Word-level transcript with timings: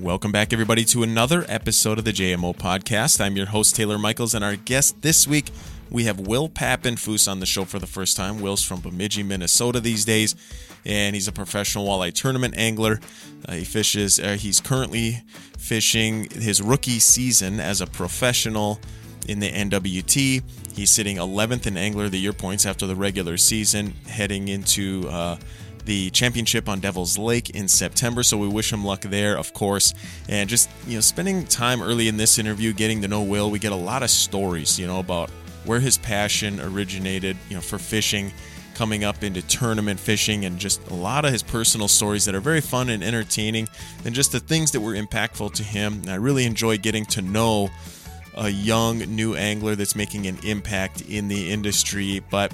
Welcome 0.00 0.32
back, 0.32 0.52
everybody, 0.52 0.84
to 0.86 1.04
another 1.04 1.44
episode 1.48 1.98
of 1.98 2.04
the 2.04 2.12
JMO 2.12 2.56
podcast. 2.56 3.20
I'm 3.20 3.36
your 3.36 3.46
host, 3.46 3.76
Taylor 3.76 3.96
Michaels, 3.96 4.34
and 4.34 4.44
our 4.44 4.56
guest 4.56 5.00
this 5.02 5.28
week, 5.28 5.52
we 5.88 6.02
have 6.04 6.18
Will 6.18 6.48
Pappenfus 6.48 7.30
on 7.30 7.38
the 7.38 7.46
show 7.46 7.64
for 7.64 7.78
the 7.78 7.86
first 7.86 8.16
time. 8.16 8.40
Will's 8.40 8.64
from 8.64 8.80
Bemidji, 8.80 9.22
Minnesota 9.22 9.78
these 9.78 10.04
days, 10.04 10.34
and 10.84 11.14
he's 11.14 11.28
a 11.28 11.32
professional 11.32 11.86
walleye 11.86 12.12
tournament 12.12 12.54
angler. 12.56 12.98
Uh, 13.48 13.52
he 13.52 13.64
fishes, 13.64 14.18
uh, 14.18 14.32
he's 14.32 14.60
currently 14.60 15.22
fishing 15.58 16.28
his 16.28 16.60
rookie 16.60 16.98
season 16.98 17.60
as 17.60 17.80
a 17.80 17.86
professional 17.86 18.80
in 19.28 19.38
the 19.38 19.48
NWT. 19.48 20.42
He's 20.74 20.90
sitting 20.90 21.18
11th 21.18 21.68
in 21.68 21.76
Angler 21.76 22.06
of 22.06 22.10
the 22.10 22.18
Year 22.18 22.32
points 22.32 22.66
after 22.66 22.88
the 22.88 22.96
regular 22.96 23.36
season, 23.36 23.94
heading 24.08 24.48
into 24.48 25.08
uh, 25.08 25.36
the 25.84 26.10
championship 26.10 26.68
on 26.68 26.80
Devil's 26.80 27.18
Lake 27.18 27.50
in 27.50 27.68
September. 27.68 28.22
So 28.22 28.38
we 28.38 28.48
wish 28.48 28.72
him 28.72 28.84
luck 28.84 29.02
there, 29.02 29.36
of 29.36 29.52
course. 29.52 29.94
And 30.28 30.48
just, 30.48 30.70
you 30.86 30.94
know, 30.94 31.00
spending 31.00 31.44
time 31.46 31.82
early 31.82 32.08
in 32.08 32.16
this 32.16 32.38
interview 32.38 32.72
getting 32.72 33.02
to 33.02 33.08
know 33.08 33.22
Will, 33.22 33.50
we 33.50 33.58
get 33.58 33.72
a 33.72 33.76
lot 33.76 34.02
of 34.02 34.10
stories, 34.10 34.78
you 34.78 34.86
know, 34.86 34.98
about 34.98 35.30
where 35.64 35.80
his 35.80 35.98
passion 35.98 36.60
originated, 36.60 37.36
you 37.48 37.54
know, 37.54 37.60
for 37.60 37.78
fishing, 37.78 38.32
coming 38.74 39.04
up 39.04 39.22
into 39.22 39.40
tournament 39.42 40.00
fishing, 40.00 40.44
and 40.44 40.58
just 40.58 40.84
a 40.88 40.94
lot 40.94 41.24
of 41.24 41.32
his 41.32 41.42
personal 41.42 41.88
stories 41.88 42.24
that 42.24 42.34
are 42.34 42.40
very 42.40 42.60
fun 42.60 42.88
and 42.88 43.04
entertaining, 43.04 43.68
and 44.04 44.14
just 44.14 44.32
the 44.32 44.40
things 44.40 44.72
that 44.72 44.80
were 44.80 44.94
impactful 44.94 45.52
to 45.54 45.62
him. 45.62 45.94
And 46.02 46.10
I 46.10 46.16
really 46.16 46.44
enjoy 46.44 46.78
getting 46.78 47.06
to 47.06 47.22
know 47.22 47.70
a 48.36 48.48
young 48.48 48.98
new 48.98 49.34
angler 49.36 49.76
that's 49.76 49.94
making 49.94 50.26
an 50.26 50.38
impact 50.44 51.02
in 51.02 51.28
the 51.28 51.52
industry. 51.52 52.20
But 52.30 52.52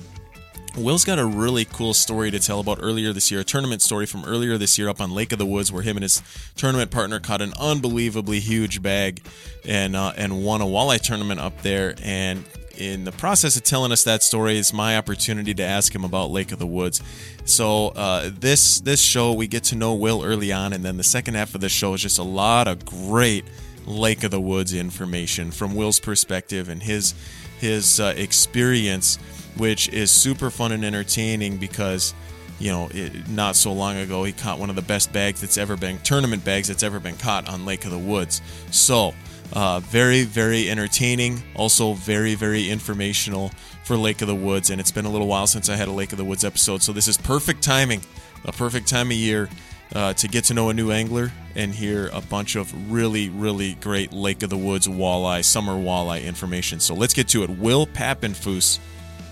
Will's 0.77 1.05
got 1.05 1.19
a 1.19 1.25
really 1.25 1.65
cool 1.65 1.95
story 1.95 2.31
to 2.31 2.39
tell 2.39 2.61
about 2.61 2.79
earlier 2.81 3.13
this 3.13 3.31
year, 3.31 3.41
a 3.41 3.45
tournament 3.45 3.83
story 3.83 4.07
from 4.07 4.25
earlier 4.25 4.57
this 4.57 4.79
year 4.79 4.89
up 4.89 5.01
on 5.01 5.11
Lake 5.11 5.33
of 5.33 5.39
the 5.39 5.47
Woods, 5.47 5.73
where 5.73 5.83
him 5.83 5.97
and 5.97 6.03
his 6.03 6.23
tournament 6.57 6.91
partner 6.91 7.19
caught 7.19 7.43
an 7.43 7.53
unbelievably 7.59 8.41
huge 8.41 8.81
bag 8.83 9.23
and 9.67 9.97
uh, 9.97 10.13
and 10.17 10.45
won 10.45 10.61
a 10.61 10.65
walleye 10.65 11.01
tournament 11.01 11.41
up 11.41 11.63
there. 11.63 11.95
And 12.03 12.45
in 12.79 13.05
the 13.05 13.13
process 13.13 13.57
of 13.57 13.65
telling 13.65 13.93
us 13.93 14.05
that 14.05 14.23
story, 14.23 14.59
it's 14.59 14.73
my 14.73 14.97
opportunity 14.97 15.55
to 15.55 15.63
ask 15.63 15.95
him 15.95 16.05
about 16.05 16.31
Lake 16.31 16.53
of 16.53 16.59
the 16.59 16.67
Woods. 16.67 17.03
So 17.45 17.89
uh, 17.89 18.31
this 18.39 18.81
this 18.81 19.03
show, 19.03 19.33
we 19.33 19.49
get 19.49 19.65
to 19.65 19.77
know 19.77 19.95
Will 19.95 20.25
early 20.25 20.53
on, 20.53 20.73
and 20.73 20.85
then 20.85 20.97
the 20.97 21.05
second 21.05 21.35
half 21.35 21.55
of 21.55 21.61
the 21.61 21.69
show 21.69 21.95
is 21.95 22.03
just 22.03 22.19
a 22.19 22.23
lot 22.23 22.69
of 22.69 22.85
great 22.85 23.45
Lake 23.87 24.25
of 24.25 24.31
the 24.31 24.41
Woods 24.41 24.73
information 24.73 25.51
from 25.51 25.75
Will's 25.75 26.01
perspective 26.01 26.69
and 26.69 26.83
his 26.83 27.15
his 27.59 28.01
uh, 28.01 28.15
experience 28.17 29.19
which 29.61 29.91
is 29.91 30.11
super 30.11 30.51
fun 30.51 30.73
and 30.73 30.87
entertaining 30.87 31.59
because 31.59 32.15
you 32.59 32.71
know 32.71 32.89
it, 32.93 33.29
not 33.29 33.55
so 33.55 33.71
long 33.73 33.99
ago 33.99 34.25
he 34.25 34.33
caught 34.33 34.59
one 34.59 34.71
of 34.71 34.77
the 34.77 34.83
best 34.83 35.13
bags 35.13 35.43
that's 35.43 35.59
ever 35.59 35.77
been 35.77 35.99
tournament 35.99 36.43
bags 36.43 36.69
that's 36.69 36.83
ever 36.83 36.99
been 36.99 37.17
caught 37.17 37.47
on 37.47 37.67
lake 37.67 37.85
of 37.85 37.91
the 37.91 37.99
woods 37.99 38.41
so 38.71 39.13
uh, 39.53 39.79
very 39.81 40.25
very 40.25 40.71
entertaining 40.71 41.43
also 41.55 41.93
very 41.93 42.35
very 42.35 42.71
informational 42.71 43.51
for 43.85 43.99
lake 43.99 44.23
of 44.23 44.29
the 44.29 44.35
woods 44.35 44.71
and 44.71 44.81
it's 44.81 44.91
been 44.91 45.05
a 45.05 45.11
little 45.11 45.27
while 45.27 45.47
since 45.47 45.69
i 45.69 45.77
had 45.77 45.89
a 45.89 45.93
lake 45.93 46.13
of 46.13 46.17
the 46.17 46.25
woods 46.25 46.43
episode 46.43 46.83
so 46.83 46.91
this 46.91 47.07
is 47.07 47.19
perfect 47.19 47.63
timing 47.63 48.01
a 48.47 48.53
perfect 48.53 48.89
time 48.89 49.09
of 49.09 49.17
year 49.17 49.47
uh, 49.95 50.15
to 50.15 50.27
get 50.27 50.45
to 50.45 50.55
know 50.55 50.71
a 50.71 50.75
new 50.75 50.91
angler 50.91 51.31
and 51.57 51.75
hear 51.75 52.09
a 52.13 52.21
bunch 52.21 52.55
of 52.55 52.93
really, 52.93 53.29
really 53.29 53.75
great 53.75 54.13
Lake 54.13 54.45
of 54.45 54.49
the 54.49 54.57
Woods 54.57 54.87
walleye, 54.87 55.45
summer 55.45 55.73
walleye 55.73 56.25
information. 56.25 56.79
So 56.79 56.95
let's 56.95 57.13
get 57.13 57.27
to 57.31 57.43
it. 57.43 57.51
Will 57.51 57.89
Pappenfus 57.89 58.79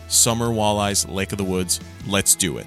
summer 0.09 0.49
walleyes, 0.49 1.13
Lake 1.13 1.33
of 1.33 1.39
the 1.39 1.45
Woods. 1.45 1.81
Let's 2.07 2.35
do 2.35 2.59
it. 2.59 2.67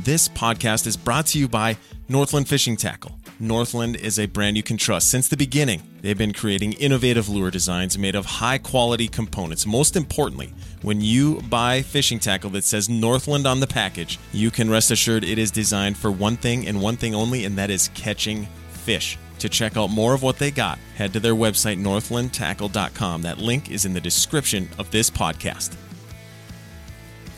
This 0.00 0.28
podcast 0.28 0.86
is 0.86 0.96
brought 0.96 1.26
to 1.26 1.38
you 1.38 1.48
by 1.48 1.76
Northland 2.08 2.48
Fishing 2.48 2.76
Tackle. 2.76 3.18
Northland 3.38 3.96
is 3.96 4.18
a 4.18 4.26
brand 4.26 4.56
you 4.56 4.62
can 4.62 4.76
trust. 4.76 5.10
Since 5.10 5.28
the 5.28 5.36
beginning, 5.36 5.82
they've 6.00 6.16
been 6.16 6.32
creating 6.32 6.74
innovative 6.74 7.28
lure 7.28 7.50
designs 7.50 7.98
made 7.98 8.14
of 8.14 8.24
high 8.24 8.58
quality 8.58 9.08
components. 9.08 9.66
Most 9.66 9.96
importantly, 9.96 10.52
when 10.82 11.00
you 11.00 11.40
buy 11.42 11.82
fishing 11.82 12.20
tackle 12.20 12.50
that 12.50 12.64
says 12.64 12.88
Northland 12.88 13.46
on 13.46 13.60
the 13.60 13.66
package, 13.66 14.18
you 14.32 14.50
can 14.50 14.70
rest 14.70 14.90
assured 14.90 15.24
it 15.24 15.38
is 15.38 15.50
designed 15.50 15.96
for 15.96 16.10
one 16.10 16.36
thing 16.36 16.66
and 16.68 16.80
one 16.80 16.96
thing 16.96 17.14
only, 17.14 17.44
and 17.44 17.56
that 17.58 17.70
is 17.70 17.88
catching 17.94 18.46
fish. 18.68 19.18
To 19.40 19.48
check 19.48 19.76
out 19.76 19.90
more 19.90 20.14
of 20.14 20.22
what 20.22 20.38
they 20.38 20.52
got, 20.52 20.78
head 20.94 21.12
to 21.14 21.20
their 21.20 21.34
website, 21.34 21.82
northlandtackle.com. 21.82 23.22
That 23.22 23.38
link 23.38 23.72
is 23.72 23.84
in 23.84 23.92
the 23.92 24.00
description 24.00 24.68
of 24.78 24.88
this 24.92 25.10
podcast. 25.10 25.76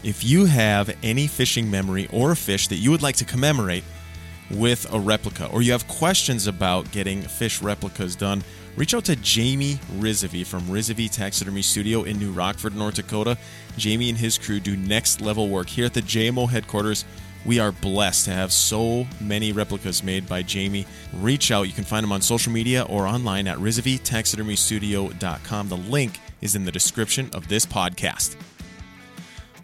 If 0.04 0.22
you 0.22 0.44
have 0.44 0.94
any 1.02 1.26
fishing 1.26 1.68
memory 1.70 2.06
or 2.12 2.32
a 2.32 2.36
fish 2.36 2.68
that 2.68 2.76
you 2.76 2.90
would 2.90 3.00
like 3.00 3.16
to 3.16 3.24
commemorate 3.24 3.84
with 4.50 4.86
a 4.92 5.00
replica, 5.00 5.46
or 5.46 5.62
you 5.62 5.72
have 5.72 5.88
questions 5.88 6.46
about 6.46 6.92
getting 6.92 7.22
fish 7.22 7.62
replicas 7.62 8.14
done, 8.14 8.44
reach 8.76 8.92
out 8.92 9.06
to 9.06 9.16
Jamie 9.16 9.80
Risovi 9.96 10.46
from 10.46 10.60
Risovi 10.64 11.10
Taxidermy 11.10 11.62
Studio 11.62 12.02
in 12.02 12.18
New 12.18 12.32
Rockford, 12.32 12.76
North 12.76 12.96
Dakota. 12.96 13.38
Jamie 13.78 14.10
and 14.10 14.18
his 14.18 14.36
crew 14.36 14.60
do 14.60 14.76
next 14.76 15.22
level 15.22 15.48
work 15.48 15.70
here 15.70 15.86
at 15.86 15.94
the 15.94 16.02
JMO 16.02 16.50
headquarters. 16.50 17.06
We 17.46 17.58
are 17.58 17.72
blessed 17.72 18.26
to 18.26 18.32
have 18.32 18.52
so 18.52 19.06
many 19.22 19.52
replicas 19.52 20.02
made 20.02 20.28
by 20.28 20.42
Jamie. 20.42 20.86
Reach 21.14 21.50
out. 21.50 21.62
You 21.62 21.72
can 21.72 21.84
find 21.84 22.04
him 22.04 22.12
on 22.12 22.20
social 22.20 22.52
media 22.52 22.82
or 22.90 23.06
online 23.06 23.46
at 23.46 23.56
RisoviTaxidermyStudio.com. 23.56 25.68
The 25.70 25.76
link 25.78 26.20
is 26.42 26.54
in 26.54 26.66
the 26.66 26.72
description 26.72 27.30
of 27.32 27.48
this 27.48 27.64
podcast. 27.64 28.36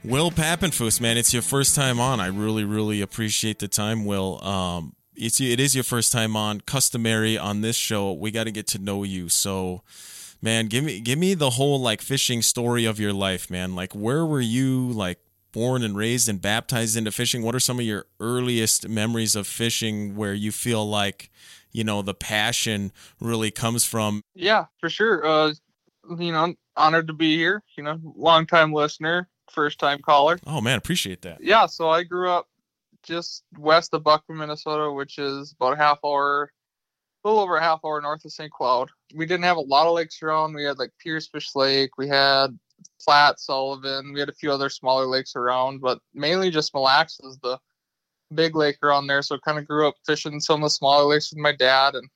Will 0.03 0.31
Pappenfus, 0.31 0.99
man, 0.99 1.19
it's 1.19 1.35
your 1.35 1.43
first 1.43 1.75
time 1.75 2.01
on. 2.01 2.21
I 2.21 2.29
really, 2.29 2.65
really 2.65 3.03
appreciate 3.03 3.59
the 3.59 3.69
time, 3.69 4.07
Will. 4.07 4.43
Um, 4.43 4.95
it's 5.15 5.41
it 5.41 5.61
is 5.61 5.75
your 5.75 5.85
first 5.85 6.11
time 6.11 6.37
on. 6.37 6.63
Customary 6.63 7.37
on 7.37 7.61
this 7.61 7.77
show, 7.77 8.13
we 8.13 8.31
got 8.31 8.45
to 8.45 8.51
get 8.51 8.67
to 8.69 8.79
know 8.79 9.03
you. 9.03 9.29
So, 9.29 9.83
man, 10.41 10.69
give 10.69 10.85
me 10.85 11.01
give 11.01 11.19
me 11.19 11.35
the 11.35 11.51
whole 11.51 11.79
like 11.81 12.01
fishing 12.01 12.41
story 12.41 12.87
of 12.87 12.99
your 12.99 13.13
life, 13.13 13.51
man. 13.51 13.75
Like, 13.75 13.93
where 13.93 14.25
were 14.25 14.41
you 14.41 14.89
like 14.89 15.19
born 15.53 15.83
and 15.83 15.95
raised 15.95 16.31
and 16.31 16.41
baptized 16.41 16.97
into 16.97 17.13
fishing? 17.13 17.43
What 17.43 17.55
are 17.55 17.61
some 17.61 17.79
of 17.79 17.85
your 17.85 18.07
earliest 18.21 18.89
memories 18.89 19.37
of 19.37 19.47
fishing 19.47 20.17
where 20.17 20.33
you 20.33 20.51
feel 20.51 20.89
like 20.89 21.31
you 21.73 21.85
know 21.85 22.01
the 22.01 22.15
passion 22.15 22.91
really 23.21 23.51
comes 23.51 23.85
from? 23.85 24.23
Yeah, 24.35 24.65
for 24.79 24.89
sure. 24.89 25.27
Uh, 25.27 25.53
you 26.19 26.33
know, 26.33 26.55
honored 26.75 27.09
to 27.09 27.13
be 27.13 27.37
here. 27.37 27.63
You 27.77 27.85
know, 27.85 28.01
long 28.17 28.47
time 28.47 28.73
listener 28.73 29.29
first 29.51 29.79
time 29.79 30.01
caller. 30.01 30.39
Oh 30.47 30.61
man, 30.61 30.79
appreciate 30.79 31.23
that. 31.23 31.43
Yeah, 31.43 31.67
so 31.67 31.89
I 31.89 32.03
grew 32.03 32.31
up 32.31 32.49
just 33.03 33.45
west 33.59 33.95
of 33.95 34.05
Buckman, 34.05 34.39
Minnesota, 34.39 34.93
which 34.93 35.19
is 35.19 35.53
about 35.53 35.75
a 35.75 35.77
half 35.77 35.99
hour, 36.05 36.51
a 37.25 37.29
little 37.29 37.43
over 37.43 37.57
a 37.57 37.63
half 37.63 37.81
hour 37.85 38.01
north 38.01 38.25
of 38.25 38.33
St. 38.33 38.51
Cloud. 38.51 38.91
We 39.15 39.27
didn't 39.27 39.45
have 39.45 39.57
a 39.57 39.61
lot 39.61 39.87
of 39.87 39.95
lakes 39.95 40.23
around. 40.23 40.55
We 40.55 40.65
had 40.65 40.79
like 40.79 40.91
Piercefish 41.05 41.55
Lake, 41.55 41.97
we 41.99 42.09
had 42.09 42.59
Platte, 43.01 43.41
Sullivan, 43.41 44.13
we 44.13 44.21
had 44.21 44.29
a 44.29 44.35
few 44.35 44.53
other 44.53 44.69
smaller 44.69 45.07
lakes 45.07 45.37
around, 45.37 45.81
but 45.81 46.01
mainly 46.15 46.51
just 46.51 46.75
Mille 46.75 46.85
Lacs 46.85 47.21
was 47.23 47.39
the 47.39 47.59
big 48.35 48.55
lake 48.55 48.79
around 48.83 49.07
there. 49.07 49.23
So 49.23 49.37
I 49.37 49.39
kind 49.45 49.59
of 49.59 49.67
grew 49.67 49.89
up 49.89 49.97
fishing 50.07 50.41
some 50.41 50.63
of 50.63 50.67
the 50.67 50.71
smaller 50.71 51.05
lakes 51.05 51.31
with 51.31 51.39
my 51.39 51.53
dad, 51.53 51.95
and 51.95 52.09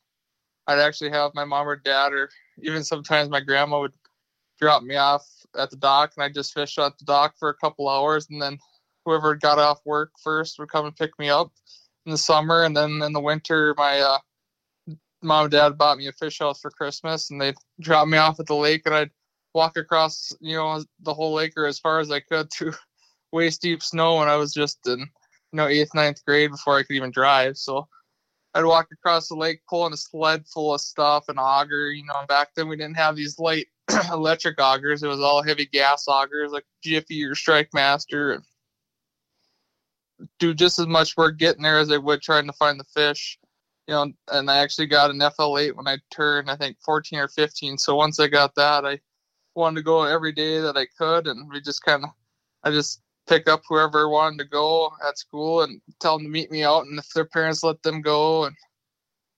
I'd 0.67 0.79
actually 0.79 1.11
have 1.11 1.35
my 1.35 1.45
mom 1.45 1.69
or 1.69 1.77
dad, 1.77 2.13
or 2.13 2.31
even 2.63 2.85
sometimes 2.85 3.29
my 3.29 3.41
grandma 3.41 3.81
would 3.81 3.93
drop 4.61 4.83
me 4.83 4.97
off 4.97 5.27
at 5.59 5.71
the 5.71 5.77
dock, 5.77 6.13
and 6.17 6.25
I 6.25 6.29
just 6.29 6.55
fished 6.55 6.79
at 6.79 6.99
the 6.99 7.05
dock 7.05 7.35
for 7.39 7.49
a 7.49 7.55
couple 7.55 7.89
hours, 7.89 8.27
and 8.31 8.41
then 8.41 8.59
whoever 9.05 9.35
got 9.35 9.59
off 9.59 9.81
work 9.85 10.13
first 10.23 10.59
would 10.59 10.71
come 10.71 10.87
and 10.87 10.97
pick 10.97 11.19
me 11.19 11.29
up 11.29 11.53
in 12.07 12.13
the 12.13 12.19
summer, 12.19 12.65
and 12.65 12.77
then 12.77 13.03
in 13.03 13.13
the 13.13 13.21
winter, 13.21 13.75
my 13.77 14.01
uh, 14.01 14.19
mom 15.23 15.45
and 15.45 15.53
dad 15.53 15.79
bought 15.79 15.99
me 15.99 16.07
a 16.07 16.13
fish 16.13 16.39
house 16.39 16.61
for 16.61 16.71
Christmas, 16.71 17.31
and 17.31 17.41
they'd 17.41 17.57
drop 17.81 18.07
me 18.09 18.19
off 18.19 18.41
at 18.41 18.47
the 18.47 18.55
lake, 18.55 18.83
and 18.87 18.95
I'd 18.95 19.11
walk 19.55 19.77
across, 19.77 20.33
you 20.41 20.57
know, 20.57 20.85
the 21.01 21.15
whole 21.15 21.33
lake 21.33 21.53
or 21.57 21.67
as 21.67 21.79
far 21.79 22.01
as 22.01 22.11
I 22.11 22.21
could 22.21 22.51
to 22.59 22.73
waist 23.33 23.63
deep 23.63 23.83
snow 23.83 24.19
when 24.19 24.29
I 24.29 24.37
was 24.37 24.53
just 24.53 24.87
in, 24.87 25.01
you 25.01 25.09
know, 25.53 25.67
eighth, 25.67 25.95
ninth 25.95 26.25
grade 26.25 26.51
before 26.51 26.79
I 26.79 26.83
could 26.83 26.97
even 26.97 27.11
drive. 27.11 27.57
So 27.57 27.89
I'd 28.55 28.65
walk 28.65 28.89
across 28.93 29.29
the 29.29 29.35
lake 29.35 29.63
pulling 29.69 29.93
a 29.93 29.97
sled 29.97 30.47
full 30.47 30.75
of 30.75 30.81
stuff 30.81 31.29
and 31.29 31.39
auger. 31.39 31.91
You 31.91 32.05
know, 32.05 32.25
back 32.29 32.51
then 32.55 32.69
we 32.69 32.77
didn't 32.77 32.97
have 32.97 33.17
these 33.17 33.39
light 33.39 33.67
electric 34.13 34.59
augers. 34.59 35.03
It 35.03 35.09
was 35.09 35.21
all 35.21 35.43
heavy 35.43 35.67
gas 35.67 36.07
augers 36.09 36.51
like 36.51 36.65
Jiffy 36.83 37.25
or 37.25 37.35
Strike 37.35 37.71
Master. 37.73 38.43
Do 40.39 40.55
just 40.55 40.79
as 40.79 40.87
much 40.87 41.17
work 41.17 41.39
getting 41.39 41.63
there 41.63 41.79
as 41.79 41.91
I 41.91 41.99
would 41.99 42.23
trying 42.23 42.47
to 42.47 42.53
find 42.53 42.79
the 42.79 42.85
fish. 42.85 43.39
You 43.87 43.95
know, 43.95 44.13
and 44.33 44.51
I 44.51 44.59
actually 44.59 44.87
got 44.87 45.11
an 45.11 45.19
FL8 45.19 45.77
when 45.77 45.87
I 45.87 45.99
turned, 46.11 46.51
I 46.51 46.57
think, 46.57 46.79
14 46.85 47.19
or 47.19 47.29
15. 47.29 47.77
So 47.77 47.95
once 47.95 48.19
I 48.19 48.29
got 48.29 48.55
that, 48.55 48.87
I 48.87 49.01
wanted 49.55 49.77
to 49.77 49.83
go 49.83 50.05
every 50.05 50.33
day 50.33 50.61
that 50.61 50.77
I 50.77 50.87
could, 50.99 51.27
and 51.27 51.51
we 51.51 51.61
just 51.61 51.83
kind 51.83 52.05
of, 52.05 52.11
I 52.63 52.71
just 52.71 53.03
pick 53.27 53.49
up 53.49 53.63
whoever 53.69 54.09
wanted 54.09 54.39
to 54.39 54.45
go 54.45 54.91
at 55.07 55.19
school 55.19 55.63
and 55.63 55.81
tell 56.01 56.17
them 56.17 56.27
to 56.27 56.31
meet 56.31 56.51
me 56.51 56.65
out, 56.65 56.87
and 56.87 56.99
if 56.99 57.09
their 57.11 57.27
parents 57.27 57.63
let 57.63 57.83
them 57.83 58.01
go, 58.01 58.45
and 58.45 58.57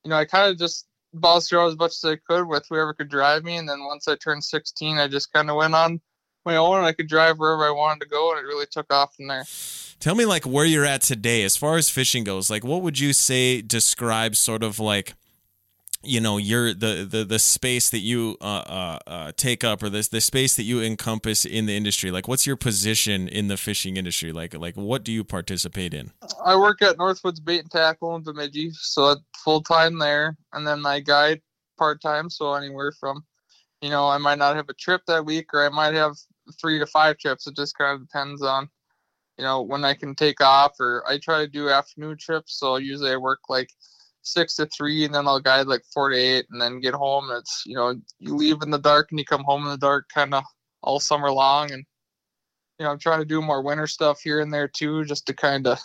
you 0.05 0.11
know, 0.11 0.17
I 0.17 0.25
kind 0.25 0.51
of 0.51 0.59
just 0.59 0.87
bounced 1.15 1.53
around 1.53 1.71
as 1.71 1.79
much 1.79 1.93
as 1.93 2.05
I 2.05 2.17
could 2.17 2.47
with 2.47 2.67
whoever 2.69 2.95
could 2.95 3.09
drive 3.09 3.45
me, 3.45 3.57
and 3.57 3.69
then 3.69 3.85
once 3.85 4.09
I 4.09 4.17
turned 4.17 4.45
16, 4.45 4.99
I 4.99 5.09
just 5.09 5.33
kind 5.33 5.51
of 5.51 5.57
went 5.57 5.75
on 5.75 6.01
my 6.45 6.57
own, 6.57 6.79
and 6.79 6.87
I 6.87 6.93
could 6.93 7.09
drive 7.09 7.39
wherever 7.39 7.65
I 7.65 7.71
wanted 7.71 8.01
to 8.01 8.09
go, 8.09 8.31
and 8.31 8.39
it 8.39 8.47
really 8.47 8.67
took 8.71 8.93
off 8.93 9.15
from 9.15 9.29
there. 9.29 9.45
Tell 9.99 10.15
me, 10.15 10.27
like, 10.27 10.45
where 10.45 10.65
you're 10.65 10.85
at 10.85 11.01
today 11.01 11.43
as 11.43 11.57
far 11.57 11.77
as 11.77 11.89
fishing 11.89 12.23
goes. 12.23 12.51
Like, 12.51 12.65
what 12.65 12.83
would 12.83 12.99
you 12.99 13.13
say 13.13 13.63
describes 13.63 14.39
sort 14.39 14.63
of 14.63 14.79
like 14.79 15.15
you 16.07 16.21
know 16.21 16.37
your 16.37 16.73
the 16.73 17.07
the 17.09 17.25
the 17.25 17.39
space 17.39 17.91
that 17.91 17.99
you 17.99 18.37
uh, 18.41 18.45
uh, 18.45 18.99
uh, 19.07 19.33
take 19.37 19.65
up 19.65 19.83
or 19.83 19.89
this 19.89 20.09
the 20.09 20.21
space 20.21 20.57
that 20.57 20.65
you 20.65 20.81
encompass 20.81 21.45
in 21.45 21.67
the 21.67 21.77
industry 21.77 22.11
like 22.11 22.29
what's 22.29 22.47
your 22.47 22.57
position 22.57 23.29
in 23.29 23.49
the 23.49 23.57
fishing 23.57 23.97
industry? 23.97 24.33
Like 24.33 24.55
like 24.55 24.77
what 24.77 25.05
do 25.05 25.13
you 25.13 25.25
participate 25.25 25.95
in? 25.95 26.13
I 26.45 26.57
work 26.57 26.83
at 26.83 26.97
northwoods 26.97 27.45
bait 27.45 27.61
and 27.61 27.71
tackle 27.71 28.17
in 28.17 28.23
bemidji 28.23 28.71
so 28.73 29.17
full 29.45 29.63
time 29.63 29.99
there 29.99 30.37
and 30.53 30.67
then 30.67 30.85
i 30.87 31.01
guide 31.01 31.41
part-time 31.79 32.29
so 32.31 32.55
anywhere 32.55 32.93
from 32.99 33.25
you 33.83 33.91
know 33.91 34.09
i 34.09 34.19
might 34.19 34.39
not 34.39 34.57
have 34.57 34.69
a 34.69 34.75
trip 34.75 35.03
that 35.07 35.25
week 35.25 35.47
or 35.53 35.65
i 35.65 35.69
might 35.69 35.95
have 35.95 36.17
three 36.61 36.79
to 36.79 36.87
five 36.87 37.17
trips 37.19 37.47
it 37.47 37.57
just 37.57 37.77
kind 37.77 37.95
of 37.95 38.07
depends 38.07 38.43
on 38.43 38.69
you 39.39 39.45
know 39.45 39.63
when 39.63 39.85
i 39.85 39.95
can 39.95 40.15
take 40.15 40.41
off 40.41 40.73
or 40.81 41.05
i 41.07 41.19
try 41.19 41.39
to 41.39 41.49
do 41.49 41.69
afternoon 41.69 42.17
trips 42.19 42.59
so 42.59 42.77
usually 42.77 43.11
i 43.11 43.17
work 43.17 43.41
like 43.49 43.71
six 44.27 44.57
to 44.57 44.67
three, 44.67 45.05
and 45.05 45.15
then 45.15 45.27
I'll 45.27 45.41
guide 45.41 45.67
like 45.67 45.85
four 45.93 46.11
to 46.11 46.17
eight, 46.17 46.47
and 46.51 46.61
then 46.61 46.81
get 46.81 46.95
home. 46.95 47.29
It's 47.31 47.63
you 47.67 47.75
know 47.75 47.95
you 48.19 48.35
leave 48.35 48.63
in 48.63 48.71
the 48.71 48.79
dark 48.79 49.09
and 49.11 49.19
you 49.19 49.25
come 49.25 49.45
home 49.45 49.65
in 49.65 49.71
the 49.71 49.79
dark, 49.79 50.09
kind 50.13 50.35
of 50.35 50.45
all 50.83 51.01
summer 51.01 51.31
long, 51.31 51.73
and 51.73 51.85
you 52.79 52.85
know 52.85 52.91
I'm 52.91 52.99
trying 52.99 53.21
to 53.21 53.25
do 53.25 53.41
more 53.41 53.63
winter 53.63 53.87
stuff 53.87 54.21
here 54.21 54.41
and 54.41 54.53
there 54.53 54.69
too, 54.69 55.05
just 55.05 55.27
to 55.27 55.35
kind 55.35 55.67
of 55.67 55.79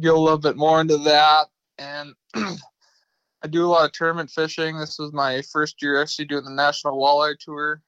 get 0.00 0.12
a 0.12 0.18
little 0.18 0.38
bit 0.38 0.56
more 0.56 0.80
into 0.80 0.98
that. 0.98 1.46
And 1.78 2.14
I 2.34 3.48
do 3.48 3.64
a 3.64 3.68
lot 3.68 3.84
of 3.84 3.92
tournament 3.92 4.30
fishing. 4.30 4.78
This 4.78 4.98
was 4.98 5.12
my 5.12 5.42
first 5.52 5.80
year 5.82 6.00
actually 6.00 6.26
doing 6.26 6.44
the 6.44 6.50
national 6.50 6.98
walleye 6.98 7.38
tour, 7.38 7.82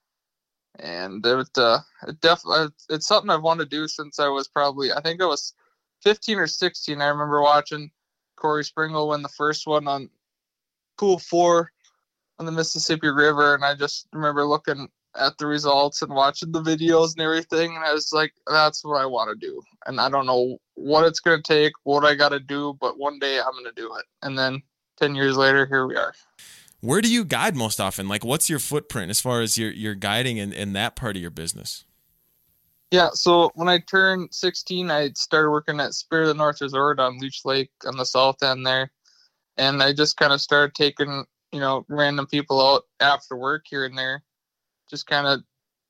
and 0.78 1.24
it 1.24 1.58
uh, 1.58 1.78
it 2.06 2.20
definitely 2.20 2.68
it's 2.90 3.06
something 3.06 3.30
I've 3.30 3.42
wanted 3.42 3.70
to 3.70 3.76
do 3.76 3.88
since 3.88 4.18
I 4.18 4.28
was 4.28 4.48
probably 4.48 4.92
I 4.92 5.00
think 5.00 5.20
I 5.20 5.26
was 5.26 5.54
15 6.02 6.38
or 6.38 6.46
16. 6.46 7.00
I 7.00 7.06
remember 7.06 7.42
watching 7.42 7.90
Korey 8.36 8.70
Sprengel 8.70 9.08
win 9.08 9.22
the 9.22 9.28
first 9.28 9.66
one 9.66 9.88
on 9.88 10.10
pool 10.98 11.18
four 11.18 11.72
on 12.38 12.46
the 12.46 12.52
Mississippi 12.52 13.08
River, 13.08 13.54
and 13.54 13.64
I 13.64 13.74
just 13.74 14.06
remember 14.12 14.44
looking 14.44 14.88
at 15.18 15.38
the 15.38 15.46
results 15.46 16.02
and 16.02 16.12
watching 16.12 16.52
the 16.52 16.62
videos 16.62 17.12
and 17.12 17.22
everything, 17.22 17.74
and 17.74 17.84
I 17.84 17.92
was 17.92 18.12
like, 18.12 18.34
"That's 18.46 18.84
what 18.84 19.00
I 19.00 19.06
want 19.06 19.30
to 19.30 19.46
do." 19.46 19.62
And 19.86 20.00
I 20.00 20.10
don't 20.10 20.26
know 20.26 20.58
what 20.74 21.06
it's 21.06 21.20
gonna 21.20 21.42
take, 21.42 21.72
what 21.84 22.04
I 22.04 22.14
got 22.14 22.30
to 22.30 22.40
do, 22.40 22.76
but 22.80 22.98
one 22.98 23.18
day 23.18 23.38
I'm 23.38 23.52
gonna 23.52 23.72
do 23.74 23.94
it. 23.96 24.04
And 24.22 24.38
then 24.38 24.62
ten 24.98 25.14
years 25.14 25.36
later, 25.36 25.66
here 25.66 25.86
we 25.86 25.96
are. 25.96 26.14
Where 26.80 27.00
do 27.00 27.10
you 27.10 27.24
guide 27.24 27.56
most 27.56 27.80
often? 27.80 28.06
Like, 28.06 28.24
what's 28.24 28.50
your 28.50 28.58
footprint 28.58 29.10
as 29.10 29.20
far 29.20 29.40
as 29.40 29.56
your 29.56 29.70
your 29.70 29.94
guiding 29.94 30.36
in, 30.36 30.52
in 30.52 30.74
that 30.74 30.96
part 30.96 31.16
of 31.16 31.22
your 31.22 31.30
business? 31.30 31.84
Yeah, 32.90 33.10
so 33.12 33.50
when 33.54 33.68
I 33.68 33.78
turned 33.78 34.32
16, 34.32 34.90
I 34.90 35.10
started 35.10 35.50
working 35.50 35.80
at 35.80 35.94
Spirit 35.94 36.22
of 36.22 36.28
the 36.28 36.34
North 36.34 36.60
Resort 36.60 37.00
on 37.00 37.18
Leech 37.18 37.44
Lake 37.44 37.70
on 37.84 37.96
the 37.96 38.04
south 38.04 38.42
end 38.42 38.64
there. 38.64 38.92
And 39.56 39.82
I 39.82 39.92
just 39.92 40.16
kind 40.16 40.32
of 40.32 40.40
started 40.40 40.74
taking, 40.74 41.24
you 41.50 41.60
know, 41.60 41.84
random 41.88 42.26
people 42.26 42.64
out 42.64 42.84
after 43.00 43.36
work 43.36 43.64
here 43.68 43.84
and 43.84 43.98
there. 43.98 44.22
Just 44.88 45.06
kind 45.06 45.26
of, 45.26 45.40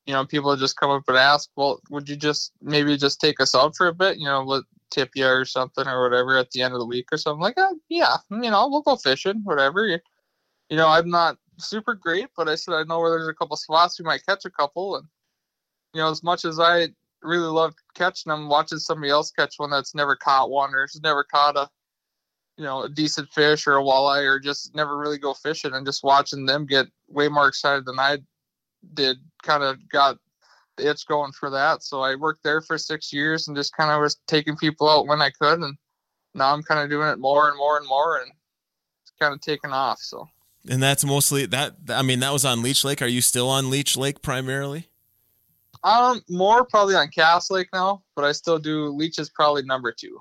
you 0.07 0.15
know, 0.15 0.25
people 0.25 0.57
just 0.57 0.79
come 0.79 0.91
up 0.91 1.03
and 1.09 1.19
ask, 1.19 1.51
well, 1.55 1.81
would 1.91 2.09
you 2.09 2.17
just 2.17 2.53
maybe 2.63 2.97
just 2.97 3.21
take 3.21 3.41
us 3.41 3.55
out 3.55 3.77
for 3.77 3.89
a 3.89 3.95
bit? 3.95 4.19
You 4.19 4.27
know, 4.27 4.43
let 4.43 4.63
tip 4.91 5.11
you 5.15 5.27
or 5.27 5.45
something 5.45 5.87
or 5.87 6.03
whatever 6.03 6.39
at 6.39 6.51
the 6.53 6.63
end 6.63 6.73
of 6.73 6.81
the 6.81 6.87
week 6.87 7.09
or 7.13 7.19
something 7.19 7.43
like 7.43 7.57
that. 7.57 7.75
Yeah, 7.89 8.17
you 8.31 8.51
know, 8.51 8.69
we'll 8.69 8.83
go 8.83 8.97
fishing, 8.97 9.41
whatever. 9.45 9.87
You 9.87 10.77
know, 10.77 10.89
I'm 10.89 11.11
not 11.11 11.37
super 11.59 11.95
great, 11.95 12.29
but 12.37 12.49
I 12.49 12.55
said 12.55 12.75
I 12.75 12.85
know 12.85 13.01
where 13.01 13.11
there's 13.11 13.29
a 13.29 13.35
couple 13.35 13.57
spots 13.57 13.99
we 13.99 14.05
might 14.05 14.25
catch 14.25 14.45
a 14.45 14.51
couple 14.51 14.97
and 14.97 15.07
you 15.97 16.03
know, 16.03 16.11
as 16.11 16.23
much 16.23 16.45
as 16.45 16.61
I 16.61 16.89
really 17.23 17.49
love 17.49 17.75
catching 17.95 18.29
them, 18.29 18.51
watching 18.51 18.77
somebody 18.77 19.11
else 19.11 19.31
catch 19.31 19.55
one 19.57 19.71
that's 19.71 19.95
never 19.95 20.15
caught 20.15 20.51
one 20.51 20.75
or 20.75 20.83
has 20.83 21.01
never 21.03 21.25
caught 21.25 21.57
a, 21.57 21.71
you 22.59 22.65
know, 22.65 22.83
a 22.83 22.89
decent 22.91 23.31
fish 23.31 23.67
or 23.67 23.79
a 23.79 23.83
walleye 23.83 24.29
or 24.29 24.39
just 24.39 24.75
never 24.75 24.99
really 24.99 25.17
go 25.17 25.33
fishing 25.33 25.73
and 25.73 25.87
just 25.87 26.05
watching 26.05 26.45
them 26.45 26.67
get 26.67 26.87
way 27.09 27.29
more 27.29 27.49
excited 27.49 27.87
than 27.87 27.99
I 27.99 28.19
did 28.93 29.17
kind 29.43 29.63
of 29.63 29.79
got 29.89 30.19
the 30.77 30.91
itch 30.91 31.07
going 31.07 31.33
for 31.33 31.49
that. 31.49 31.83
So 31.83 32.03
I 32.03 32.15
worked 32.15 32.43
there 32.43 32.61
for 32.61 32.77
six 32.77 33.11
years 33.11 33.49
and 33.49 33.57
just 33.57 33.75
kind 33.75 33.91
of 33.91 34.03
was 34.03 34.19
taking 34.27 34.55
people 34.59 34.91
out 34.91 35.07
when 35.07 35.23
I 35.23 35.31
could. 35.31 35.61
And 35.61 35.79
now 36.35 36.53
I'm 36.53 36.63
kind 36.63 36.81
of 36.81 36.91
doing 36.91 37.09
it 37.09 37.19
more 37.19 37.49
and 37.49 37.57
more 37.57 37.79
and 37.79 37.89
more 37.89 38.19
and 38.19 38.31
it's 39.03 39.13
kind 39.19 39.33
of 39.33 39.41
taken 39.41 39.73
off. 39.73 40.01
So. 40.01 40.29
And 40.69 40.83
that's 40.83 41.07
mostly 41.07 41.47
that. 41.47 41.77
I 41.89 42.03
mean, 42.03 42.21
that 42.21 42.35
was 42.35 42.45
on 42.45 42.61
Leech 42.61 42.85
Lake. 42.85 43.01
Are 43.01 43.07
you 43.07 43.23
still 43.23 43.49
on 43.49 43.71
Leech 43.71 43.97
Lake 43.97 44.21
primarily? 44.21 44.91
Um, 45.85 46.23
more 46.29 46.65
probably 46.65 46.95
on 46.95 47.09
Cass 47.09 47.51
Lake 47.51 47.69
now, 47.73 48.03
but 48.15 48.25
I 48.25 48.33
still 48.33 48.59
do 48.59 48.89
Leech 48.89 49.19
is 49.19 49.31
probably 49.31 49.63
number 49.63 49.93
two. 49.93 50.21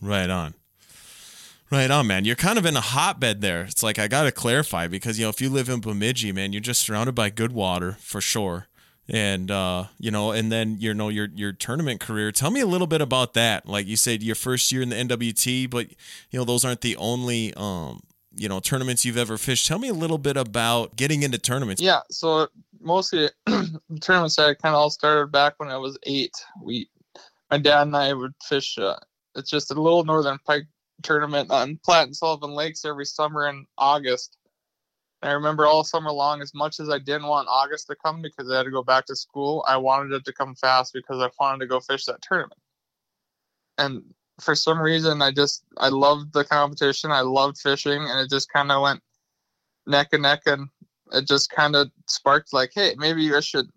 Right 0.00 0.28
on. 0.30 0.54
Right 1.70 1.90
on, 1.90 2.06
man. 2.06 2.24
You're 2.24 2.36
kind 2.36 2.58
of 2.58 2.66
in 2.66 2.76
a 2.76 2.80
hotbed 2.80 3.40
there. 3.40 3.62
It's 3.62 3.82
like 3.82 3.98
I 3.98 4.06
gotta 4.06 4.30
clarify 4.30 4.86
because 4.86 5.18
you 5.18 5.24
know 5.24 5.30
if 5.30 5.40
you 5.40 5.48
live 5.48 5.68
in 5.68 5.80
Bemidji, 5.80 6.30
man, 6.30 6.52
you're 6.52 6.60
just 6.60 6.82
surrounded 6.82 7.14
by 7.14 7.30
good 7.30 7.52
water 7.52 7.96
for 8.00 8.20
sure. 8.20 8.68
And 9.08 9.50
uh, 9.50 9.86
you 9.98 10.10
know, 10.10 10.30
and 10.30 10.52
then 10.52 10.76
you 10.78 10.94
know 10.94 11.08
your 11.08 11.28
your 11.34 11.52
tournament 11.52 12.00
career. 12.00 12.32
Tell 12.32 12.50
me 12.50 12.60
a 12.60 12.66
little 12.66 12.86
bit 12.86 13.00
about 13.00 13.34
that. 13.34 13.66
Like 13.66 13.86
you 13.86 13.96
said, 13.96 14.22
your 14.22 14.34
first 14.34 14.70
year 14.72 14.82
in 14.82 14.90
the 14.90 14.96
NWT, 14.96 15.68
but 15.70 15.90
you 16.30 16.38
know 16.38 16.44
those 16.44 16.64
aren't 16.64 16.80
the 16.80 16.96
only 16.96 17.52
um 17.54 18.00
you 18.36 18.48
know 18.48 18.60
tournaments 18.60 19.04
you've 19.04 19.18
ever 19.18 19.36
fished. 19.36 19.66
Tell 19.66 19.78
me 19.78 19.88
a 19.88 19.94
little 19.94 20.18
bit 20.18 20.36
about 20.36 20.96
getting 20.96 21.22
into 21.22 21.38
tournaments. 21.38 21.82
Yeah, 21.82 22.00
so 22.10 22.48
mostly 22.84 23.28
the 23.46 23.80
tournaments 24.00 24.38
I 24.38 24.54
kind 24.54 24.74
of 24.74 24.80
all 24.80 24.90
started 24.90 25.32
back 25.32 25.54
when 25.58 25.68
I 25.68 25.76
was 25.76 25.98
eight. 26.04 26.34
We, 26.62 26.88
my 27.50 27.58
dad 27.58 27.82
and 27.82 27.96
I 27.96 28.12
would 28.12 28.34
fish. 28.42 28.78
Uh, 28.78 28.96
it's 29.34 29.50
just 29.50 29.70
a 29.70 29.80
little 29.80 30.04
northern 30.04 30.38
pike 30.46 30.66
tournament 31.02 31.50
on 31.50 31.78
Platte 31.84 32.06
and 32.06 32.16
Sullivan 32.16 32.52
Lakes 32.52 32.84
every 32.84 33.04
summer 33.06 33.48
in 33.48 33.66
August. 33.78 34.36
And 35.22 35.30
I 35.30 35.34
remember 35.34 35.66
all 35.66 35.84
summer 35.84 36.12
long, 36.12 36.42
as 36.42 36.54
much 36.54 36.80
as 36.80 36.90
I 36.90 36.98
didn't 36.98 37.26
want 37.26 37.48
August 37.48 37.86
to 37.88 37.96
come 37.96 38.22
because 38.22 38.50
I 38.50 38.58
had 38.58 38.64
to 38.64 38.70
go 38.70 38.82
back 38.82 39.06
to 39.06 39.16
school, 39.16 39.64
I 39.66 39.76
wanted 39.78 40.12
it 40.12 40.24
to 40.26 40.32
come 40.32 40.54
fast 40.54 40.92
because 40.92 41.22
I 41.22 41.30
wanted 41.40 41.60
to 41.60 41.66
go 41.66 41.80
fish 41.80 42.04
that 42.04 42.22
tournament. 42.22 42.60
And 43.78 44.02
for 44.40 44.54
some 44.54 44.80
reason, 44.80 45.22
I 45.22 45.30
just 45.30 45.64
I 45.78 45.88
loved 45.88 46.32
the 46.32 46.44
competition. 46.44 47.10
I 47.10 47.20
loved 47.20 47.58
fishing, 47.58 48.02
and 48.02 48.20
it 48.20 48.30
just 48.30 48.52
kind 48.52 48.70
of 48.70 48.82
went 48.82 49.00
neck 49.86 50.08
and 50.12 50.22
neck. 50.22 50.42
And 50.46 50.68
it 51.12 51.26
just 51.26 51.50
kind 51.50 51.76
of 51.76 51.90
sparked 52.06 52.52
like, 52.52 52.72
hey, 52.74 52.94
maybe 52.96 53.34
I 53.34 53.40
should 53.40 53.68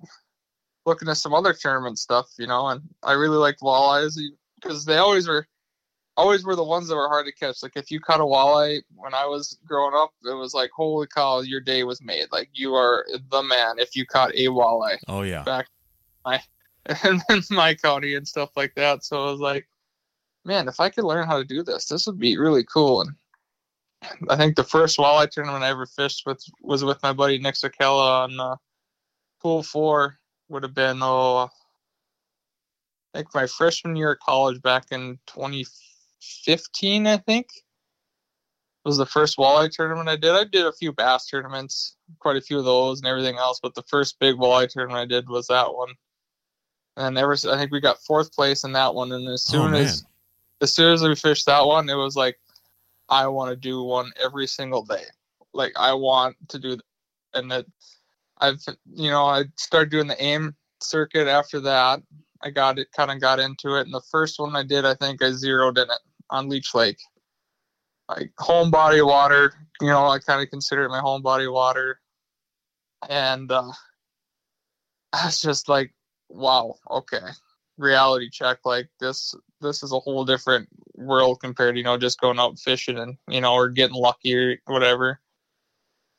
look 0.85 1.01
into 1.01 1.15
some 1.15 1.33
other 1.33 1.53
tournament 1.53 1.99
stuff, 1.99 2.27
you 2.37 2.47
know. 2.47 2.67
And 2.67 2.81
I 3.03 3.13
really 3.13 3.37
liked 3.37 3.61
walleyes 3.61 4.17
because 4.55 4.85
they 4.85 4.97
always 4.97 5.27
were, 5.27 5.47
always 6.15 6.45
were 6.45 6.55
the 6.55 6.63
ones 6.63 6.87
that 6.87 6.95
were 6.95 7.09
hard 7.09 7.25
to 7.25 7.33
catch. 7.33 7.61
Like 7.61 7.75
if 7.75 7.91
you 7.91 7.99
caught 7.99 8.21
a 8.21 8.23
walleye 8.23 8.81
when 8.95 9.13
I 9.13 9.25
was 9.25 9.57
growing 9.65 9.95
up, 9.95 10.11
it 10.23 10.33
was 10.33 10.53
like, 10.53 10.71
holy 10.75 11.07
cow, 11.07 11.41
your 11.41 11.61
day 11.61 11.83
was 11.83 12.01
made. 12.01 12.27
Like 12.31 12.49
you 12.53 12.73
are 12.73 13.05
the 13.31 13.43
man 13.43 13.79
if 13.79 13.95
you 13.95 14.05
caught 14.05 14.31
a 14.33 14.47
walleye. 14.47 14.97
Oh 15.07 15.21
yeah. 15.21 15.43
Back 15.43 15.67
my 16.25 16.41
and 17.03 17.21
then 17.27 17.41
my 17.49 17.73
county 17.73 18.15
and 18.15 18.27
stuff 18.27 18.49
like 18.55 18.73
that. 18.75 19.03
So 19.03 19.27
I 19.27 19.31
was 19.31 19.39
like, 19.39 19.67
man, 20.45 20.67
if 20.67 20.79
I 20.79 20.89
could 20.89 21.03
learn 21.03 21.27
how 21.27 21.37
to 21.37 21.43
do 21.43 21.63
this, 21.63 21.85
this 21.85 22.07
would 22.07 22.19
be 22.19 22.37
really 22.37 22.63
cool. 22.63 23.01
And 23.01 23.11
I 24.29 24.35
think 24.35 24.55
the 24.55 24.63
first 24.63 24.97
walleye 24.97 25.29
tournament 25.29 25.63
I 25.63 25.69
ever 25.69 25.85
fished 25.85 26.23
with 26.25 26.43
was 26.61 26.83
with 26.83 27.01
my 27.03 27.13
buddy 27.13 27.37
Nick 27.39 27.55
Sakella 27.55 28.23
on 28.23 28.39
uh, 28.39 28.55
pool 29.41 29.63
four. 29.63 30.17
Would 30.49 30.63
have 30.63 30.73
been 30.73 30.99
oh, 31.01 31.49
I 33.13 33.17
think 33.17 33.33
my 33.33 33.47
freshman 33.47 33.95
year 33.95 34.13
of 34.13 34.19
college 34.19 34.61
back 34.61 34.85
in 34.91 35.19
2015. 35.27 37.07
I 37.07 37.17
think 37.17 37.47
was 38.87 38.97
the 38.97 39.05
first 39.05 39.37
walleye 39.37 39.69
tournament 39.69 40.07
I 40.07 40.15
did. 40.15 40.31
I 40.31 40.45
did 40.45 40.65
a 40.65 40.71
few 40.71 40.93
bass 40.93 41.27
tournaments, 41.27 41.97
quite 42.19 42.37
a 42.37 42.41
few 42.41 42.57
of 42.57 42.65
those, 42.65 42.99
and 42.99 43.07
everything 43.07 43.37
else. 43.37 43.59
But 43.61 43.75
the 43.75 43.83
first 43.83 44.17
big 44.19 44.37
walleye 44.37 44.69
tournament 44.69 45.01
I 45.01 45.05
did 45.05 45.27
was 45.27 45.47
that 45.47 45.73
one. 45.73 45.89
And 46.95 47.17
ever, 47.17 47.33
I 47.33 47.57
think 47.57 47.71
we 47.71 47.81
got 47.81 48.01
fourth 48.01 48.33
place 48.33 48.63
in 48.63 48.71
that 48.71 48.95
one. 48.95 49.11
And 49.11 49.27
as 49.27 49.45
oh, 49.49 49.51
soon 49.51 49.73
oh, 49.73 49.77
as 49.77 50.05
as 50.61 50.73
soon 50.73 50.93
as 50.93 51.03
we 51.03 51.13
fished 51.15 51.45
that 51.45 51.65
one, 51.65 51.89
it 51.89 51.95
was 51.95 52.15
like 52.15 52.39
I 53.09 53.27
want 53.27 53.51
to 53.51 53.55
do 53.55 53.83
one 53.83 54.11
every 54.23 54.47
single 54.47 54.83
day. 54.83 55.03
Like 55.53 55.73
I 55.77 55.93
want 55.93 56.35
to 56.49 56.59
do, 56.59 56.77
and 57.33 57.51
that 57.51 57.65
I've 58.39 58.61
you 58.93 59.09
know 59.09 59.25
I 59.25 59.45
started 59.55 59.91
doing 59.91 60.07
the 60.07 60.21
AIM 60.21 60.55
circuit 60.81 61.27
after 61.27 61.59
that. 61.61 62.01
I 62.41 62.51
got 62.51 62.77
it, 62.77 62.91
kind 62.95 63.09
of 63.09 63.19
got 63.19 63.39
into 63.39 63.75
it, 63.75 63.85
and 63.85 63.93
the 63.93 64.01
first 64.11 64.39
one 64.39 64.55
I 64.55 64.63
did, 64.63 64.85
I 64.85 64.93
think 64.93 65.21
I 65.23 65.31
zeroed 65.31 65.77
in 65.77 65.85
it 65.89 65.99
on 66.29 66.49
Leech 66.49 66.75
Lake. 66.75 66.99
Like 68.07 68.31
home 68.37 68.71
body 68.71 69.01
water, 69.01 69.53
you 69.81 69.87
know, 69.87 70.07
I 70.07 70.19
kind 70.19 70.41
of 70.41 70.49
consider 70.49 70.83
it 70.85 70.89
my 70.89 70.99
home 70.99 71.21
body 71.21 71.47
water, 71.47 71.99
and 73.09 73.51
uh, 73.51 73.71
I 75.13 75.25
was 75.25 75.41
just 75.41 75.67
like, 75.67 75.93
wow, 76.29 76.75
okay, 76.89 77.19
reality 77.77 78.29
check. 78.29 78.59
Like 78.65 78.89
this, 78.99 79.35
this 79.61 79.83
is 79.83 79.91
a 79.91 79.99
whole 79.99 80.25
different 80.25 80.67
world 80.95 81.39
compared 81.39 81.75
to 81.75 81.79
you 81.79 81.83
know 81.83 81.97
just 81.97 82.19
going 82.19 82.39
out 82.39 82.59
fishing 82.59 82.97
and 82.97 83.17
you 83.27 83.41
know 83.41 83.53
or 83.53 83.69
getting 83.69 83.95
lucky 83.95 84.35
or 84.35 84.57
whatever. 84.65 85.19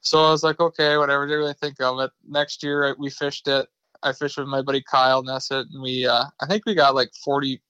So 0.00 0.22
I 0.24 0.30
was 0.30 0.44
like, 0.44 0.60
okay, 0.60 0.96
whatever. 0.96 1.26
Didn't 1.26 1.40
really 1.40 1.54
think 1.54 1.80
of 1.80 1.98
it. 2.00 2.10
Next 2.26 2.62
year 2.62 2.94
we 2.98 3.10
fished 3.10 3.48
it. 3.48 3.68
I 4.02 4.12
fished 4.12 4.38
with 4.38 4.46
my 4.46 4.62
buddy 4.62 4.82
Kyle 4.82 5.24
Nessett, 5.24 5.66
and 5.72 5.82
we 5.82 6.06
uh, 6.06 6.24
I 6.40 6.46
think 6.46 6.64
we 6.66 6.74
got 6.74 6.94
like 6.94 7.12
forty 7.14 7.60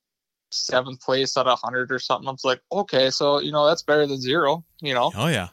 seventh 0.51 1.01
place 1.01 1.37
out 1.37 1.47
of 1.47 1.59
hundred 1.61 1.91
or 1.93 1.99
something. 1.99 2.29
I 2.29 2.33
was 2.33 2.45
like, 2.45 2.61
okay, 2.71 3.11
so 3.11 3.41
you 3.41 3.53
know 3.53 3.67
that's 3.67 3.83
better 3.83 4.07
than 4.07 4.21
zero. 4.21 4.65
You 4.81 4.95
know. 4.95 5.11
Oh 5.17 5.29
yeah. 5.29 5.49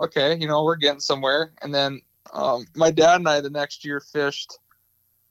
okay, 0.00 0.36
you 0.36 0.46
know, 0.46 0.64
we're 0.64 0.76
getting 0.76 1.00
somewhere. 1.00 1.52
And 1.62 1.74
then 1.74 2.00
um, 2.32 2.66
my 2.74 2.90
dad 2.90 3.16
and 3.16 3.28
I 3.28 3.40
the 3.40 3.50
next 3.50 3.84
year 3.84 4.00
fished 4.00 4.58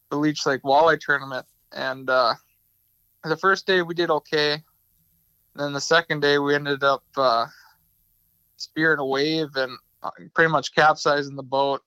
the 0.10 0.18
Leech 0.18 0.46
Lake 0.46 0.62
Walleye 0.64 1.00
tournament, 1.00 1.46
and 1.72 2.10
uh, 2.10 2.34
the 3.24 3.38
first 3.38 3.68
day 3.68 3.82
we 3.82 3.94
did 3.94 4.10
okay. 4.10 4.64
Then 5.56 5.74
the 5.74 5.82
second 5.82 6.22
day 6.22 6.38
we 6.38 6.56
ended 6.56 6.84
up 6.84 7.04
uh, 7.16 7.48
spearing 8.58 9.00
a 9.00 9.06
wave 9.06 9.56
and 9.56 9.78
uh, 10.04 10.12
pretty 10.34 10.52
much 10.52 10.76
capsizing 10.76 11.36
the 11.36 11.44
boat, 11.44 11.82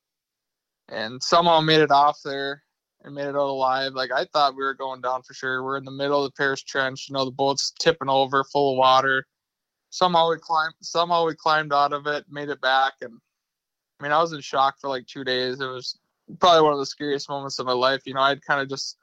and 0.89 1.23
somehow 1.23 1.61
made 1.61 1.81
it 1.81 1.93
off 1.93 2.19
there 2.25 2.63
and 3.03 3.15
made 3.15 3.27
it 3.27 3.37
out 3.37 3.49
alive. 3.49 3.93
Like 3.93 4.11
I 4.13 4.25
thought 4.25 4.57
we 4.57 4.65
were 4.65 4.75
going 4.75 5.01
down 5.01 5.23
for 5.23 5.35
sure. 5.35 5.65
We're 5.65 5.79
in 5.79 5.85
the 5.85 5.91
middle 5.91 6.25
of 6.25 6.33
the 6.33 6.37
Paris 6.37 6.63
Trench. 6.63 7.09
You 7.09 7.15
know, 7.15 7.25
the 7.25 7.31
boat's 7.31 7.73
tipping 7.79 8.09
over, 8.09 8.45
full 8.45 8.73
of 8.73 8.79
water. 8.79 9.27
Somehow 9.91 10.31
we 10.31 10.39
climbed. 10.39 10.75
Somehow 10.83 11.27
we 11.27 11.35
climbed 11.35 11.73
out 11.73 11.93
of 11.93 12.07
it, 12.07 12.25
made 12.29 12.49
it 12.49 12.61
back, 12.61 12.95
and 13.01 13.21
I 13.99 14.03
mean, 14.03 14.13
I 14.13 14.21
was 14.21 14.33
in 14.33 14.41
shock 14.41 14.81
for 14.81 14.89
like 14.89 15.07
two 15.07 15.25
days. 15.25 15.61
It 15.61 15.67
was 15.67 15.99
probably 16.39 16.63
one 16.63 16.73
of 16.73 16.79
the 16.79 16.87
scariest 16.87 17.29
moments 17.29 17.59
of 17.59 17.67
my 17.67 17.73
life. 17.73 18.03
You 18.07 18.15
know, 18.15 18.21
I'd 18.21 18.43
kind 18.45 18.61
of 18.61 18.69
just 18.69 18.97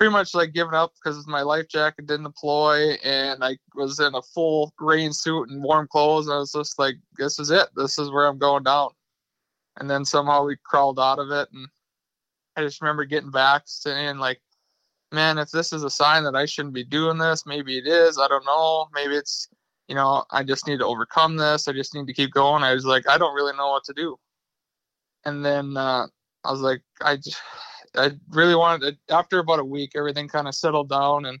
pretty 0.00 0.12
much 0.12 0.34
like 0.34 0.54
given 0.54 0.72
up 0.72 0.94
because 0.94 1.26
my 1.26 1.42
life 1.42 1.68
jacket 1.68 2.06
didn't 2.06 2.24
deploy 2.24 2.94
and 3.04 3.44
I 3.44 3.58
was 3.74 4.00
in 4.00 4.14
a 4.14 4.22
full 4.22 4.72
rain 4.80 5.12
suit 5.12 5.50
and 5.50 5.62
warm 5.62 5.86
clothes. 5.88 6.26
And 6.26 6.36
I 6.36 6.38
was 6.38 6.52
just 6.52 6.78
like, 6.78 6.94
this 7.18 7.38
is 7.38 7.50
it. 7.50 7.68
This 7.76 7.98
is 7.98 8.10
where 8.10 8.26
I'm 8.26 8.38
going 8.38 8.62
down. 8.62 8.92
And 9.76 9.90
then 9.90 10.06
somehow 10.06 10.46
we 10.46 10.56
crawled 10.64 10.98
out 10.98 11.18
of 11.18 11.30
it. 11.30 11.50
And 11.52 11.68
I 12.56 12.62
just 12.62 12.80
remember 12.80 13.04
getting 13.04 13.30
back 13.30 13.64
saying, 13.66 14.16
like, 14.16 14.40
man, 15.12 15.36
if 15.36 15.50
this 15.50 15.70
is 15.70 15.84
a 15.84 15.90
sign 15.90 16.24
that 16.24 16.34
I 16.34 16.46
shouldn't 16.46 16.72
be 16.72 16.84
doing 16.84 17.18
this, 17.18 17.44
maybe 17.44 17.76
it 17.76 17.86
is. 17.86 18.18
I 18.18 18.26
don't 18.26 18.46
know. 18.46 18.86
Maybe 18.94 19.16
it's, 19.16 19.48
you 19.86 19.94
know, 19.94 20.24
I 20.30 20.44
just 20.44 20.66
need 20.66 20.78
to 20.78 20.86
overcome 20.86 21.36
this. 21.36 21.68
I 21.68 21.72
just 21.74 21.94
need 21.94 22.06
to 22.06 22.14
keep 22.14 22.32
going. 22.32 22.62
I 22.62 22.72
was 22.72 22.86
like, 22.86 23.06
I 23.06 23.18
don't 23.18 23.34
really 23.34 23.54
know 23.54 23.68
what 23.68 23.84
to 23.84 23.92
do. 23.92 24.16
And 25.26 25.44
then 25.44 25.76
uh, 25.76 26.06
I 26.42 26.50
was 26.50 26.62
like, 26.62 26.80
I 27.02 27.16
just, 27.16 27.36
I 27.96 28.12
really 28.30 28.54
wanted 28.54 28.98
to, 29.08 29.14
after 29.14 29.38
about 29.38 29.58
a 29.58 29.64
week, 29.64 29.92
everything 29.94 30.28
kind 30.28 30.48
of 30.48 30.54
settled 30.54 30.88
down 30.88 31.26
and 31.26 31.40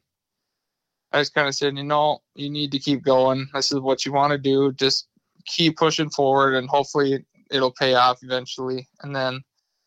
I 1.12 1.20
just 1.20 1.34
kind 1.34 1.48
of 1.48 1.54
said, 1.54 1.76
you 1.76 1.84
know, 1.84 2.22
you 2.34 2.50
need 2.50 2.72
to 2.72 2.78
keep 2.78 3.02
going. 3.02 3.48
This 3.52 3.72
is 3.72 3.80
what 3.80 4.06
you 4.06 4.12
want 4.12 4.32
to 4.32 4.38
do. 4.38 4.72
Just 4.72 5.08
keep 5.44 5.76
pushing 5.76 6.10
forward 6.10 6.54
and 6.54 6.68
hopefully 6.68 7.24
it'll 7.50 7.72
pay 7.72 7.94
off 7.94 8.22
eventually. 8.22 8.88
And 9.02 9.14
then 9.14 9.40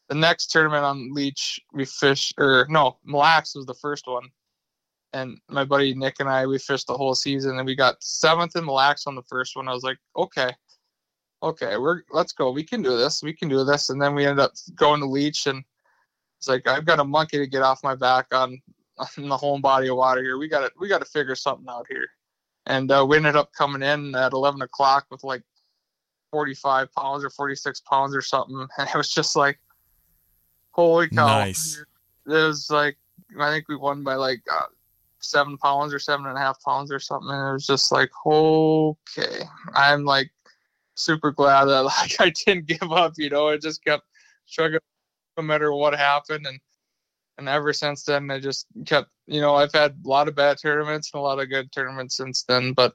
the 0.09 0.15
next 0.15 0.47
tournament 0.47 0.83
on 0.83 1.13
Leech, 1.13 1.59
we 1.73 1.85
fished, 1.85 2.33
or 2.37 2.67
no, 2.69 2.97
Mille 3.05 3.19
Lacs 3.19 3.55
was 3.55 3.65
the 3.65 3.73
first 3.73 4.07
one. 4.07 4.29
And 5.13 5.37
my 5.47 5.63
buddy 5.63 5.93
Nick 5.93 6.15
and 6.19 6.27
I, 6.27 6.45
we 6.45 6.57
fished 6.57 6.87
the 6.87 6.97
whole 6.97 7.15
season 7.15 7.57
and 7.57 7.65
we 7.65 7.75
got 7.75 8.01
seventh 8.01 8.55
in 8.55 8.65
Mille 8.65 8.75
Lacs 8.75 9.07
on 9.07 9.15
the 9.15 9.23
first 9.23 9.55
one. 9.55 9.67
I 9.67 9.73
was 9.73 9.83
like, 9.83 9.99
okay, 10.17 10.51
okay, 11.41 11.77
we're, 11.77 12.01
let's 12.11 12.33
go. 12.33 12.51
We 12.51 12.63
can 12.63 12.81
do 12.81 12.97
this. 12.97 13.21
We 13.21 13.33
can 13.33 13.47
do 13.47 13.63
this. 13.63 13.89
And 13.89 14.01
then 14.01 14.15
we 14.15 14.25
ended 14.25 14.43
up 14.43 14.53
going 14.75 14.99
to 15.01 15.07
Leech 15.07 15.47
and 15.47 15.63
it's 16.43 16.49
like 16.49 16.67
I've 16.67 16.85
got 16.85 16.99
a 16.99 17.05
monkey 17.05 17.37
to 17.37 17.47
get 17.47 17.61
off 17.61 17.83
my 17.83 17.95
back 17.95 18.27
on, 18.33 18.61
on 18.97 19.29
the 19.29 19.37
whole 19.37 19.59
body 19.59 19.87
of 19.87 19.95
water 19.95 20.21
here. 20.21 20.37
We 20.37 20.49
got 20.49 20.61
to 20.61 20.71
we 20.77 20.89
got 20.89 20.99
to 20.99 21.05
figure 21.05 21.35
something 21.35 21.67
out 21.69 21.85
here. 21.89 22.07
And 22.65 22.91
uh, 22.91 23.05
we 23.07 23.15
ended 23.15 23.37
up 23.37 23.53
coming 23.53 23.81
in 23.81 24.13
at 24.15 24.33
11 24.33 24.61
o'clock 24.61 25.05
with 25.09 25.23
like 25.23 25.43
45 26.31 26.91
pounds 26.93 27.23
or 27.23 27.29
46 27.29 27.81
pounds 27.81 28.13
or 28.13 28.21
something, 28.21 28.67
and 28.77 28.89
it 28.89 28.95
was 28.95 29.09
just 29.09 29.37
like, 29.37 29.57
holy 30.71 31.07
cow! 31.07 31.27
Nice. 31.27 31.81
It 32.27 32.29
was 32.29 32.69
like 32.69 32.97
I 33.39 33.49
think 33.49 33.69
we 33.69 33.77
won 33.77 34.03
by 34.03 34.15
like 34.15 34.41
uh, 34.51 34.65
seven 35.19 35.57
pounds 35.57 35.93
or 35.93 35.99
seven 35.99 36.25
and 36.25 36.37
a 36.37 36.41
half 36.41 36.61
pounds 36.61 36.91
or 36.91 36.99
something. 36.99 37.31
And 37.31 37.49
it 37.49 37.53
was 37.53 37.67
just 37.67 37.89
like, 37.89 38.11
okay, 38.25 39.43
I'm 39.75 40.03
like 40.03 40.29
super 40.95 41.31
glad 41.31 41.65
that 41.65 41.83
like 41.83 42.19
I 42.19 42.33
didn't 42.45 42.65
give 42.65 42.91
up. 42.91 43.13
You 43.17 43.29
know, 43.29 43.47
I 43.47 43.55
just 43.55 43.81
kept 43.81 44.03
chugging 44.45 44.79
no 45.37 45.43
matter 45.43 45.73
what 45.73 45.95
happened. 45.95 46.45
And 46.47 46.59
and 47.37 47.49
ever 47.49 47.73
since 47.73 48.03
then 48.03 48.29
I 48.29 48.39
just 48.39 48.67
kept 48.85 49.09
you 49.25 49.41
know 49.41 49.55
I've 49.55 49.73
had 49.73 49.97
a 50.05 50.07
lot 50.07 50.27
of 50.27 50.35
bad 50.35 50.57
tournaments 50.61 51.09
and 51.13 51.19
a 51.19 51.23
lot 51.23 51.39
of 51.39 51.49
good 51.49 51.71
tournaments 51.71 52.15
since 52.15 52.43
then 52.43 52.73
but 52.73 52.93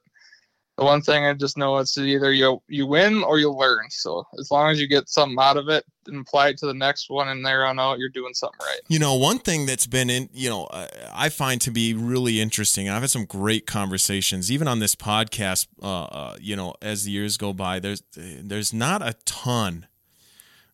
the 0.78 0.85
one 0.85 1.02
thing 1.02 1.25
I 1.25 1.35
just 1.35 1.59
know 1.59 1.76
is 1.78 1.99
either 1.99 2.33
you 2.33 2.62
you 2.68 2.87
win 2.87 3.25
or 3.25 3.40
you 3.40 3.52
learn. 3.52 3.90
So 3.90 4.25
as 4.38 4.52
long 4.52 4.71
as 4.71 4.80
you 4.80 4.87
get 4.87 5.09
something 5.09 5.37
out 5.38 5.57
of 5.57 5.68
it 5.68 5.85
and 6.07 6.21
apply 6.21 6.50
it 6.50 6.59
to 6.59 6.66
the 6.66 6.75
next 6.75 7.11
one 7.11 7.26
and 7.28 7.45
there 7.45 7.66
on 7.66 7.80
out 7.80 7.99
you're 7.99 8.09
doing 8.09 8.33
something 8.33 8.61
right. 8.61 8.78
You 8.87 9.00
know 9.00 9.16
one 9.16 9.40
thing 9.40 9.66
that's 9.66 9.88
been 9.88 10.09
in 10.09 10.28
you 10.33 10.49
know 10.49 10.68
I 11.12 11.30
find 11.30 11.61
to 11.62 11.73
be 11.73 11.95
really 11.95 12.40
interesting 12.40 12.88
I've 12.88 13.02
had 13.02 13.11
some 13.11 13.25
great 13.25 13.66
conversations 13.66 14.52
even 14.52 14.68
on 14.68 14.78
this 14.78 14.95
podcast 14.95 15.66
uh, 15.83 16.04
uh, 16.04 16.37
you 16.40 16.54
know 16.54 16.75
as 16.80 17.04
the 17.04 17.11
years 17.11 17.37
go 17.37 17.52
by 17.52 17.80
there's 17.80 18.04
there's 18.14 18.73
not 18.73 19.02
a 19.02 19.14
ton 19.25 19.88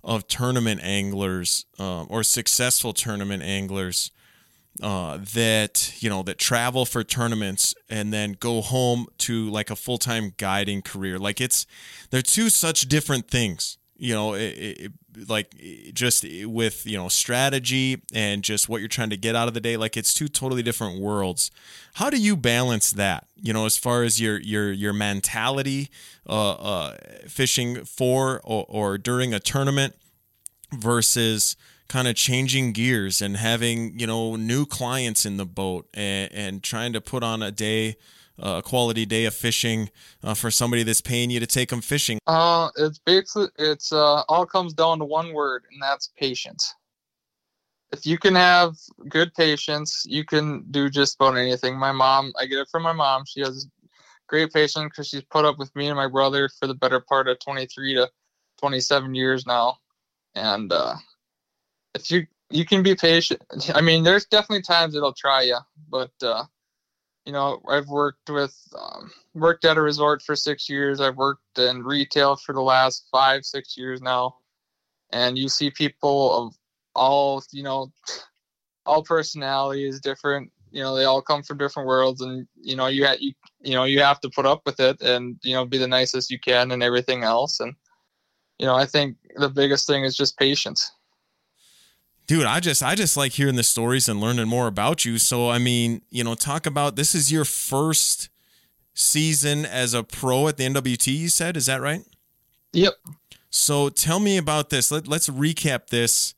of 0.04 0.28
tournament 0.28 0.80
anglers 0.82 1.64
um, 1.78 2.06
or 2.11 2.23
successful 2.23 2.92
tournament 2.92 3.42
anglers 3.42 4.11
uh, 4.82 5.18
that 5.34 5.94
you 6.00 6.11
know 6.11 6.23
that 6.23 6.38
travel 6.38 6.84
for 6.84 7.02
tournaments 7.02 7.75
and 7.88 8.12
then 8.12 8.37
go 8.38 8.61
home 8.61 9.06
to 9.18 9.49
like 9.50 9.70
a 9.70 9.76
full-time 9.76 10.34
guiding 10.37 10.82
career. 10.82 11.18
Like 11.18 11.40
it's 11.40 11.66
they're 12.11 12.23
two 12.23 12.49
such 12.50 12.82
different 12.82 13.28
things 13.28 13.78
you 13.96 14.14
know 14.14 14.34
it, 14.34 14.40
it, 14.58 14.92
like 15.28 15.54
just 15.92 16.25
with 16.44 16.87
you 16.87 16.97
know 16.97 17.09
strategy 17.09 18.02
and 18.12 18.42
just 18.42 18.68
what 18.68 18.80
you're 18.80 18.88
trying 18.88 19.11
to 19.11 19.16
get 19.16 19.37
out 19.37 19.49
of 19.49 19.54
the 19.54 19.61
day 19.61 19.76
like 19.76 19.97
it's 19.97 20.12
two 20.14 20.28
totally 20.28 20.62
different 20.62 21.00
worlds. 21.00 21.50
How 21.94 22.11
do 22.11 22.16
you 22.21 22.37
balance 22.37 22.92
that 22.92 23.26
you 23.40 23.52
know 23.52 23.66
as 23.66 23.76
far 23.76 24.02
as 24.02 24.21
your 24.21 24.38
your 24.40 24.73
your 24.73 24.92
mentality 24.92 25.90
uh, 26.28 26.52
uh, 26.52 26.97
fishing 27.28 27.85
for 27.85 28.40
or, 28.44 28.64
or 28.68 28.99
during 28.99 29.35
a 29.35 29.40
tournament 29.40 29.94
versus 30.73 31.56
kind 31.88 32.09
of 32.09 32.14
changing 32.16 32.73
gears 32.73 33.21
and 33.21 33.37
having 33.37 33.99
you 33.99 34.06
know 34.06 34.37
new 34.37 34.66
clients 34.66 35.26
in 35.26 35.37
the 35.37 35.47
boat 35.47 35.87
and, 35.94 36.33
and 36.33 36.62
trying 36.62 36.92
to 36.92 37.00
put 37.00 37.23
on 37.23 37.42
a 37.42 37.50
day 37.50 37.97
a 38.38 38.62
quality 38.62 39.06
day 39.06 39.24
of 39.24 39.34
fishing 39.34 39.90
uh, 40.22 40.34
for 40.34 40.50
somebody 40.50 40.82
that's 40.82 41.00
paying 41.00 41.30
you 41.30 41.40
to 41.40 41.46
take 41.46 41.70
them 41.70 41.80
fishing. 41.80 42.18
Uh 42.26 42.68
it's 42.76 42.98
basically 42.98 43.48
it's 43.58 43.92
uh 43.92 44.22
all 44.28 44.46
comes 44.46 44.72
down 44.72 44.98
to 44.98 45.04
one 45.04 45.32
word 45.32 45.64
and 45.70 45.80
that's 45.82 46.10
patience. 46.18 46.74
If 47.92 48.06
you 48.06 48.18
can 48.18 48.34
have 48.34 48.74
good 49.08 49.32
patience 49.34 50.04
you 50.06 50.24
can 50.24 50.64
do 50.70 50.90
just 50.90 51.16
about 51.16 51.36
anything. 51.36 51.76
My 51.76 51.92
mom 51.92 52.32
i 52.38 52.46
get 52.46 52.58
it 52.58 52.68
from 52.70 52.82
my 52.82 52.92
mom. 52.92 53.24
She 53.26 53.40
has 53.40 53.68
great 54.26 54.52
patience 54.52 54.86
because 54.90 55.08
she's 55.08 55.24
put 55.24 55.44
up 55.44 55.58
with 55.58 55.74
me 55.76 55.88
and 55.88 55.96
my 55.96 56.08
brother 56.08 56.48
for 56.48 56.66
the 56.66 56.74
better 56.74 57.00
part 57.00 57.28
of 57.28 57.38
23 57.40 57.94
to 57.94 58.10
27 58.60 59.14
years 59.14 59.46
now. 59.46 59.78
And 60.34 60.72
uh, 60.72 60.96
if 61.94 62.10
you 62.10 62.26
you 62.50 62.64
can 62.64 62.82
be 62.82 62.94
patient. 62.94 63.42
I 63.74 63.80
mean, 63.80 64.04
there's 64.04 64.26
definitely 64.26 64.62
times 64.62 64.94
it'll 64.94 65.12
try 65.12 65.42
you, 65.42 65.58
but 65.88 66.12
uh, 66.22 66.44
you 67.25 67.33
know, 67.33 67.61
I've 67.69 67.88
worked 67.88 68.28
with 68.28 68.57
um, 68.78 69.11
worked 69.35 69.64
at 69.64 69.76
a 69.76 69.83
resort 69.83 70.23
for 70.23 70.37
six 70.37 70.69
years. 70.69 71.00
I've 71.00 71.16
worked 71.16 71.59
in 71.59 71.83
retail 71.83 72.37
for 72.37 72.52
the 72.52 72.61
last 72.61 73.09
five 73.11 73.45
six 73.45 73.76
years 73.76 74.02
now, 74.02 74.37
and 75.11 75.38
you 75.38 75.49
see 75.49 75.71
people 75.71 76.47
of 76.47 76.54
all 76.95 77.43
you 77.50 77.62
know, 77.62 77.93
all 78.87 79.02
personalities 79.02 80.00
different. 80.00 80.50
You 80.71 80.83
know, 80.83 80.97
they 80.97 81.04
all 81.04 81.23
come 81.23 81.43
from 81.43 81.59
different 81.59 81.88
worlds, 81.88 82.21
and 82.21 82.47
you 82.61 82.76
know, 82.76 82.88
you 82.88 83.07
ha- 83.07 83.16
you 83.19 83.33
you 83.61 83.75
know 83.75 83.85
you 83.85 84.00
have 84.00 84.21
to 84.21 84.31
put 84.31 84.47
up 84.47 84.62
with 84.66 84.81
it, 84.81 85.00
and 85.00 85.38
you 85.43 85.54
know, 85.54 85.64
be 85.64 85.78
the 85.78 85.88
nicest 85.88 86.31
you 86.31 86.38
can, 86.38 86.73
and 86.73 86.83
everything 86.83 87.23
else, 87.23 87.61
and 87.61 87.75
you 88.59 88.66
know, 88.66 88.75
I 88.75 88.85
think 88.87 89.16
the 89.37 89.49
biggest 89.49 89.87
thing 89.87 90.04
is 90.04 90.16
just 90.16 90.38
patience. 90.38 90.93
Dude, 92.26 92.45
I 92.45 92.61
just 92.61 92.83
I 92.83 92.95
just 92.95 93.16
like 93.16 93.33
hearing 93.33 93.57
the 93.57 93.62
stories 93.62 94.09
and 94.09 94.21
learning 94.21 94.49
more 94.49 94.66
about 94.66 95.04
you. 95.04 95.19
So 95.19 95.50
I 95.50 95.59
mean, 95.59 96.02
you 96.11 96.25
know, 96.25 96.35
talk 96.35 96.64
about 96.66 96.97
this 96.97 97.14
is 97.14 97.31
your 97.31 97.45
first 97.45 98.31
season 98.95 99.66
as 99.66 99.93
a 99.93 100.02
pro 100.02 100.49
at 100.49 100.57
the 100.57 100.64
NWT, 100.64 101.14
you 101.14 101.28
said, 101.28 101.57
is 101.57 101.66
that 101.66 101.81
right? 101.81 102.02
Yep. 102.73 102.95
So 103.50 103.88
tell 103.88 104.21
me 104.21 104.37
about 104.37 104.71
this. 104.71 104.90
Let, 104.90 105.07
let's 105.07 105.28
recap 105.28 105.88
this, 105.88 106.35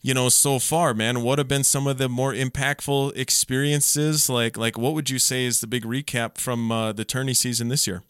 you 0.00 0.14
know, 0.14 0.28
so 0.28 0.58
far, 0.58 0.94
man. 0.94 1.22
What 1.22 1.38
have 1.38 1.48
been 1.48 1.64
some 1.64 1.86
of 1.86 1.98
the 1.98 2.08
more 2.08 2.32
impactful 2.32 3.16
experiences? 3.16 4.30
Like 4.30 4.56
like 4.56 4.78
what 4.78 4.94
would 4.94 5.10
you 5.10 5.18
say 5.18 5.44
is 5.44 5.60
the 5.60 5.66
big 5.66 5.84
recap 5.84 6.38
from 6.38 6.72
uh, 6.72 6.92
the 6.92 7.04
tourney 7.04 7.34
season 7.34 7.68
this 7.68 7.86
year? 7.86 8.02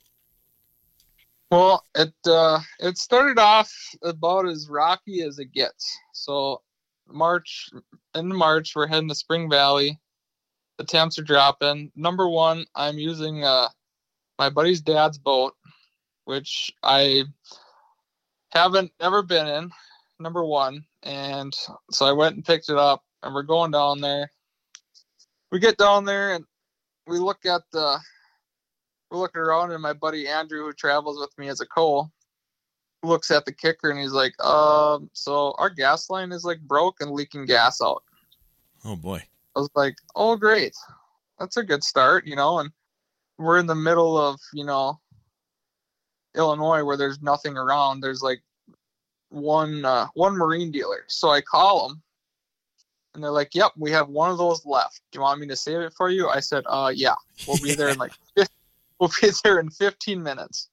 Well, 1.50 1.84
it 1.94 2.14
uh, 2.26 2.60
it 2.78 2.98
started 2.98 3.38
off 3.38 3.72
about 4.02 4.46
as 4.46 4.68
rocky 4.70 5.22
as 5.22 5.38
it 5.38 5.52
gets. 5.52 5.96
So 6.12 6.62
March 7.08 7.70
in 8.14 8.34
March 8.34 8.72
we're 8.74 8.86
heading 8.86 9.08
to 9.08 9.14
Spring 9.14 9.48
Valley. 9.50 9.98
The 10.78 10.84
temps 10.84 11.18
are 11.18 11.22
dropping. 11.22 11.90
Number 11.96 12.28
one, 12.28 12.66
I'm 12.74 12.98
using 12.98 13.44
uh, 13.44 13.68
my 14.38 14.50
buddy's 14.50 14.80
dad's 14.80 15.18
boat, 15.18 15.54
which 16.24 16.72
I 16.82 17.24
haven't 18.50 18.92
ever 19.00 19.22
been 19.22 19.46
in. 19.46 19.70
Number 20.18 20.44
one, 20.44 20.84
and 21.02 21.54
so 21.90 22.06
I 22.06 22.12
went 22.12 22.36
and 22.36 22.44
picked 22.44 22.70
it 22.70 22.76
up, 22.76 23.04
and 23.22 23.34
we're 23.34 23.42
going 23.42 23.70
down 23.70 24.00
there. 24.00 24.30
We 25.52 25.58
get 25.58 25.76
down 25.76 26.04
there 26.04 26.34
and 26.34 26.44
we 27.06 27.18
look 27.18 27.44
at 27.46 27.62
the 27.72 27.98
we're 29.10 29.18
looking 29.18 29.40
around, 29.40 29.72
and 29.72 29.82
my 29.82 29.92
buddy 29.92 30.26
Andrew, 30.26 30.64
who 30.64 30.72
travels 30.72 31.18
with 31.20 31.36
me 31.38 31.48
as 31.48 31.60
a 31.60 31.66
co, 31.66 32.10
looks 33.06 33.30
at 33.30 33.44
the 33.44 33.52
kicker 33.52 33.90
and 33.90 33.98
he's 33.98 34.12
like, 34.12 34.38
um, 34.44 35.08
so 35.12 35.54
our 35.58 35.70
gas 35.70 36.10
line 36.10 36.32
is 36.32 36.44
like 36.44 36.60
broke 36.60 37.00
and 37.00 37.10
leaking 37.10 37.46
gas 37.46 37.80
out. 37.80 38.02
Oh 38.84 38.96
boy. 38.96 39.22
I 39.54 39.60
was 39.60 39.70
like, 39.74 39.96
oh 40.14 40.36
great, 40.36 40.74
that's 41.38 41.56
a 41.56 41.64
good 41.64 41.82
start, 41.82 42.26
you 42.26 42.36
know. 42.36 42.58
And 42.58 42.70
we're 43.38 43.58
in 43.58 43.66
the 43.66 43.74
middle 43.74 44.18
of 44.18 44.40
you 44.52 44.64
know 44.64 45.00
Illinois 46.36 46.84
where 46.84 46.96
there's 46.96 47.22
nothing 47.22 47.56
around. 47.56 48.00
There's 48.00 48.22
like 48.22 48.42
one 49.30 49.84
uh, 49.84 50.08
one 50.14 50.36
marine 50.36 50.70
dealer. 50.70 51.04
So 51.08 51.30
I 51.30 51.40
call 51.40 51.88
them, 51.88 52.02
and 53.14 53.22
they're 53.22 53.30
like, 53.30 53.54
"Yep, 53.54 53.72
we 53.76 53.90
have 53.92 54.08
one 54.08 54.30
of 54.30 54.38
those 54.38 54.64
left. 54.64 55.00
Do 55.10 55.18
you 55.18 55.22
want 55.22 55.40
me 55.40 55.46
to 55.48 55.56
save 55.56 55.80
it 55.80 55.94
for 55.94 56.10
you?" 56.10 56.28
I 56.28 56.40
said, 56.40 56.64
"Uh, 56.66 56.92
yeah, 56.94 57.14
we'll 57.46 57.58
be 57.58 57.74
there 57.76 57.88
in 57.90 57.98
like 57.98 58.12
we'll 58.98 59.10
be 59.20 59.30
there 59.42 59.58
in 59.58 59.70
15 59.70 60.22
minutes." 60.22 60.68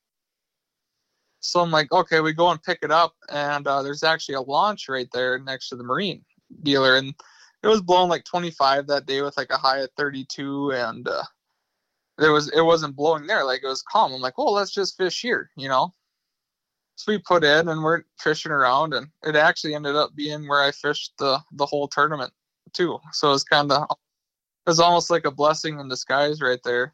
So 1.43 1.59
I'm 1.59 1.71
like, 1.71 1.91
okay, 1.91 2.21
we 2.21 2.31
go 2.31 2.51
and 2.51 2.63
pick 2.63 2.79
it 2.83 2.91
up, 2.91 3.15
and 3.29 3.67
uh, 3.67 3.83
there's 3.83 4.03
actually 4.03 4.35
a 4.35 4.41
launch 4.41 4.87
right 4.87 5.09
there 5.11 5.37
next 5.39 5.69
to 5.69 5.75
the 5.75 5.83
marine 5.83 6.23
dealer, 6.63 6.95
and 6.95 7.13
it 7.61 7.67
was 7.67 7.81
blowing 7.81 8.09
like 8.09 8.23
25 8.23 8.87
that 8.87 9.05
day 9.05 9.21
with 9.21 9.35
like 9.35 9.51
a 9.51 9.57
high 9.57 9.79
of 9.79 9.89
32, 9.97 10.71
and 10.71 11.05
uh, 11.07 11.23
there 12.17 12.31
was 12.31 12.49
it 12.49 12.61
wasn't 12.61 12.95
blowing 12.95 13.27
there, 13.27 13.43
like 13.43 13.61
it 13.61 13.67
was 13.67 13.81
calm. 13.81 14.13
I'm 14.13 14.21
like, 14.21 14.37
well, 14.37 14.53
let's 14.53 14.71
just 14.71 14.95
fish 14.97 15.21
here, 15.21 15.49
you 15.57 15.67
know. 15.67 15.91
So 16.95 17.11
we 17.11 17.17
put 17.17 17.43
in 17.43 17.67
and 17.67 17.83
we're 17.83 18.03
fishing 18.19 18.51
around, 18.51 18.93
and 18.93 19.07
it 19.23 19.35
actually 19.35 19.75
ended 19.75 19.95
up 19.97 20.15
being 20.15 20.47
where 20.47 20.61
I 20.61 20.71
fished 20.71 21.13
the 21.19 21.39
the 21.51 21.65
whole 21.65 21.89
tournament 21.89 22.31
too. 22.71 22.99
So 23.11 23.29
it 23.29 23.31
was 23.31 23.43
kind 23.43 23.69
of 23.69 23.83
it 23.91 24.69
was 24.69 24.79
almost 24.79 25.09
like 25.09 25.25
a 25.25 25.31
blessing 25.31 25.79
in 25.79 25.89
disguise 25.89 26.41
right 26.41 26.61
there. 26.63 26.93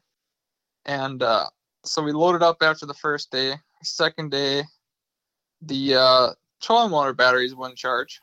And 0.86 1.22
uh, 1.22 1.46
so 1.84 2.02
we 2.02 2.12
loaded 2.12 2.42
up 2.42 2.58
after 2.62 2.86
the 2.86 2.94
first 2.94 3.30
day. 3.30 3.54
Second 3.82 4.30
day, 4.30 4.64
the 5.62 5.94
uh, 5.94 6.30
trolling 6.60 6.90
motor 6.90 7.12
batteries 7.12 7.54
wouldn't 7.54 7.78
charge. 7.78 8.20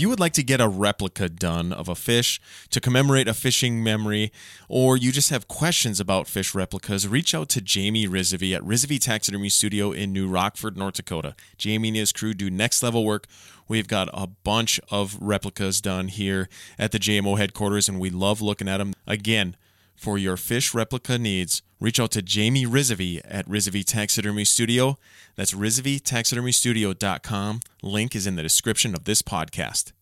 If 0.00 0.02
you 0.02 0.08
would 0.08 0.18
like 0.18 0.32
to 0.32 0.42
get 0.42 0.62
a 0.62 0.66
replica 0.66 1.28
done 1.28 1.74
of 1.74 1.86
a 1.86 1.94
fish 1.94 2.40
to 2.70 2.80
commemorate 2.80 3.28
a 3.28 3.34
fishing 3.34 3.84
memory, 3.84 4.32
or 4.66 4.96
you 4.96 5.12
just 5.12 5.28
have 5.28 5.46
questions 5.46 6.00
about 6.00 6.26
fish 6.26 6.54
replicas, 6.54 7.06
reach 7.06 7.34
out 7.34 7.50
to 7.50 7.60
Jamie 7.60 8.08
Risovi 8.08 8.56
at 8.56 8.62
Risovi 8.62 8.98
Taxidermy 8.98 9.50
Studio 9.50 9.92
in 9.92 10.10
New 10.10 10.26
Rockford, 10.26 10.78
North 10.78 10.94
Dakota. 10.94 11.34
Jamie 11.58 11.88
and 11.88 11.98
his 11.98 12.12
crew 12.12 12.32
do 12.32 12.48
next 12.48 12.82
level 12.82 13.04
work. 13.04 13.26
We've 13.68 13.88
got 13.88 14.08
a 14.14 14.26
bunch 14.26 14.80
of 14.90 15.18
replicas 15.20 15.82
done 15.82 16.08
here 16.08 16.48
at 16.78 16.92
the 16.92 16.98
JMO 16.98 17.36
headquarters, 17.36 17.86
and 17.86 18.00
we 18.00 18.08
love 18.08 18.40
looking 18.40 18.70
at 18.70 18.78
them. 18.78 18.94
Again, 19.06 19.54
for 20.00 20.16
your 20.16 20.38
fish 20.38 20.72
replica 20.72 21.18
needs, 21.18 21.60
reach 21.78 22.00
out 22.00 22.10
to 22.12 22.22
Jamie 22.22 22.64
Risovi 22.64 23.20
at 23.22 23.46
Risovi 23.46 23.84
Taxidermy 23.84 24.46
Studio. 24.46 24.96
That's 25.36 25.52
RisoviTaxidermyStudio.com. 25.52 27.60
Link 27.82 28.16
is 28.16 28.26
in 28.26 28.36
the 28.36 28.42
description 28.42 28.94
of 28.94 29.04
this 29.04 29.20
podcast. 29.20 29.92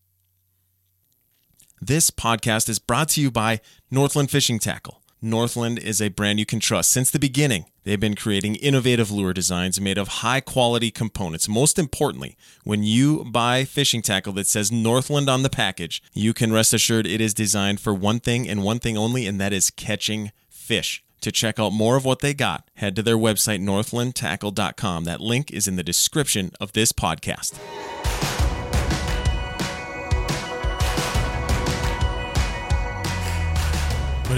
This 1.81 2.11
podcast 2.11 2.69
is 2.69 2.79
brought 2.79 3.09
to 3.09 3.21
you 3.21 3.29
by 3.29 3.59
Northland 3.91 4.31
Fishing 4.31 4.57
Tackle. 4.57 4.98
Northland 5.21 5.79
is 5.79 6.01
a 6.01 6.09
brand 6.09 6.39
you 6.39 6.45
can 6.45 6.59
trust. 6.59 6.91
Since 6.91 7.11
the 7.11 7.19
beginning, 7.19 7.65
they've 7.83 7.99
been 7.99 8.15
creating 8.15 8.55
innovative 8.55 9.11
lure 9.11 9.33
designs 9.33 9.81
made 9.81 9.97
of 9.97 10.07
high 10.07 10.39
quality 10.39 10.91
components. 10.91 11.49
Most 11.49 11.77
importantly, 11.77 12.37
when 12.63 12.83
you 12.83 13.25
buy 13.25 13.65
fishing 13.65 14.01
tackle 14.01 14.33
that 14.33 14.47
says 14.47 14.71
Northland 14.71 15.29
on 15.29 15.43
the 15.43 15.49
package, 15.49 16.01
you 16.13 16.33
can 16.33 16.53
rest 16.53 16.73
assured 16.73 17.05
it 17.05 17.19
is 17.19 17.33
designed 17.33 17.81
for 17.81 17.93
one 17.93 18.19
thing 18.19 18.47
and 18.47 18.63
one 18.63 18.79
thing 18.79 18.97
only, 18.97 19.27
and 19.27 19.41
that 19.41 19.51
is 19.51 19.69
catching 19.71 20.31
fish. 20.49 21.03
To 21.21 21.33
check 21.33 21.59
out 21.59 21.73
more 21.73 21.97
of 21.97 22.05
what 22.05 22.19
they 22.19 22.33
got, 22.33 22.69
head 22.75 22.95
to 22.95 23.03
their 23.03 23.17
website, 23.17 23.61
northlandtackle.com. 23.61 25.03
That 25.03 25.19
link 25.19 25.51
is 25.51 25.67
in 25.67 25.75
the 25.75 25.83
description 25.83 26.51
of 26.61 26.71
this 26.71 26.93
podcast. 26.93 27.59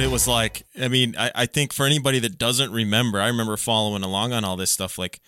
It 0.01 0.11
was 0.11 0.27
like, 0.27 0.63
I 0.79 0.87
mean, 0.87 1.15
I, 1.17 1.31
I 1.33 1.45
think 1.45 1.73
for 1.73 1.85
anybody 1.85 2.19
that 2.19 2.37
doesn't 2.37 2.71
remember, 2.71 3.19
I 3.19 3.27
remember 3.27 3.57
following 3.57 4.03
along 4.03 4.33
on 4.33 4.43
all 4.43 4.55
this 4.55 4.71
stuff. 4.71 4.97
Like, 4.97 5.19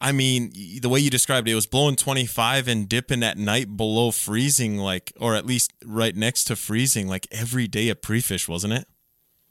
I 0.00 0.12
mean, 0.12 0.52
the 0.80 0.88
way 0.88 1.00
you 1.00 1.10
described 1.10 1.48
it, 1.48 1.52
it 1.52 1.56
was 1.56 1.66
blowing 1.66 1.96
25 1.96 2.68
and 2.68 2.88
dipping 2.88 3.22
at 3.22 3.36
night 3.36 3.76
below 3.76 4.10
freezing, 4.10 4.78
like, 4.78 5.12
or 5.20 5.34
at 5.34 5.46
least 5.46 5.72
right 5.84 6.16
next 6.16 6.44
to 6.44 6.56
freezing, 6.56 7.06
like 7.06 7.26
every 7.30 7.68
day 7.68 7.90
at 7.90 8.02
pre-fish, 8.02 8.48
wasn't 8.48 8.72
it? 8.72 8.86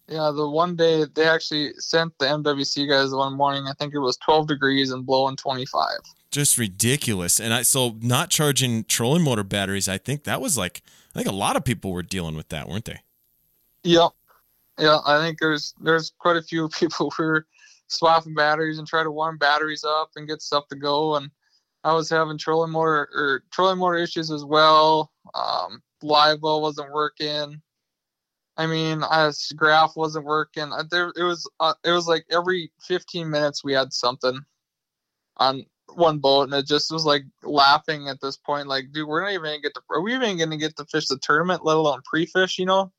Yeah, 0.07 0.31
the 0.35 0.49
one 0.49 0.75
day 0.75 1.05
they 1.13 1.27
actually 1.27 1.73
sent 1.77 2.17
the 2.17 2.25
MWC 2.25 2.89
guys 2.89 3.11
one 3.11 3.37
morning. 3.37 3.67
I 3.67 3.73
think 3.73 3.93
it 3.93 3.99
was 3.99 4.17
12 4.17 4.47
degrees 4.47 4.89
and 4.89 5.05
blowing 5.05 5.35
25. 5.35 5.85
Just 6.31 6.57
ridiculous. 6.57 7.39
And 7.39 7.53
I 7.53 7.61
so 7.61 7.95
not 8.01 8.31
charging 8.31 8.85
trolling 8.85 9.23
motor 9.23 9.43
batteries. 9.43 9.87
I 9.87 9.99
think 9.99 10.23
that 10.23 10.41
was 10.41 10.57
like 10.57 10.81
I 11.13 11.19
think 11.19 11.27
a 11.27 11.35
lot 11.35 11.55
of 11.55 11.63
people 11.63 11.91
were 11.91 12.01
dealing 12.01 12.35
with 12.35 12.49
that, 12.49 12.67
weren't 12.67 12.85
they? 12.85 13.01
Yep. 13.83 14.09
Yeah, 14.79 14.99
I 15.05 15.19
think 15.19 15.39
there's 15.39 15.73
there's 15.81 16.13
quite 16.17 16.37
a 16.37 16.41
few 16.41 16.69
people 16.79 17.11
who 17.11 17.23
were 17.23 17.45
swapping 17.87 18.33
batteries 18.33 18.79
and 18.79 18.87
try 18.87 19.03
to 19.03 19.11
warm 19.11 19.37
batteries 19.37 19.83
up 19.83 20.11
and 20.15 20.27
get 20.27 20.41
stuff 20.41 20.67
to 20.69 20.75
go. 20.75 21.15
And 21.15 21.29
I 21.83 21.93
was 21.93 22.09
having 22.09 22.37
trolling 22.37 22.71
motor 22.71 23.09
or 23.13 23.43
trolling 23.51 23.79
motor 23.79 23.97
issues 23.97 24.31
as 24.31 24.45
well. 24.45 25.11
Um, 25.35 25.81
live 26.01 26.39
well 26.41 26.61
wasn't 26.61 26.93
working. 26.93 27.61
I 28.57 28.67
mean, 28.67 29.03
I, 29.03 29.31
graph 29.55 29.95
wasn't 29.95 30.25
working. 30.25 30.71
There, 30.91 31.13
it 31.15 31.23
was 31.23 31.49
uh, 31.59 31.73
it 31.83 31.91
was 31.91 32.07
like 32.07 32.25
every 32.31 32.71
15 32.81 33.29
minutes 33.29 33.63
we 33.63 33.73
had 33.73 33.93
something 33.93 34.39
on 35.37 35.65
one 35.93 36.19
boat, 36.19 36.43
and 36.43 36.53
it 36.53 36.67
just 36.67 36.91
was 36.91 37.05
like 37.05 37.23
laughing 37.43 38.09
at 38.09 38.19
this 38.21 38.37
point. 38.37 38.67
Like, 38.67 38.91
dude, 38.91 39.07
we're 39.07 39.21
not 39.21 39.31
even 39.31 39.45
gonna 39.45 39.61
get 39.61 39.73
to. 39.75 39.81
Are 39.89 40.01
we 40.01 40.13
even 40.13 40.37
gonna 40.37 40.57
get 40.57 40.75
to 40.77 40.85
fish 40.85 41.07
the 41.07 41.17
tournament, 41.17 41.65
let 41.65 41.77
alone 41.77 42.01
pre-fish? 42.05 42.59
You 42.59 42.65
know. 42.65 42.91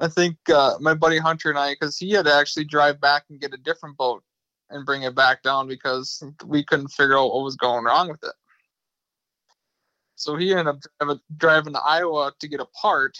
I 0.00 0.08
think 0.08 0.36
uh, 0.48 0.76
my 0.80 0.94
buddy 0.94 1.18
Hunter 1.18 1.50
and 1.50 1.58
I, 1.58 1.74
because 1.74 1.98
he 1.98 2.12
had 2.12 2.24
to 2.24 2.34
actually 2.34 2.64
drive 2.64 3.00
back 3.00 3.24
and 3.28 3.38
get 3.38 3.52
a 3.52 3.58
different 3.58 3.98
boat 3.98 4.24
and 4.70 4.86
bring 4.86 5.02
it 5.02 5.14
back 5.14 5.42
down 5.42 5.68
because 5.68 6.24
we 6.46 6.64
couldn't 6.64 6.88
figure 6.88 7.18
out 7.18 7.34
what 7.34 7.44
was 7.44 7.56
going 7.56 7.84
wrong 7.84 8.08
with 8.08 8.22
it. 8.24 8.32
So 10.16 10.36
he 10.36 10.52
ended 10.52 10.68
up 11.00 11.18
driving 11.36 11.74
to 11.74 11.80
Iowa 11.80 12.32
to 12.40 12.48
get 12.48 12.60
a 12.60 12.66
part, 12.66 13.16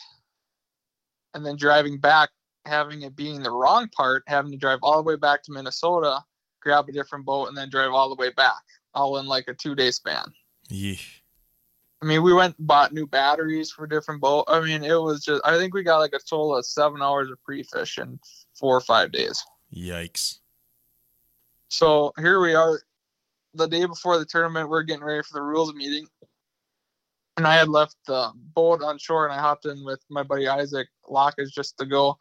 and 1.35 1.45
then 1.45 1.57
driving 1.57 1.99
back, 1.99 2.31
having 2.65 3.03
it 3.03 3.15
being 3.15 3.43
the 3.43 3.51
wrong 3.51 3.89
part, 3.95 4.23
having 4.27 4.51
to 4.53 4.59
drive 4.59 4.79
all 4.83 4.97
the 4.97 5.09
way 5.09 5.17
back 5.17 5.43
to 5.45 5.53
Minnesota, 5.53 6.21
grab 6.63 6.89
a 6.89 6.93
different 6.93 7.27
boat, 7.27 7.49
and 7.49 7.57
then 7.57 7.69
drive 7.69 7.93
all 7.93 8.09
the 8.09 8.21
way 8.21 8.31
back, 8.31 8.63
all 8.95 9.19
in 9.19 9.27
like 9.27 9.49
a 9.49 9.55
two 9.55 9.75
day 9.75 9.91
span. 9.91 10.25
Yeesh. 10.71 11.20
I 12.03 12.07
mean, 12.07 12.23
we 12.23 12.33
went 12.33 12.57
bought 12.59 12.95
new 12.95 13.07
batteries 13.07 13.71
for 13.71 13.87
different 13.87 14.21
boat. 14.21 14.45
I 14.49 14.61
mean, 14.61 14.85
it 14.85 14.95
was 14.95 15.23
just. 15.23 15.43
I 15.45 15.59
think 15.59 15.75
we 15.75 15.83
got 15.83 15.99
like 15.99 16.15
a 16.15 16.19
total 16.19 16.57
of 16.57 16.65
seven 16.65 17.03
hours 17.03 17.31
of 17.31 17.43
pre-fish 17.45 17.99
in 17.99 18.19
four 18.55 18.77
or 18.77 18.81
five 18.81 19.13
days. 19.13 19.45
Yikes! 19.75 20.39
So 21.69 22.13
here 22.19 22.41
we 22.41 22.55
are, 22.55 22.81
the 23.55 23.69
day 23.69 23.85
before 23.85 24.19
the 24.19 24.25
tournament. 24.25 24.71
We're 24.71 24.83
getting 24.83 25.05
ready 25.05 25.23
for 25.23 25.35
the 25.35 25.43
rules 25.43 25.75
meeting, 25.75 26.07
and 27.37 27.47
I 27.47 27.57
had 27.57 27.69
left 27.69 27.97
the 28.07 28.33
boat 28.35 28.83
on 28.83 28.99
shore, 28.99 29.27
and 29.27 29.35
I 29.35 29.39
hopped 29.39 29.67
in 29.67 29.85
with 29.85 30.01
my 30.09 30.23
buddy 30.23 30.49
Isaac 30.49 30.89
Lockus 31.09 31.51
just 31.53 31.77
to 31.79 31.87
go 31.87 32.17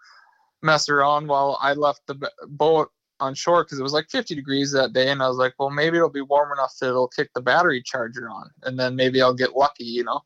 mess 0.61 0.89
around 0.89 1.27
while 1.27 1.57
I 1.61 1.73
left 1.73 2.01
the 2.05 2.29
boat 2.47 2.91
on 3.19 3.33
shore 3.33 3.63
because 3.63 3.79
it 3.79 3.83
was 3.83 3.93
like 3.93 4.09
50 4.09 4.35
degrees 4.35 4.71
that 4.71 4.93
day 4.93 5.09
and 5.09 5.21
i 5.21 5.27
was 5.27 5.37
like 5.37 5.53
well 5.59 5.69
maybe 5.69 5.97
it'll 5.97 6.09
be 6.09 6.21
warm 6.21 6.51
enough 6.51 6.73
that 6.79 6.89
it'll 6.89 7.07
kick 7.07 7.29
the 7.33 7.41
battery 7.41 7.81
charger 7.83 8.29
on 8.29 8.49
and 8.63 8.79
then 8.79 8.95
maybe 8.95 9.21
i'll 9.21 9.33
get 9.33 9.55
lucky 9.55 9.83
you 9.83 10.03
know? 10.03 10.21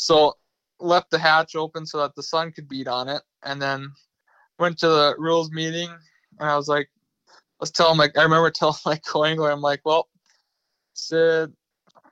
So 0.00 0.34
left 0.80 1.10
the 1.10 1.18
hatch 1.18 1.56
open 1.56 1.84
so 1.84 1.98
that 1.98 2.14
the 2.14 2.22
sun 2.22 2.52
could 2.52 2.68
beat 2.68 2.86
on 2.86 3.08
it 3.08 3.22
and 3.42 3.60
then 3.60 3.90
went 4.58 4.78
to 4.78 4.88
the 4.88 5.14
rules 5.18 5.50
meeting 5.50 5.90
and 6.38 6.48
i 6.48 6.56
was 6.56 6.68
like 6.68 6.88
let's 7.60 7.70
tell 7.70 7.90
him 7.90 7.98
like 7.98 8.16
i 8.16 8.22
remember 8.22 8.50
telling 8.54 8.76
my 8.84 8.96
co-angler 8.96 9.50
i'm 9.50 9.60
like 9.60 9.80
well 9.84 10.08
sid 10.94 11.52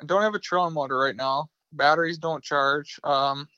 i 0.00 0.04
don't 0.04 0.22
have 0.22 0.34
a 0.34 0.38
trolling 0.40 0.74
motor 0.74 0.98
right 0.98 1.16
now. 1.16 1.48
Batteries 1.72 2.18
don't 2.18 2.44
charge. 2.44 2.98
Um 3.04 3.48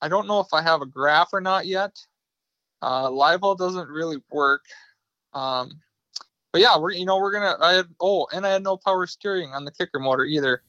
i 0.00 0.08
don't 0.08 0.28
know 0.28 0.40
if 0.40 0.52
i 0.52 0.62
have 0.62 0.82
a 0.82 0.86
graph 0.86 1.30
or 1.32 1.40
not 1.40 1.66
yet. 1.66 1.94
Uh, 2.80 3.10
live 3.10 3.42
well 3.42 3.56
doesn't 3.56 3.88
really 3.88 4.18
work 4.30 4.62
um, 5.34 5.80
but 6.52 6.62
yeah, 6.62 6.78
we're 6.78 6.92
you 6.92 7.04
know 7.04 7.18
we're 7.18 7.32
gonna. 7.32 7.56
I 7.60 7.74
had 7.74 7.86
oh, 8.00 8.26
and 8.32 8.46
I 8.46 8.50
had 8.50 8.62
no 8.62 8.76
power 8.76 9.06
steering 9.06 9.50
on 9.52 9.64
the 9.64 9.70
kicker 9.70 9.98
motor 9.98 10.24
either, 10.24 10.62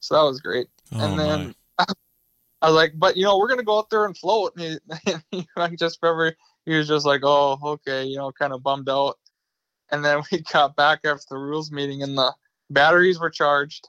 so 0.00 0.14
that 0.14 0.22
was 0.22 0.40
great. 0.40 0.68
Oh, 0.92 1.00
and 1.00 1.18
then 1.18 1.54
I 1.78 2.66
was 2.66 2.74
like, 2.74 2.92
but 2.96 3.16
you 3.16 3.24
know 3.24 3.38
we're 3.38 3.48
gonna 3.48 3.62
go 3.62 3.78
out 3.78 3.90
there 3.90 4.04
and 4.04 4.16
float. 4.16 4.52
And 4.56 4.80
he, 5.30 5.46
I 5.56 5.74
just 5.74 5.98
remember 6.02 6.36
he 6.66 6.76
was 6.76 6.88
just 6.88 7.06
like, 7.06 7.22
oh 7.24 7.58
okay, 7.62 8.04
you 8.04 8.16
know, 8.16 8.30
kind 8.32 8.52
of 8.52 8.62
bummed 8.62 8.88
out. 8.88 9.18
And 9.90 10.04
then 10.04 10.22
we 10.32 10.42
got 10.52 10.76
back 10.76 11.00
after 11.04 11.24
the 11.30 11.38
rules 11.38 11.72
meeting, 11.72 12.02
and 12.02 12.16
the 12.16 12.34
batteries 12.68 13.18
were 13.18 13.30
charged, 13.30 13.88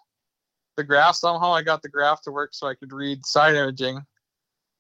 the 0.78 0.84
graph 0.84 1.16
somehow. 1.16 1.54
I 1.54 1.62
got 1.62 1.82
the 1.82 1.90
graph 1.90 2.22
to 2.24 2.32
work 2.32 2.54
so 2.54 2.68
I 2.68 2.76
could 2.76 2.94
read 2.94 3.26
side 3.26 3.56
imaging. 3.56 4.02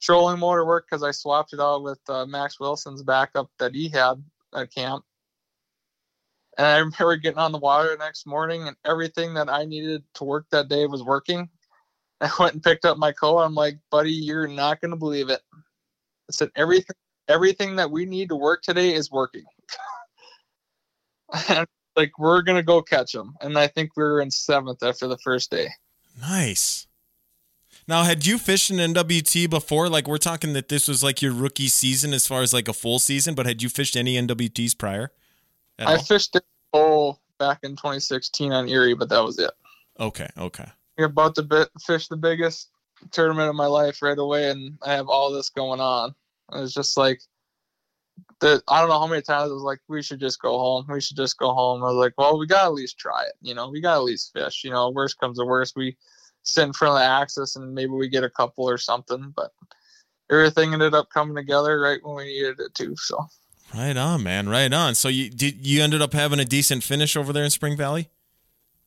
Trolling 0.02 0.40
motor 0.40 0.66
worked 0.66 0.90
because 0.90 1.04
I 1.04 1.12
swapped 1.12 1.54
it 1.54 1.60
out 1.60 1.84
with 1.84 2.00
uh, 2.10 2.26
Max 2.26 2.60
Wilson's 2.60 3.04
backup 3.04 3.52
that 3.60 3.76
he 3.76 3.90
had 3.90 4.24
at 4.56 4.74
camp. 4.74 5.04
And 6.58 6.68
I 6.68 6.78
remember 6.78 7.16
getting 7.18 7.40
on 7.40 7.52
the 7.52 7.58
water 7.58 7.90
the 7.90 7.98
next 7.98 8.28
morning, 8.28 8.68
and 8.68 8.76
everything 8.86 9.34
that 9.36 9.50
I 9.50 9.66
needed 9.66 10.04
to 10.16 10.24
work 10.24 10.46
that 10.52 10.70
day 10.70 10.86
was 10.86 11.04
working. 11.04 11.50
I 12.20 12.30
went 12.40 12.54
and 12.54 12.64
picked 12.64 12.86
up 12.86 12.98
my 12.98 13.12
coat. 13.12 13.40
I'm 13.40 13.56
like, 13.56 13.78
buddy, 13.90 14.12
you're 14.12 14.48
not 14.48 14.82
going 14.82 14.92
to 14.92 14.98
believe 14.98 15.30
it. 15.30 15.42
I 15.54 16.32
said, 16.32 16.50
everything, 16.56 16.96
everything 17.28 17.78
that 17.78 17.92
we 17.92 18.06
need 18.06 18.30
to 18.30 18.36
work 18.36 18.62
today 18.64 18.94
is 18.94 19.10
working. 19.10 19.46
and 21.50 21.68
like, 21.96 22.12
we're 22.20 22.42
going 22.42 22.58
to 22.58 22.64
go 22.64 22.82
catch 22.82 23.12
them. 23.12 23.34
And 23.42 23.58
I 23.58 23.68
think 23.68 23.92
we 23.96 24.04
were 24.04 24.22
in 24.22 24.32
seventh 24.32 24.84
after 24.84 25.08
the 25.08 25.18
first 25.18 25.52
day. 25.52 25.70
Nice. 26.20 26.88
Now, 27.92 28.04
had 28.04 28.26
you 28.26 28.38
fished 28.38 28.70
an 28.70 28.78
NWT 28.78 29.50
before? 29.50 29.90
Like, 29.90 30.08
we're 30.08 30.18
talking 30.18 30.54
that 30.54 30.70
this 30.70 30.88
was 30.88 31.04
like 31.04 31.22
your 31.22 31.34
rookie 31.34 31.68
season 31.68 32.14
as 32.14 32.26
far 32.26 32.42
as 32.42 32.54
like 32.54 32.70
a 32.70 32.74
full 32.74 33.00
season, 33.00 33.36
but 33.36 33.46
had 33.46 33.62
you 33.62 33.68
fished 33.68 33.98
any 33.98 34.16
NWTs 34.16 34.78
prior? 34.78 35.12
I 35.78 35.96
all? 35.96 36.02
fished 36.02 36.34
it 36.38 36.46
full 36.72 37.20
back 37.38 37.60
in 37.64 37.72
2016 37.72 38.54
on 38.54 38.70
Erie, 38.70 38.94
but 38.94 39.10
that 39.10 39.22
was 39.22 39.38
it. 39.40 39.52
Okay, 40.00 40.30
okay. 40.38 40.70
You're 40.98 41.08
about 41.08 41.36
to 41.36 41.44
bit, 41.44 41.68
fish 41.86 42.08
the 42.08 42.16
biggest 42.16 42.70
tournament 43.12 43.50
of 43.50 43.56
my 43.56 43.66
life 43.66 44.02
right 44.02 44.18
away, 44.18 44.50
and 44.52 44.78
I 44.82 44.94
have 44.94 45.10
all 45.10 45.34
this 45.34 45.50
going 45.50 45.82
on. 45.82 46.16
It 46.54 46.62
was 46.62 46.74
just 46.74 46.96
like, 46.96 47.20
the, 48.40 48.64
I 48.70 48.80
don't 48.80 48.88
know 48.88 49.00
how 49.00 49.08
many 49.08 49.22
times 49.22 49.52
I 49.52 49.54
was 49.54 49.64
like, 49.64 49.80
we 49.90 50.02
should 50.02 50.22
just 50.22 50.40
go 50.40 50.58
home. 50.58 50.86
We 50.88 51.02
should 51.02 51.18
just 51.18 51.38
go 51.38 51.54
home. 51.54 51.84
I 51.84 51.88
was 51.88 51.96
like, 51.96 52.14
well, 52.18 52.40
we 52.40 52.48
got 52.48 52.62
to 52.62 52.68
at 52.68 52.74
least 52.74 52.98
try 52.98 53.24
it. 53.24 53.34
You 53.42 53.54
know, 53.54 53.70
we 53.70 53.82
got 53.82 53.96
to 53.96 54.00
at 54.00 54.06
least 54.06 54.32
fish. 54.32 54.64
You 54.64 54.70
know, 54.72 54.92
worst 54.92 55.20
comes 55.20 55.40
to 55.40 55.46
worst, 55.46 55.76
we 55.76 55.98
sit 56.44 56.64
in 56.64 56.74
front 56.74 56.96
of 56.96 57.00
the 57.00 57.06
axis 57.06 57.56
and 57.56 57.74
maybe 57.74 57.92
we 57.92 58.10
get 58.10 58.24
a 58.24 58.30
couple 58.30 58.70
or 58.70 58.78
something. 58.78 59.34
But 59.36 59.52
everything 60.32 60.74
ended 60.74 60.94
up 60.94 61.10
coming 61.10 61.36
together 61.36 61.80
right 61.80 62.00
when 62.04 62.16
we 62.16 62.26
needed 62.26 62.60
it 62.60 62.74
to. 62.76 62.96
So. 62.98 63.28
Right 63.74 63.96
on, 63.96 64.24
man. 64.24 64.50
Right 64.50 64.72
on. 64.72 64.96
So 64.96 65.08
you 65.08 65.30
did 65.30 65.66
you 65.66 65.82
ended 65.82 66.02
up 66.02 66.14
having 66.14 66.40
a 66.40 66.46
decent 66.46 66.84
finish 66.84 67.16
over 67.16 67.32
there 67.32 67.44
in 67.44 67.50
Spring 67.50 67.78
Valley? 67.78 68.10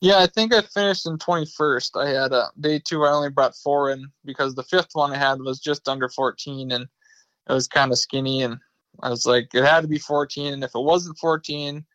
Yeah, 0.00 0.18
I 0.18 0.26
think 0.26 0.52
I 0.52 0.60
finished 0.60 1.06
in 1.06 1.16
21st. 1.16 1.98
I 1.98 2.10
had 2.10 2.32
a 2.32 2.50
day 2.60 2.78
two. 2.78 3.04
I 3.04 3.10
only 3.10 3.30
brought 3.30 3.56
four 3.56 3.90
in 3.90 4.10
because 4.24 4.54
the 4.54 4.62
fifth 4.62 4.90
one 4.92 5.12
I 5.12 5.16
had 5.16 5.40
was 5.40 5.60
just 5.60 5.88
under 5.88 6.10
14 6.10 6.72
and 6.72 6.86
it 7.48 7.52
was 7.52 7.68
kind 7.68 7.90
of 7.90 7.98
skinny. 7.98 8.42
And 8.42 8.58
I 9.02 9.08
was 9.08 9.24
like, 9.24 9.54
it 9.54 9.64
had 9.64 9.80
to 9.80 9.88
be 9.88 9.98
14. 9.98 10.52
And 10.52 10.64
if 10.64 10.74
it 10.74 10.82
wasn't 10.82 11.16
14, 11.16 11.86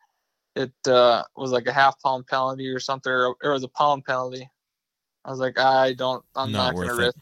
it 0.56 0.72
uh, 0.88 1.22
was 1.36 1.52
like 1.52 1.68
a 1.68 1.72
half 1.72 2.02
pound 2.02 2.26
penalty 2.26 2.68
or 2.68 2.80
something, 2.80 3.12
or 3.12 3.36
it 3.42 3.48
was 3.48 3.62
a 3.62 3.68
pound 3.68 4.04
penalty. 4.04 4.48
I 5.24 5.30
was 5.30 5.38
like, 5.38 5.58
I 5.58 5.92
don't, 5.92 6.24
I'm 6.34 6.52
not, 6.52 6.74
not 6.74 6.74
going 6.74 6.88
to 6.88 6.94
risk. 6.94 7.18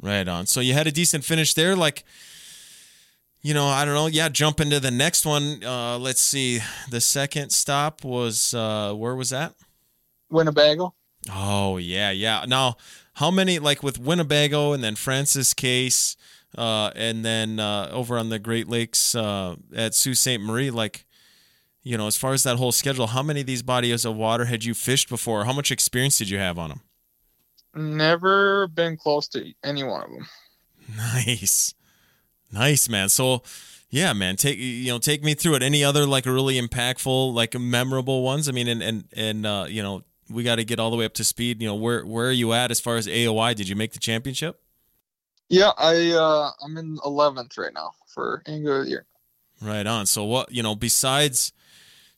Right 0.00 0.28
on. 0.28 0.46
So 0.46 0.60
you 0.60 0.74
had 0.74 0.86
a 0.86 0.92
decent 0.92 1.24
finish 1.24 1.54
there. 1.54 1.74
Like, 1.74 2.04
you 3.40 3.54
know, 3.54 3.66
I 3.66 3.84
don't 3.84 3.94
know. 3.94 4.06
Yeah, 4.06 4.28
jump 4.28 4.60
into 4.60 4.80
the 4.80 4.90
next 4.90 5.24
one. 5.26 5.62
Uh, 5.64 5.98
let's 5.98 6.20
see. 6.20 6.60
The 6.90 7.00
second 7.00 7.50
stop 7.50 8.04
was 8.04 8.54
uh, 8.54 8.92
where 8.94 9.14
was 9.14 9.30
that? 9.30 9.54
Winnebago. 10.30 10.94
Oh 11.32 11.78
yeah, 11.78 12.10
yeah. 12.10 12.44
Now, 12.46 12.76
how 13.14 13.30
many 13.30 13.58
like 13.58 13.82
with 13.82 13.98
Winnebago 13.98 14.72
and 14.72 14.84
then 14.84 14.94
Francis 14.94 15.52
Case, 15.54 16.16
uh, 16.56 16.90
and 16.94 17.24
then 17.24 17.58
uh, 17.58 17.88
over 17.92 18.18
on 18.18 18.28
the 18.28 18.38
Great 18.38 18.68
Lakes 18.68 19.14
uh, 19.14 19.56
at 19.74 19.94
Sault 19.94 20.16
Ste. 20.16 20.38
Marie, 20.38 20.70
like, 20.70 21.06
you 21.88 21.96
know, 21.96 22.06
as 22.06 22.18
far 22.18 22.34
as 22.34 22.42
that 22.42 22.58
whole 22.58 22.70
schedule, 22.70 23.06
how 23.06 23.22
many 23.22 23.40
of 23.40 23.46
these 23.46 23.62
bodies 23.62 24.04
of 24.04 24.14
water 24.14 24.44
had 24.44 24.62
you 24.62 24.74
fished 24.74 25.08
before? 25.08 25.46
How 25.46 25.54
much 25.54 25.70
experience 25.70 26.18
did 26.18 26.28
you 26.28 26.36
have 26.36 26.58
on 26.58 26.68
them? 26.68 26.80
Never 27.74 28.68
been 28.68 28.98
close 28.98 29.26
to 29.28 29.54
any 29.64 29.82
one 29.82 30.02
of 30.02 30.10
them. 30.10 30.26
Nice. 30.96 31.72
Nice, 32.52 32.90
man. 32.90 33.08
So, 33.08 33.42
yeah, 33.88 34.12
man, 34.12 34.36
take 34.36 34.58
you 34.58 34.88
know, 34.88 34.98
take 34.98 35.24
me 35.24 35.32
through 35.32 35.54
it. 35.54 35.62
Any 35.62 35.82
other 35.82 36.04
like 36.04 36.26
really 36.26 36.60
impactful, 36.60 37.32
like 37.32 37.58
memorable 37.58 38.22
ones? 38.22 38.50
I 38.50 38.52
mean, 38.52 38.68
and 38.68 38.82
and 38.82 39.04
and 39.14 39.46
uh, 39.46 39.66
you 39.68 39.82
know, 39.82 40.02
we 40.28 40.42
got 40.42 40.56
to 40.56 40.64
get 40.64 40.78
all 40.78 40.90
the 40.90 40.96
way 40.96 41.06
up 41.06 41.14
to 41.14 41.24
speed. 41.24 41.62
You 41.62 41.68
know, 41.68 41.74
where 41.74 42.04
where 42.04 42.28
are 42.28 42.32
you 42.32 42.52
at 42.52 42.70
as 42.70 42.80
far 42.80 42.96
as 42.96 43.06
AOI? 43.06 43.54
Did 43.54 43.68
you 43.68 43.76
make 43.76 43.92
the 43.92 43.98
championship? 43.98 44.60
Yeah, 45.48 45.72
I 45.78 46.10
uh 46.10 46.50
I'm 46.62 46.76
in 46.76 46.98
11th 46.98 47.56
right 47.56 47.72
now 47.72 47.92
for 48.06 48.42
Angler 48.46 48.80
of 48.80 48.84
the 48.84 48.90
Year. 48.90 49.06
Right 49.60 49.86
on. 49.86 50.06
So 50.06 50.24
what, 50.24 50.52
you 50.52 50.62
know, 50.62 50.74
besides 50.74 51.52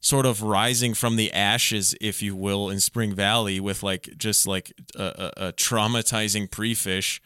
sort 0.00 0.26
of 0.26 0.42
rising 0.42 0.94
from 0.94 1.16
the 1.16 1.32
ashes, 1.32 1.94
if 2.00 2.22
you 2.22 2.34
will, 2.34 2.70
in 2.70 2.80
Spring 2.80 3.14
Valley 3.14 3.60
with 3.60 3.82
like 3.82 4.10
just 4.16 4.46
like 4.46 4.72
a, 4.94 5.02
a, 5.36 5.48
a 5.48 5.52
traumatizing 5.52 6.50
pre-fish, 6.50 7.20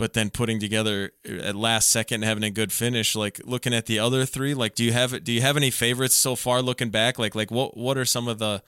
but 0.00 0.14
then 0.14 0.30
putting 0.30 0.58
together 0.58 1.12
at 1.26 1.54
last 1.54 1.90
second 1.90 2.22
having 2.22 2.42
a 2.42 2.50
good 2.50 2.72
finish 2.72 3.14
like 3.14 3.38
looking 3.44 3.74
at 3.74 3.84
the 3.84 3.98
other 3.98 4.24
three 4.24 4.54
like 4.54 4.74
do 4.74 4.82
you 4.82 4.94
have 4.94 5.22
do 5.22 5.30
you 5.30 5.42
have 5.42 5.58
any 5.58 5.70
favorites 5.70 6.14
so 6.14 6.34
far 6.34 6.62
looking 6.62 6.88
back 6.88 7.18
like 7.18 7.34
like 7.34 7.50
what 7.50 7.76
what 7.76 7.98
are 7.98 8.06
some 8.06 8.26
of 8.26 8.38
the 8.38 8.62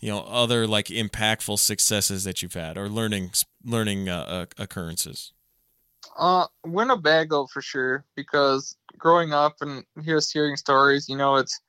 you 0.00 0.10
know 0.10 0.22
other 0.22 0.66
like 0.66 0.86
impactful 0.86 1.60
successes 1.60 2.24
that 2.24 2.42
you've 2.42 2.54
had 2.54 2.76
or 2.76 2.88
learning 2.88 3.30
learning 3.64 4.08
uh, 4.08 4.24
uh, 4.26 4.46
occurrences 4.58 5.32
uh 6.18 6.46
winnebago 6.66 7.46
for 7.46 7.62
sure 7.62 8.04
because 8.16 8.76
growing 8.98 9.32
up 9.32 9.56
and 9.60 9.84
just 10.02 10.32
hearing 10.32 10.56
stories 10.56 11.08
you 11.08 11.16
know 11.16 11.36
it's 11.36 11.60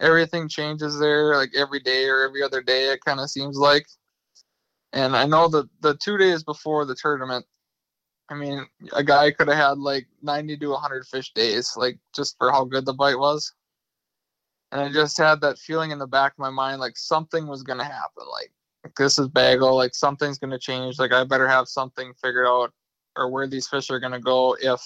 everything 0.00 0.48
changes 0.48 0.98
there 0.98 1.36
like 1.36 1.50
every 1.56 1.80
day 1.80 2.06
or 2.06 2.22
every 2.22 2.42
other 2.42 2.62
day 2.62 2.88
it 2.92 3.04
kind 3.04 3.20
of 3.20 3.30
seems 3.30 3.56
like 3.56 3.86
and 4.92 5.16
i 5.16 5.24
know 5.24 5.48
that 5.48 5.68
the 5.80 5.94
two 5.96 6.16
days 6.18 6.42
before 6.42 6.84
the 6.84 6.94
tournament 6.94 7.44
I 8.28 8.34
mean, 8.34 8.66
a 8.92 9.04
guy 9.04 9.30
could 9.30 9.48
have 9.48 9.56
had 9.56 9.78
like 9.78 10.06
90 10.22 10.56
to 10.58 10.68
100 10.70 11.06
fish 11.06 11.32
days, 11.32 11.74
like 11.76 11.98
just 12.14 12.36
for 12.38 12.50
how 12.50 12.64
good 12.64 12.84
the 12.84 12.92
bite 12.92 13.18
was. 13.18 13.52
And 14.72 14.80
I 14.80 14.92
just 14.92 15.16
had 15.16 15.40
that 15.42 15.58
feeling 15.58 15.92
in 15.92 15.98
the 15.98 16.08
back 16.08 16.32
of 16.32 16.38
my 16.38 16.50
mind, 16.50 16.80
like 16.80 16.96
something 16.96 17.46
was 17.46 17.62
going 17.62 17.78
to 17.78 17.84
happen. 17.84 18.24
Like, 18.30 18.50
this 18.98 19.18
is 19.18 19.28
Bago, 19.28 19.72
like 19.72 19.94
something's 19.94 20.38
going 20.38 20.50
to 20.50 20.58
change. 20.58 20.98
Like, 20.98 21.12
I 21.12 21.24
better 21.24 21.46
have 21.46 21.68
something 21.68 22.12
figured 22.20 22.46
out 22.46 22.72
or 23.16 23.30
where 23.30 23.46
these 23.46 23.68
fish 23.68 23.90
are 23.90 24.00
going 24.00 24.12
to 24.12 24.20
go 24.20 24.56
if 24.60 24.80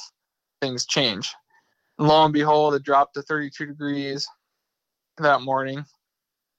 things 0.61 0.85
change. 0.85 1.35
And 2.01 2.09
lo 2.09 2.25
and 2.25 2.33
behold, 2.33 2.75
it 2.75 2.83
dropped 2.83 3.15
to 3.15 3.23
32 3.23 3.67
degrees 3.67 4.27
that 5.19 5.43
morning. 5.43 5.85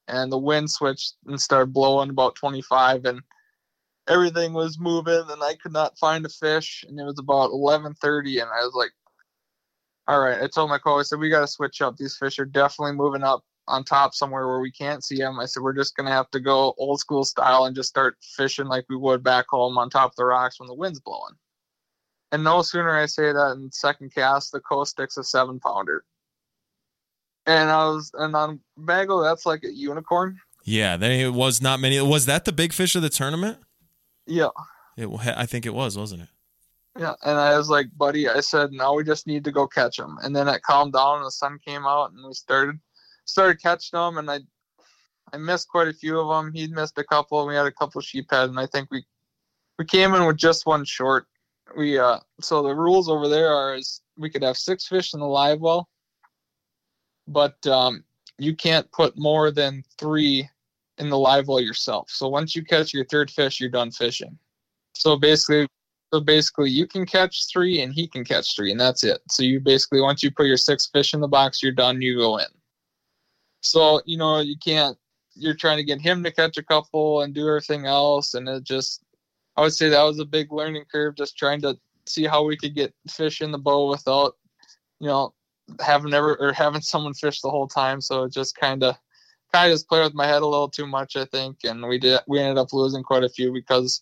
And 0.07 0.31
the 0.31 0.37
wind 0.37 0.69
switched 0.69 1.15
and 1.25 1.41
started 1.41 1.73
blowing 1.73 2.11
about 2.11 2.35
25. 2.35 3.05
And 3.05 3.21
everything 4.07 4.53
was 4.53 4.79
moving 4.79 5.23
and 5.29 5.41
I 5.41 5.55
could 5.55 5.73
not 5.73 5.97
find 5.97 6.25
a 6.25 6.29
fish 6.29 6.85
and 6.87 6.99
it 6.99 7.03
was 7.03 7.19
about 7.19 7.51
11:30 7.51 8.41
and 8.41 8.49
I 8.51 8.63
was 8.63 8.73
like 8.73 8.91
all 10.07 10.19
right 10.19 10.41
I 10.41 10.47
told 10.47 10.69
my 10.69 10.79
co 10.79 10.99
I 10.99 11.03
said 11.03 11.19
we 11.19 11.29
got 11.29 11.41
to 11.41 11.47
switch 11.47 11.81
up 11.81 11.97
these 11.97 12.17
fish 12.17 12.39
are 12.39 12.45
definitely 12.45 12.95
moving 12.95 13.23
up 13.23 13.43
on 13.67 13.83
top 13.83 14.15
somewhere 14.15 14.47
where 14.47 14.59
we 14.59 14.71
can't 14.71 15.03
see 15.03 15.17
them 15.17 15.39
I 15.39 15.45
said 15.45 15.61
we're 15.61 15.73
just 15.73 15.95
going 15.95 16.07
to 16.07 16.11
have 16.11 16.29
to 16.31 16.39
go 16.39 16.73
old 16.77 16.99
school 16.99 17.23
style 17.23 17.65
and 17.65 17.75
just 17.75 17.89
start 17.89 18.17
fishing 18.35 18.65
like 18.65 18.85
we 18.89 18.97
would 18.97 19.23
back 19.23 19.45
home 19.49 19.77
on 19.77 19.89
top 19.89 20.11
of 20.11 20.15
the 20.15 20.25
rocks 20.25 20.59
when 20.59 20.67
the 20.67 20.73
wind's 20.73 20.99
blowing 20.99 21.35
and 22.31 22.43
no 22.43 22.61
sooner 22.61 22.95
I 22.95 23.05
say 23.05 23.31
that 23.31 23.57
in 23.57 23.71
second 23.71 24.13
cast 24.13 24.51
the 24.51 24.59
coast 24.59 24.91
sticks 24.91 25.17
a 25.17 25.23
7 25.23 25.59
pounder 25.59 26.03
and 27.45 27.69
I 27.69 27.85
was 27.85 28.11
and 28.13 28.35
on 28.35 28.59
Bago 28.79 29.23
that's 29.23 29.45
like 29.45 29.63
a 29.63 29.71
unicorn 29.71 30.39
yeah, 30.63 30.97
there 30.97 31.31
was 31.31 31.61
not 31.61 31.79
many. 31.79 31.99
Was 32.01 32.25
that 32.27 32.45
the 32.45 32.51
big 32.51 32.73
fish 32.73 32.95
of 32.95 33.01
the 33.01 33.09
tournament? 33.09 33.57
Yeah. 34.27 34.49
It, 34.97 35.09
I 35.25 35.45
think 35.45 35.65
it 35.65 35.73
was, 35.73 35.97
wasn't 35.97 36.23
it? 36.23 36.29
Yeah, 36.99 37.13
and 37.23 37.37
I 37.39 37.57
was 37.57 37.69
like, 37.69 37.87
buddy, 37.95 38.27
I 38.27 38.41
said, 38.41 38.73
now 38.73 38.93
we 38.93 39.05
just 39.05 39.25
need 39.25 39.45
to 39.45 39.51
go 39.51 39.65
catch 39.65 39.95
them. 39.95 40.17
And 40.21 40.35
then 40.35 40.49
it 40.49 40.61
calmed 40.61 40.93
down, 40.93 41.17
and 41.17 41.25
the 41.25 41.31
sun 41.31 41.57
came 41.65 41.85
out, 41.85 42.11
and 42.11 42.25
we 42.25 42.33
started 42.33 42.79
started 43.23 43.61
catching 43.61 43.97
them. 43.97 44.17
And 44.17 44.29
I 44.29 44.39
I 45.33 45.37
missed 45.37 45.69
quite 45.69 45.87
a 45.87 45.93
few 45.93 46.19
of 46.19 46.27
them. 46.27 46.53
He 46.53 46.67
missed 46.67 46.97
a 46.97 47.03
couple. 47.03 47.39
And 47.39 47.47
we 47.47 47.55
had 47.55 47.65
a 47.65 47.71
couple 47.71 48.01
sheephead, 48.01 48.49
and 48.49 48.59
I 48.59 48.65
think 48.65 48.89
we 48.91 49.05
we 49.79 49.85
came 49.85 50.13
in 50.13 50.25
with 50.25 50.37
just 50.37 50.65
one 50.65 50.83
short. 50.83 51.27
We 51.75 51.97
uh 51.97 52.19
so 52.41 52.63
the 52.63 52.75
rules 52.75 53.09
over 53.09 53.27
there 53.27 53.53
are 53.53 53.75
is 53.75 54.01
we 54.17 54.29
could 54.29 54.43
have 54.43 54.57
six 54.57 54.87
fish 54.87 55.13
in 55.13 55.19
the 55.19 55.25
live 55.25 55.61
well, 55.61 55.87
but 57.27 57.65
um 57.67 58.03
you 58.37 58.55
can't 58.55 58.91
put 58.91 59.17
more 59.17 59.51
than 59.51 59.83
three 59.97 60.49
in 60.97 61.09
the 61.09 61.17
live 61.17 61.47
well 61.47 61.59
yourself. 61.59 62.09
So 62.09 62.27
once 62.27 62.55
you 62.55 62.63
catch 62.63 62.93
your 62.93 63.05
third 63.05 63.29
fish, 63.29 63.59
you're 63.59 63.69
done 63.69 63.91
fishing. 63.91 64.37
So 64.93 65.15
basically, 65.15 65.67
so 66.13 66.19
basically, 66.19 66.69
you 66.69 66.87
can 66.87 67.05
catch 67.05 67.47
three 67.47 67.81
and 67.81 67.93
he 67.93 68.07
can 68.07 68.25
catch 68.25 68.55
three, 68.55 68.71
and 68.71 68.79
that's 68.79 69.03
it. 69.03 69.21
So 69.29 69.43
you 69.43 69.59
basically, 69.61 70.01
once 70.01 70.21
you 70.23 70.31
put 70.31 70.45
your 70.45 70.57
six 70.57 70.87
fish 70.87 71.13
in 71.13 71.21
the 71.21 71.27
box, 71.27 71.63
you're 71.63 71.71
done. 71.71 72.01
You 72.01 72.17
go 72.17 72.37
in. 72.37 72.47
So 73.61 74.01
you 74.05 74.17
know 74.17 74.39
you 74.39 74.57
can't. 74.57 74.97
You're 75.35 75.55
trying 75.55 75.77
to 75.77 75.83
get 75.83 76.01
him 76.01 76.23
to 76.23 76.31
catch 76.31 76.57
a 76.57 76.63
couple 76.63 77.21
and 77.21 77.33
do 77.33 77.47
everything 77.47 77.85
else, 77.85 78.33
and 78.33 78.47
it 78.49 78.63
just. 78.63 79.01
I 79.61 79.65
would 79.65 79.75
say 79.75 79.89
that 79.89 80.01
was 80.01 80.17
a 80.17 80.25
big 80.25 80.51
learning 80.51 80.85
curve, 80.91 81.13
just 81.13 81.37
trying 81.37 81.61
to 81.61 81.77
see 82.07 82.25
how 82.25 82.43
we 82.43 82.57
could 82.57 82.73
get 82.73 82.95
fish 83.07 83.41
in 83.41 83.51
the 83.51 83.59
bow 83.59 83.91
without, 83.91 84.35
you 84.99 85.05
know, 85.05 85.35
having 85.79 86.09
never 86.09 86.35
or 86.37 86.51
having 86.51 86.81
someone 86.81 87.13
fish 87.13 87.41
the 87.41 87.49
whole 87.51 87.67
time. 87.67 88.01
So 88.01 88.23
it 88.23 88.33
just 88.33 88.55
kind 88.55 88.83
of 88.83 88.97
kind 89.53 89.71
of 89.71 89.75
just 89.75 89.87
played 89.87 90.01
with 90.01 90.15
my 90.15 90.25
head 90.25 90.41
a 90.41 90.47
little 90.47 90.67
too 90.67 90.87
much, 90.87 91.15
I 91.15 91.25
think, 91.25 91.57
and 91.63 91.87
we 91.87 91.99
did 91.99 92.21
we 92.27 92.39
ended 92.39 92.57
up 92.57 92.73
losing 92.73 93.03
quite 93.03 93.23
a 93.23 93.29
few 93.29 93.53
because 93.53 94.01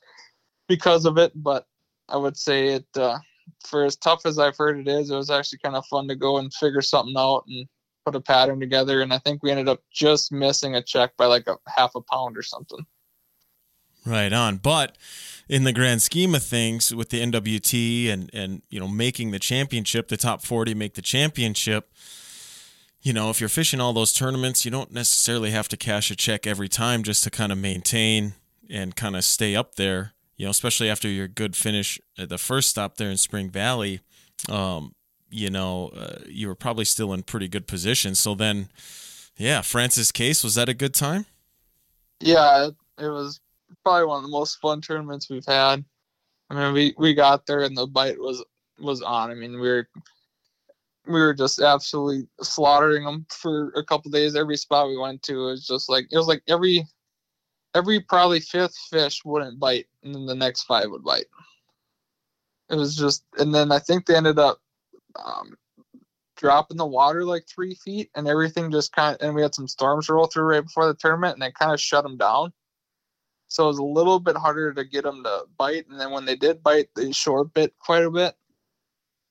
because 0.70 1.04
of 1.04 1.18
it. 1.18 1.34
But 1.36 1.68
I 2.08 2.16
would 2.16 2.38
say 2.38 2.76
it 2.76 2.88
uh, 2.96 3.18
for 3.68 3.84
as 3.84 3.98
tough 3.98 4.26
as 4.26 4.40
I've 4.40 4.56
heard 4.56 4.80
it 4.80 4.88
is, 4.88 5.12
it 5.12 5.16
was 5.18 5.30
actually 5.30 5.60
kind 5.60 5.76
of 5.76 5.86
fun 5.88 6.08
to 6.08 6.16
go 6.16 6.38
and 6.38 6.54
figure 6.54 6.82
something 6.82 7.16
out 7.18 7.44
and 7.50 7.68
put 8.06 8.16
a 8.16 8.22
pattern 8.22 8.62
together. 8.62 9.02
And 9.02 9.14
I 9.14 9.18
think 9.18 9.44
we 9.44 9.52
ended 9.52 9.68
up 9.68 9.84
just 9.92 10.32
missing 10.32 10.76
a 10.76 10.82
check 10.82 11.18
by 11.18 11.26
like 11.26 11.48
a 11.48 11.58
half 11.68 11.96
a 11.96 12.02
pound 12.02 12.38
or 12.38 12.44
something. 12.44 12.86
Right 14.06 14.32
on, 14.32 14.58
but 14.58 14.98
in 15.48 15.66
the 15.66 15.74
grand 15.74 16.02
scheme 16.02 16.34
of 16.34 16.44
things, 16.44 16.96
with 16.96 17.10
the 17.10 17.22
NWT 17.22 18.10
and 18.10 18.30
and 18.34 18.62
you 18.70 18.80
know 18.80 18.88
making 18.88 19.32
the 19.32 19.40
championship, 19.40 20.08
the 20.08 20.18
top 20.18 20.42
forty 20.42 20.74
make 20.74 20.94
the 20.94 21.02
championship 21.02 21.92
you 23.02 23.14
know, 23.14 23.30
if 23.30 23.40
you're 23.40 23.50
fishing 23.50 23.80
all 23.80 23.94
those 23.94 24.12
tournaments, 24.12 24.66
you 24.66 24.72
don't 24.72 24.92
necessarily 24.92 25.52
have 25.52 25.70
to 25.70 25.78
cash 25.78 26.12
a 26.12 26.16
check 26.16 26.46
every 26.46 26.68
time 26.68 27.04
just 27.04 27.24
to 27.24 27.30
kind 27.30 27.52
of 27.52 27.58
maintain 27.58 28.34
and 28.70 28.96
kind 28.96 29.16
of 29.16 29.24
stay 29.24 29.56
up 29.56 29.76
there. 29.76 30.14
You 30.36 30.46
know, 30.46 30.52
especially 30.52 30.90
after 30.90 31.08
your 31.08 31.28
good 31.28 31.56
finish 31.56 32.00
at 32.18 32.30
the 32.30 32.38
first 32.38 32.70
stop 32.70 32.98
there 32.98 33.10
in 33.10 33.18
Spring 33.18 33.50
Valley, 33.50 34.02
um, 34.50 34.96
you 35.30 35.50
know, 35.50 35.90
uh, 35.90 36.20
you 36.28 36.48
were 36.48 36.56
probably 36.56 36.86
still 36.86 37.14
in 37.14 37.24
pretty 37.24 37.48
good 37.48 37.68
position. 37.68 38.16
So 38.16 38.36
then, 38.36 38.70
yeah, 39.38 39.62
Francis 39.62 40.12
Case 40.12 40.44
was 40.44 40.56
that 40.56 40.70
a 40.70 40.74
good 40.74 40.94
time? 40.94 41.26
Yeah, 42.20 42.70
it 42.98 43.08
was 43.08 43.40
probably 43.84 44.06
one 44.06 44.18
of 44.18 44.24
the 44.24 44.30
most 44.30 44.60
fun 44.60 44.82
tournaments 44.82 45.30
we've 45.30 45.46
had. 45.46 45.84
I 46.50 46.56
mean, 46.56 46.74
we 46.74 46.96
we 46.98 47.14
got 47.14 47.46
there 47.46 47.62
and 47.62 47.78
the 47.78 47.88
bite 47.88 48.20
was 48.20 48.44
was 48.80 49.02
on. 49.02 49.32
I 49.32 49.36
mean, 49.36 49.60
we 49.60 49.70
were 49.70 49.88
we 51.08 51.20
were 51.20 51.34
just 51.34 51.60
absolutely 51.60 52.28
slaughtering 52.42 53.04
them 53.04 53.26
for 53.30 53.72
a 53.76 53.84
couple 53.84 54.12
days. 54.12 54.36
Every 54.36 54.58
spot 54.58 54.88
we 54.88 54.98
went 54.98 55.24
to 55.24 55.46
was 55.46 55.66
just 55.66 55.90
like 55.90 56.08
it 56.12 56.18
was 56.18 56.28
like 56.28 56.44
every 56.48 56.86
every 57.76 58.00
probably 58.00 58.40
fifth 58.40 58.78
fish 58.90 59.24
wouldn't 59.26 59.60
bite, 59.60 59.88
and 60.04 60.14
then 60.14 60.26
the 60.26 60.36
next 60.36 60.64
five 60.64 60.90
would 60.90 61.04
bite. 61.04 61.26
It 62.70 62.76
was 62.76 62.96
just, 62.96 63.24
and 63.38 63.54
then 63.54 63.72
I 63.72 63.80
think 63.80 64.06
they 64.06 64.16
ended 64.16 64.38
up 64.38 64.60
um, 65.16 65.56
dropping 66.38 66.78
the 66.78 66.86
water 66.86 67.26
like 67.26 67.46
three 67.48 67.76
feet, 67.76 68.10
and 68.16 68.28
everything 68.28 68.72
just 68.72 68.92
kind 68.92 69.16
of, 69.16 69.26
and 69.26 69.36
we 69.36 69.42
had 69.42 69.56
some 69.56 69.68
storms 69.68 70.10
roll 70.10 70.28
through 70.28 70.44
right 70.44 70.64
before 70.64 70.88
the 70.88 70.94
tournament, 70.94 71.34
and 71.34 71.42
they 71.42 71.52
kind 71.52 71.74
of 71.74 71.80
shut 71.80 72.04
them 72.04 72.18
down. 72.18 72.54
So 73.50 73.66
it 73.66 73.68
was 73.68 73.80
a 73.80 73.84
little 73.84 74.20
bit 74.20 74.38
harder 74.38 74.74
to 74.74 74.84
get 74.86 75.04
them 75.04 75.24
to 75.24 75.44
bite, 75.58 75.88
and 75.90 76.00
then 76.00 76.12
when 76.12 76.26
they 76.26 76.36
did 76.36 76.64
bite, 76.64 76.90
they 76.96 77.12
short 77.12 77.54
bit 77.54 77.74
quite 77.80 78.04
a 78.04 78.12
bit 78.12 78.36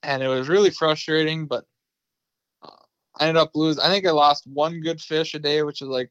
and 0.02 0.22
it 0.22 0.28
was 0.28 0.48
really 0.48 0.70
frustrating. 0.70 1.46
But 1.46 1.64
uh, 2.62 2.70
I 3.18 3.28
ended 3.28 3.42
up 3.42 3.52
losing. 3.54 3.82
I 3.82 3.88
think 3.88 4.06
I 4.06 4.10
lost 4.10 4.46
one 4.46 4.80
good 4.80 5.00
fish 5.00 5.34
a 5.34 5.38
day, 5.38 5.62
which 5.62 5.82
is 5.82 5.88
like 5.88 6.10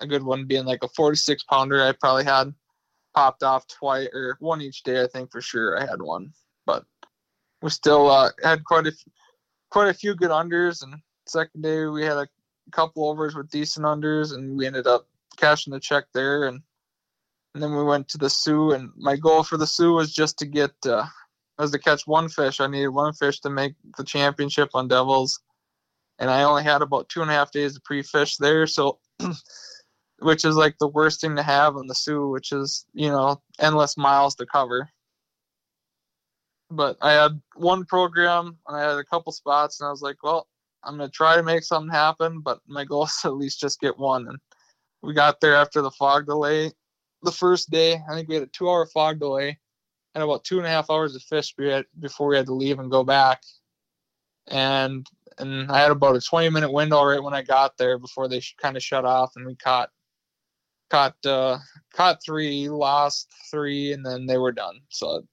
a 0.00 0.06
good 0.06 0.22
one, 0.22 0.46
being 0.46 0.64
like 0.64 0.82
a 0.82 0.88
46 0.88 1.42
pounder. 1.44 1.82
I 1.82 1.92
probably 1.92 2.24
had 2.24 2.54
popped 3.14 3.42
off 3.42 3.66
twice 3.68 4.08
or 4.12 4.36
one 4.40 4.60
each 4.60 4.82
day. 4.82 5.02
I 5.02 5.06
think 5.06 5.30
for 5.30 5.40
sure 5.40 5.78
I 5.78 5.86
had 5.86 6.02
one, 6.02 6.32
but 6.66 6.84
we 7.62 7.70
still 7.70 8.10
uh, 8.10 8.30
had 8.42 8.64
quite 8.64 8.86
a 8.86 8.92
quite 9.70 9.88
a 9.88 9.94
few 9.94 10.14
good 10.14 10.30
unders. 10.30 10.82
And 10.82 10.94
second 11.26 11.62
day 11.62 11.86
we 11.86 12.04
had 12.04 12.16
a 12.16 12.28
couple 12.72 13.08
overs 13.08 13.34
with 13.34 13.50
decent 13.50 13.86
unders, 13.86 14.34
and 14.34 14.56
we 14.56 14.66
ended 14.66 14.86
up 14.86 15.06
cashing 15.36 15.72
the 15.72 15.80
check 15.80 16.04
there 16.12 16.44
and. 16.44 16.62
And 17.54 17.62
then 17.62 17.74
we 17.74 17.84
went 17.84 18.08
to 18.08 18.18
the 18.18 18.30
Soo. 18.30 18.72
and 18.72 18.90
my 18.96 19.16
goal 19.16 19.44
for 19.44 19.56
the 19.56 19.66
Soo 19.66 19.92
was 19.92 20.12
just 20.12 20.38
to 20.38 20.46
get 20.46 20.72
uh, 20.86 21.06
was 21.56 21.70
to 21.70 21.78
catch 21.78 22.06
one 22.06 22.28
fish. 22.28 22.60
I 22.60 22.66
needed 22.66 22.88
one 22.88 23.12
fish 23.12 23.40
to 23.40 23.50
make 23.50 23.74
the 23.96 24.04
championship 24.04 24.70
on 24.74 24.88
Devils, 24.88 25.40
and 26.18 26.30
I 26.30 26.42
only 26.42 26.64
had 26.64 26.82
about 26.82 27.08
two 27.08 27.22
and 27.22 27.30
a 27.30 27.34
half 27.34 27.52
days 27.52 27.76
of 27.76 27.84
pre-fish 27.84 28.36
there. 28.38 28.66
So, 28.66 28.98
which 30.18 30.44
is 30.44 30.56
like 30.56 30.76
the 30.78 30.88
worst 30.88 31.20
thing 31.20 31.36
to 31.36 31.44
have 31.44 31.76
on 31.76 31.86
the 31.86 31.94
Soo, 31.94 32.28
which 32.28 32.50
is 32.50 32.86
you 32.92 33.08
know 33.08 33.40
endless 33.60 33.96
miles 33.96 34.34
to 34.36 34.46
cover. 34.46 34.90
But 36.70 36.96
I 37.00 37.12
had 37.12 37.40
one 37.54 37.84
program 37.84 38.58
and 38.66 38.76
I 38.76 38.80
had 38.80 38.98
a 38.98 39.04
couple 39.04 39.32
spots, 39.32 39.80
and 39.80 39.86
I 39.86 39.90
was 39.90 40.02
like, 40.02 40.24
well, 40.24 40.48
I'm 40.82 40.96
gonna 40.96 41.08
try 41.08 41.36
to 41.36 41.42
make 41.44 41.62
something 41.62 41.92
happen, 41.92 42.40
but 42.40 42.58
my 42.66 42.84
goal 42.84 43.04
is 43.04 43.16
to 43.22 43.28
at 43.28 43.36
least 43.36 43.60
just 43.60 43.80
get 43.80 43.98
one. 43.98 44.26
And 44.26 44.38
we 45.02 45.14
got 45.14 45.40
there 45.40 45.54
after 45.54 45.82
the 45.82 45.90
fog 45.92 46.26
delay. 46.26 46.72
The 47.24 47.32
first 47.32 47.70
day, 47.70 47.94
I 48.08 48.14
think 48.14 48.28
we 48.28 48.34
had 48.34 48.44
a 48.44 48.48
two-hour 48.48 48.86
fog 48.86 49.18
delay 49.18 49.58
and 50.14 50.22
about 50.22 50.44
two 50.44 50.58
and 50.58 50.66
a 50.66 50.70
half 50.70 50.90
hours 50.90 51.16
of 51.16 51.22
fish 51.22 51.54
before 51.98 52.28
we 52.28 52.36
had 52.36 52.46
to 52.46 52.54
leave 52.54 52.78
and 52.78 52.90
go 52.90 53.02
back. 53.04 53.42
And 54.48 55.06
and 55.38 55.70
I 55.70 55.80
had 55.80 55.90
about 55.90 56.16
a 56.16 56.20
20 56.20 56.50
minute 56.50 56.72
window 56.72 57.02
right 57.02 57.22
when 57.22 57.34
I 57.34 57.42
got 57.42 57.76
there 57.76 57.98
before 57.98 58.28
they 58.28 58.42
kind 58.60 58.76
of 58.76 58.82
shut 58.82 59.04
off, 59.04 59.32
and 59.36 59.46
we 59.46 59.56
caught 59.56 59.90
caught 60.90 61.16
uh, 61.26 61.58
caught 61.92 62.22
three, 62.24 62.68
lost 62.68 63.28
three, 63.50 63.92
and 63.92 64.04
then 64.04 64.26
they 64.26 64.38
were 64.38 64.52
done. 64.52 64.80
So 64.90 65.26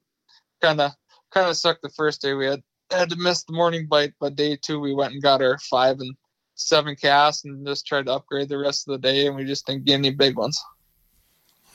kind 0.61 0.81
of 0.81 0.91
kind 1.31 1.49
of 1.49 1.57
sucked 1.57 1.81
the 1.83 1.89
first 1.89 2.21
day. 2.21 2.33
We 2.33 2.47
had 2.47 2.61
had 2.89 3.09
to 3.09 3.15
miss 3.15 3.43
the 3.43 3.53
morning 3.53 3.87
bite, 3.87 4.13
but 4.19 4.35
day 4.35 4.57
two 4.59 4.79
we 4.79 4.93
went 4.93 5.13
and 5.13 5.21
got 5.21 5.41
our 5.41 5.57
five 5.59 5.99
and 5.99 6.15
seven 6.55 6.95
casts 6.95 7.45
and 7.45 7.65
just 7.65 7.85
tried 7.85 8.05
to 8.05 8.13
upgrade 8.13 8.49
the 8.49 8.57
rest 8.57 8.87
of 8.87 8.93
the 8.93 9.07
day, 9.07 9.27
and 9.27 9.35
we 9.35 9.45
just 9.45 9.65
didn't 9.67 9.85
get 9.85 9.95
any 9.95 10.11
big 10.11 10.37
ones. 10.37 10.61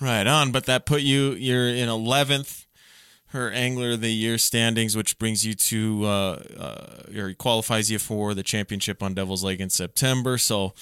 Right 0.00 0.26
on, 0.26 0.52
but 0.52 0.66
that 0.66 0.84
put 0.84 1.02
you 1.02 1.32
you're 1.32 1.68
in 1.68 1.88
11th 1.88 2.66
her 3.36 3.50
Angler 3.50 3.92
of 3.92 4.00
the 4.00 4.12
Year 4.12 4.38
standings, 4.38 4.96
which 4.96 5.18
brings 5.18 5.44
you 5.44 5.54
to 5.54 6.04
uh, 6.04 6.42
uh, 6.58 7.20
or 7.20 7.34
qualifies 7.34 7.90
you 7.90 7.98
for 7.98 8.34
the 8.34 8.42
championship 8.42 9.02
on 9.02 9.14
Devil's 9.14 9.42
Lake 9.42 9.60
in 9.60 9.68
September. 9.68 10.38
So, 10.38 10.74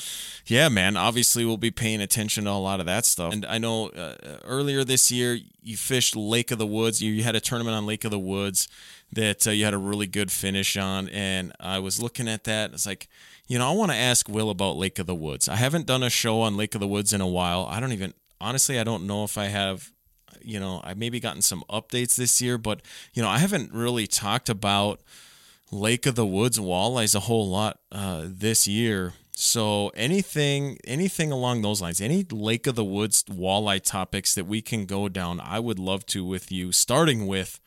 yeah, 0.46 0.68
man, 0.68 0.96
obviously 0.96 1.44
we'll 1.44 1.56
be 1.56 1.70
paying 1.70 2.00
attention 2.00 2.44
to 2.44 2.50
a 2.50 2.52
lot 2.52 2.80
of 2.80 2.86
that 2.86 3.06
stuff. 3.06 3.32
And 3.32 3.46
I 3.46 3.58
know 3.58 3.88
uh, 3.88 4.16
earlier 4.44 4.84
this 4.84 5.10
year 5.10 5.38
you 5.62 5.76
fished 5.76 6.14
Lake 6.14 6.50
of 6.50 6.58
the 6.58 6.66
Woods. 6.66 7.02
You, 7.02 7.24
had 7.24 7.34
a 7.34 7.40
tournament 7.40 7.76
on 7.76 7.86
Lake 7.86 8.04
of 8.04 8.10
the 8.10 8.18
Woods 8.18 8.68
that 9.10 9.46
uh, 9.46 9.50
you 9.50 9.64
had 9.64 9.74
a 9.74 9.78
really 9.78 10.06
good 10.06 10.30
finish 10.30 10.76
on, 10.76 11.08
and 11.08 11.52
I 11.58 11.78
was 11.78 12.02
looking 12.02 12.28
at 12.28 12.44
that. 12.44 12.72
It's 12.72 12.86
like, 12.86 13.08
you 13.46 13.58
know, 13.58 13.68
I 13.68 13.74
want 13.74 13.90
to 13.90 13.96
ask 13.96 14.28
Will 14.28 14.50
about 14.50 14.76
Lake 14.76 14.98
of 14.98 15.06
the 15.06 15.14
Woods. 15.14 15.48
I 15.48 15.56
haven't 15.56 15.86
done 15.86 16.02
a 16.02 16.10
show 16.10 16.42
on 16.42 16.56
Lake 16.56 16.74
of 16.74 16.80
the 16.80 16.88
Woods 16.88 17.12
in 17.12 17.20
a 17.20 17.26
while. 17.26 17.66
I 17.70 17.80
don't 17.80 17.92
even 17.92 18.12
honestly, 18.44 18.78
I 18.78 18.84
don't 18.84 19.06
know 19.06 19.24
if 19.24 19.38
I 19.38 19.46
have 19.46 19.90
you 20.42 20.60
know, 20.60 20.80
I've 20.84 20.98
maybe 20.98 21.20
gotten 21.20 21.42
some 21.42 21.64
updates 21.70 22.16
this 22.16 22.42
year, 22.42 22.58
but 22.58 22.82
you 23.14 23.22
know, 23.22 23.28
I 23.28 23.38
haven't 23.38 23.72
really 23.72 24.06
talked 24.06 24.48
about 24.48 25.00
Lake 25.70 26.06
of 26.06 26.14
the 26.14 26.26
Woods 26.26 26.58
walleyes 26.58 27.14
a 27.14 27.20
whole 27.20 27.48
lot 27.48 27.80
uh, 27.90 28.24
this 28.26 28.68
year. 28.68 29.14
So 29.36 29.88
anything 29.96 30.78
anything 30.84 31.32
along 31.32 31.62
those 31.62 31.80
lines, 31.80 32.00
any 32.00 32.24
Lake 32.30 32.66
of 32.66 32.76
the 32.76 32.84
Woods 32.84 33.24
walleye 33.24 33.82
topics 33.82 34.34
that 34.34 34.46
we 34.46 34.62
can 34.62 34.86
go 34.86 35.08
down, 35.08 35.40
I 35.40 35.58
would 35.58 35.78
love 35.78 36.06
to 36.06 36.24
with 36.24 36.52
you. 36.52 36.70
Starting 36.70 37.26
with, 37.26 37.58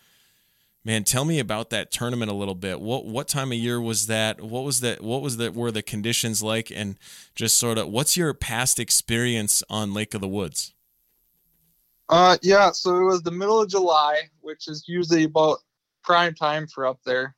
man, 0.87 1.03
tell 1.03 1.25
me 1.25 1.37
about 1.37 1.69
that 1.69 1.91
tournament 1.91 2.31
a 2.31 2.33
little 2.33 2.55
bit. 2.55 2.79
What 2.79 3.05
what 3.05 3.27
time 3.27 3.51
of 3.51 3.57
year 3.57 3.79
was 3.79 4.07
that? 4.07 4.39
What 4.41 4.63
was 4.63 4.79
that? 4.79 5.03
What 5.03 5.21
was 5.21 5.35
that? 5.35 5.53
Were 5.53 5.69
the 5.69 5.83
conditions 5.83 6.41
like? 6.41 6.71
And 6.71 6.95
just 7.35 7.57
sort 7.57 7.77
of, 7.77 7.89
what's 7.89 8.15
your 8.15 8.33
past 8.33 8.79
experience 8.79 9.61
on 9.69 9.93
Lake 9.93 10.13
of 10.13 10.21
the 10.21 10.29
Woods? 10.29 10.73
Uh, 12.07 12.37
yeah. 12.41 12.71
So 12.71 12.97
it 12.97 13.03
was 13.03 13.21
the 13.21 13.31
middle 13.31 13.61
of 13.61 13.69
July, 13.69 14.29
which 14.39 14.69
is 14.69 14.85
usually 14.87 15.25
about 15.25 15.57
prime 16.05 16.33
time 16.33 16.67
for 16.67 16.87
up 16.87 16.99
there. 17.05 17.35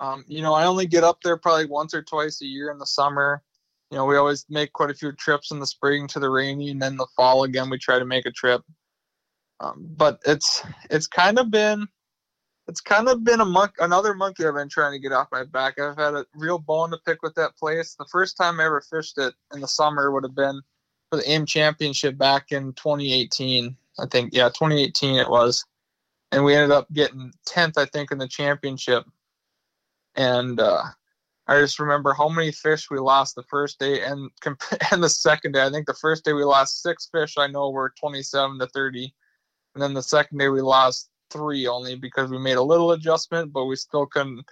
Um, 0.00 0.24
you 0.26 0.42
know, 0.42 0.52
I 0.52 0.66
only 0.66 0.86
get 0.86 1.04
up 1.04 1.18
there 1.22 1.36
probably 1.36 1.66
once 1.66 1.94
or 1.94 2.02
twice 2.02 2.42
a 2.42 2.46
year 2.46 2.72
in 2.72 2.78
the 2.78 2.86
summer. 2.86 3.40
You 3.92 3.98
know, 3.98 4.04
we 4.04 4.16
always 4.16 4.44
make 4.48 4.72
quite 4.72 4.90
a 4.90 4.94
few 4.94 5.12
trips 5.12 5.52
in 5.52 5.60
the 5.60 5.66
spring 5.68 6.08
to 6.08 6.18
the 6.18 6.28
rainy, 6.28 6.70
and 6.70 6.82
then 6.82 6.96
the 6.96 7.06
fall 7.14 7.44
again 7.44 7.70
we 7.70 7.78
try 7.78 8.00
to 8.00 8.04
make 8.04 8.26
a 8.26 8.32
trip. 8.32 8.62
Um, 9.60 9.86
but 9.96 10.18
it's 10.26 10.64
it's 10.90 11.06
kind 11.06 11.38
of 11.38 11.52
been 11.52 11.86
it's 12.66 12.80
kind 12.80 13.08
of 13.08 13.24
been 13.24 13.40
a 13.40 13.44
monk 13.44 13.72
another 13.78 14.14
monkey 14.14 14.46
I've 14.46 14.54
been 14.54 14.68
trying 14.68 14.92
to 14.92 14.98
get 14.98 15.12
off 15.12 15.28
my 15.30 15.44
back. 15.44 15.78
I've 15.78 15.96
had 15.96 16.14
a 16.14 16.26
real 16.34 16.58
bone 16.58 16.90
to 16.90 16.98
pick 16.98 17.22
with 17.22 17.34
that 17.34 17.56
place. 17.56 17.94
The 17.94 18.06
first 18.10 18.36
time 18.36 18.60
I 18.60 18.64
ever 18.64 18.80
fished 18.80 19.18
it 19.18 19.34
in 19.52 19.60
the 19.60 19.68
summer 19.68 20.10
would 20.10 20.24
have 20.24 20.34
been 20.34 20.62
for 21.10 21.16
the 21.16 21.30
AIM 21.30 21.46
Championship 21.46 22.16
back 22.16 22.52
in 22.52 22.72
2018. 22.72 23.76
I 23.98 24.06
think 24.06 24.30
yeah, 24.32 24.48
2018 24.48 25.16
it 25.16 25.28
was, 25.28 25.64
and 26.32 26.44
we 26.44 26.54
ended 26.54 26.72
up 26.72 26.92
getting 26.92 27.32
10th, 27.46 27.78
I 27.78 27.84
think, 27.84 28.10
in 28.10 28.18
the 28.18 28.26
championship. 28.26 29.04
And 30.16 30.58
uh, 30.58 30.82
I 31.46 31.60
just 31.60 31.78
remember 31.78 32.14
how 32.14 32.28
many 32.28 32.50
fish 32.50 32.90
we 32.90 32.98
lost 32.98 33.34
the 33.34 33.42
first 33.44 33.78
day 33.78 34.02
and 34.02 34.30
and 34.90 35.02
the 35.02 35.08
second 35.08 35.52
day. 35.52 35.64
I 35.64 35.70
think 35.70 35.86
the 35.86 35.94
first 35.94 36.24
day 36.24 36.32
we 36.32 36.44
lost 36.44 36.82
six 36.82 37.08
fish. 37.12 37.36
I 37.36 37.46
know 37.46 37.70
were 37.70 37.92
27 38.00 38.58
to 38.58 38.66
30, 38.66 39.14
and 39.74 39.82
then 39.82 39.92
the 39.92 40.02
second 40.02 40.38
day 40.38 40.48
we 40.48 40.62
lost 40.62 41.10
three 41.34 41.66
only 41.66 41.96
because 41.96 42.30
we 42.30 42.38
made 42.38 42.56
a 42.56 42.62
little 42.62 42.92
adjustment, 42.92 43.52
but 43.52 43.66
we 43.66 43.76
still 43.76 44.06
couldn't 44.06 44.46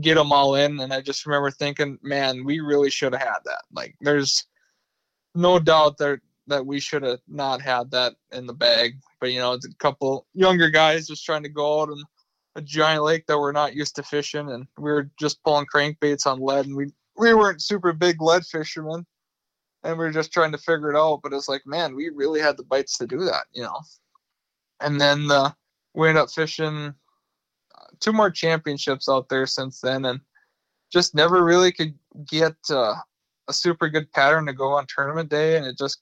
get 0.00 0.14
them 0.14 0.32
all 0.32 0.54
in. 0.54 0.80
And 0.80 0.92
I 0.92 1.02
just 1.02 1.26
remember 1.26 1.50
thinking, 1.50 1.98
man, 2.02 2.44
we 2.44 2.60
really 2.60 2.90
should 2.90 3.12
have 3.12 3.22
had 3.22 3.40
that. 3.44 3.62
Like, 3.72 3.96
there's 4.00 4.46
no 5.34 5.58
doubt 5.58 5.98
that 5.98 6.20
that 6.46 6.66
we 6.66 6.80
should 6.80 7.02
have 7.02 7.20
not 7.26 7.62
had 7.62 7.90
that 7.90 8.14
in 8.32 8.46
the 8.46 8.54
bag. 8.54 8.94
But 9.20 9.32
you 9.32 9.40
know, 9.40 9.52
it's 9.54 9.66
a 9.66 9.74
couple 9.76 10.26
younger 10.34 10.70
guys 10.70 11.08
just 11.08 11.24
trying 11.26 11.42
to 11.44 11.48
go 11.50 11.82
out 11.82 11.90
on 11.90 12.02
a 12.56 12.62
giant 12.62 13.02
lake 13.04 13.26
that 13.26 13.38
we're 13.38 13.52
not 13.52 13.74
used 13.74 13.96
to 13.96 14.02
fishing, 14.02 14.50
and 14.50 14.66
we 14.78 14.90
were 14.92 15.10
just 15.18 15.42
pulling 15.42 15.66
crankbaits 15.66 16.26
on 16.26 16.40
lead, 16.40 16.66
and 16.66 16.76
we 16.76 16.86
we 17.16 17.34
weren't 17.34 17.62
super 17.62 17.92
big 17.92 18.22
lead 18.22 18.44
fishermen. 18.46 19.06
and 19.84 19.98
we 19.98 20.04
are 20.06 20.12
just 20.12 20.32
trying 20.32 20.52
to 20.52 20.58
figure 20.58 20.90
it 20.90 20.96
out. 20.98 21.20
But 21.22 21.32
it's 21.32 21.48
like, 21.48 21.66
man, 21.66 21.94
we 21.94 22.10
really 22.10 22.40
had 22.40 22.56
the 22.56 22.64
bites 22.64 22.98
to 22.98 23.06
do 23.06 23.18
that, 23.24 23.44
you 23.52 23.62
know. 23.62 23.80
And 24.80 25.00
then 25.00 25.30
uh, 25.30 25.52
we 25.94 26.08
ended 26.08 26.22
up 26.22 26.30
fishing 26.30 26.94
uh, 27.74 27.86
two 28.00 28.12
more 28.12 28.30
championships 28.30 29.08
out 29.08 29.28
there 29.28 29.46
since 29.46 29.80
then, 29.80 30.04
and 30.04 30.20
just 30.92 31.14
never 31.14 31.42
really 31.42 31.72
could 31.72 31.94
get 32.26 32.56
uh, 32.70 32.94
a 33.48 33.52
super 33.52 33.88
good 33.88 34.10
pattern 34.12 34.46
to 34.46 34.52
go 34.52 34.72
on 34.72 34.86
tournament 34.86 35.30
day. 35.30 35.56
And 35.56 35.66
it 35.66 35.78
just 35.78 36.00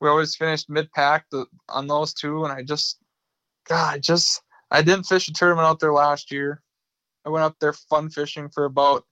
we 0.00 0.08
always 0.08 0.36
finished 0.36 0.68
mid 0.68 0.90
pack 0.92 1.26
on 1.68 1.86
those 1.86 2.14
two, 2.14 2.44
and 2.44 2.52
I 2.52 2.62
just, 2.62 2.98
God, 3.68 3.94
I 3.94 3.98
just 3.98 4.42
I 4.70 4.82
didn't 4.82 5.06
fish 5.06 5.28
a 5.28 5.32
tournament 5.32 5.66
out 5.66 5.80
there 5.80 5.92
last 5.92 6.32
year. 6.32 6.62
I 7.24 7.30
went 7.30 7.44
up 7.44 7.56
there 7.60 7.72
fun 7.72 8.10
fishing 8.10 8.48
for 8.48 8.64
about 8.64 9.04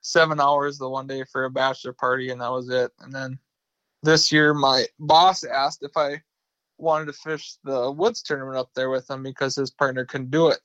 seven 0.00 0.40
hours 0.40 0.78
the 0.78 0.88
one 0.88 1.06
day 1.06 1.24
for 1.30 1.44
a 1.44 1.50
bachelor 1.50 1.92
party, 1.92 2.30
and 2.30 2.40
that 2.40 2.50
was 2.50 2.68
it. 2.68 2.90
And 3.00 3.12
then 3.12 3.38
this 4.02 4.32
year, 4.32 4.54
my 4.54 4.86
boss 4.98 5.44
asked 5.44 5.82
if 5.82 5.96
I 5.96 6.22
wanted 6.80 7.06
to 7.06 7.12
fish 7.12 7.56
the 7.64 7.90
woods 7.90 8.22
tournament 8.22 8.56
up 8.56 8.70
there 8.74 8.90
with 8.90 9.08
him 9.08 9.22
because 9.22 9.54
his 9.54 9.70
partner 9.70 10.04
couldn't 10.04 10.30
do 10.30 10.48
it. 10.48 10.60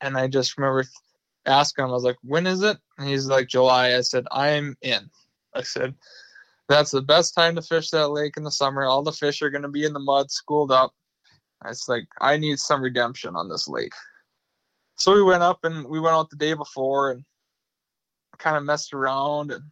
And 0.00 0.16
I 0.16 0.28
just 0.28 0.56
remember 0.58 0.84
asking 1.46 1.84
him, 1.84 1.90
I 1.90 1.94
was 1.94 2.04
like, 2.04 2.18
when 2.22 2.46
is 2.46 2.62
it? 2.62 2.78
And 2.98 3.08
he's 3.08 3.26
like, 3.26 3.48
July. 3.48 3.96
I 3.96 4.00
said, 4.00 4.26
I'm 4.30 4.76
in. 4.82 5.10
I 5.54 5.62
said, 5.62 5.94
that's 6.68 6.90
the 6.90 7.02
best 7.02 7.34
time 7.34 7.56
to 7.56 7.62
fish 7.62 7.90
that 7.90 8.08
lake 8.08 8.36
in 8.36 8.44
the 8.44 8.50
summer. 8.50 8.84
All 8.84 9.02
the 9.02 9.12
fish 9.12 9.42
are 9.42 9.50
going 9.50 9.62
to 9.62 9.68
be 9.68 9.84
in 9.84 9.92
the 9.92 9.98
mud, 10.00 10.30
schooled 10.30 10.70
up. 10.70 10.92
It's 11.66 11.88
like, 11.88 12.06
I 12.20 12.36
need 12.36 12.58
some 12.58 12.82
redemption 12.82 13.36
on 13.36 13.48
this 13.48 13.68
lake. 13.68 13.92
So 14.96 15.14
we 15.14 15.22
went 15.22 15.42
up 15.42 15.64
and 15.64 15.84
we 15.86 16.00
went 16.00 16.14
out 16.14 16.30
the 16.30 16.36
day 16.36 16.54
before 16.54 17.10
and 17.10 17.24
kind 18.38 18.56
of 18.56 18.64
messed 18.64 18.94
around. 18.94 19.50
And 19.50 19.64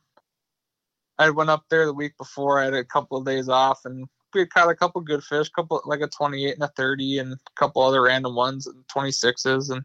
I 1.18 1.30
went 1.30 1.50
up 1.50 1.64
there 1.70 1.86
the 1.86 1.94
week 1.94 2.16
before. 2.18 2.60
I 2.60 2.64
had 2.64 2.74
a 2.74 2.84
couple 2.84 3.16
of 3.16 3.24
days 3.24 3.48
off 3.48 3.80
and 3.84 4.06
we 4.34 4.46
caught 4.46 4.70
a 4.70 4.74
couple 4.74 5.00
good 5.00 5.24
fish, 5.24 5.48
couple 5.50 5.80
like 5.84 6.00
a 6.00 6.08
28 6.08 6.54
and 6.54 6.62
a 6.62 6.68
30 6.68 7.18
and 7.18 7.32
a 7.34 7.38
couple 7.56 7.82
other 7.82 8.02
random 8.02 8.34
ones 8.34 8.66
and 8.66 8.84
26s 8.88 9.70
and 9.70 9.84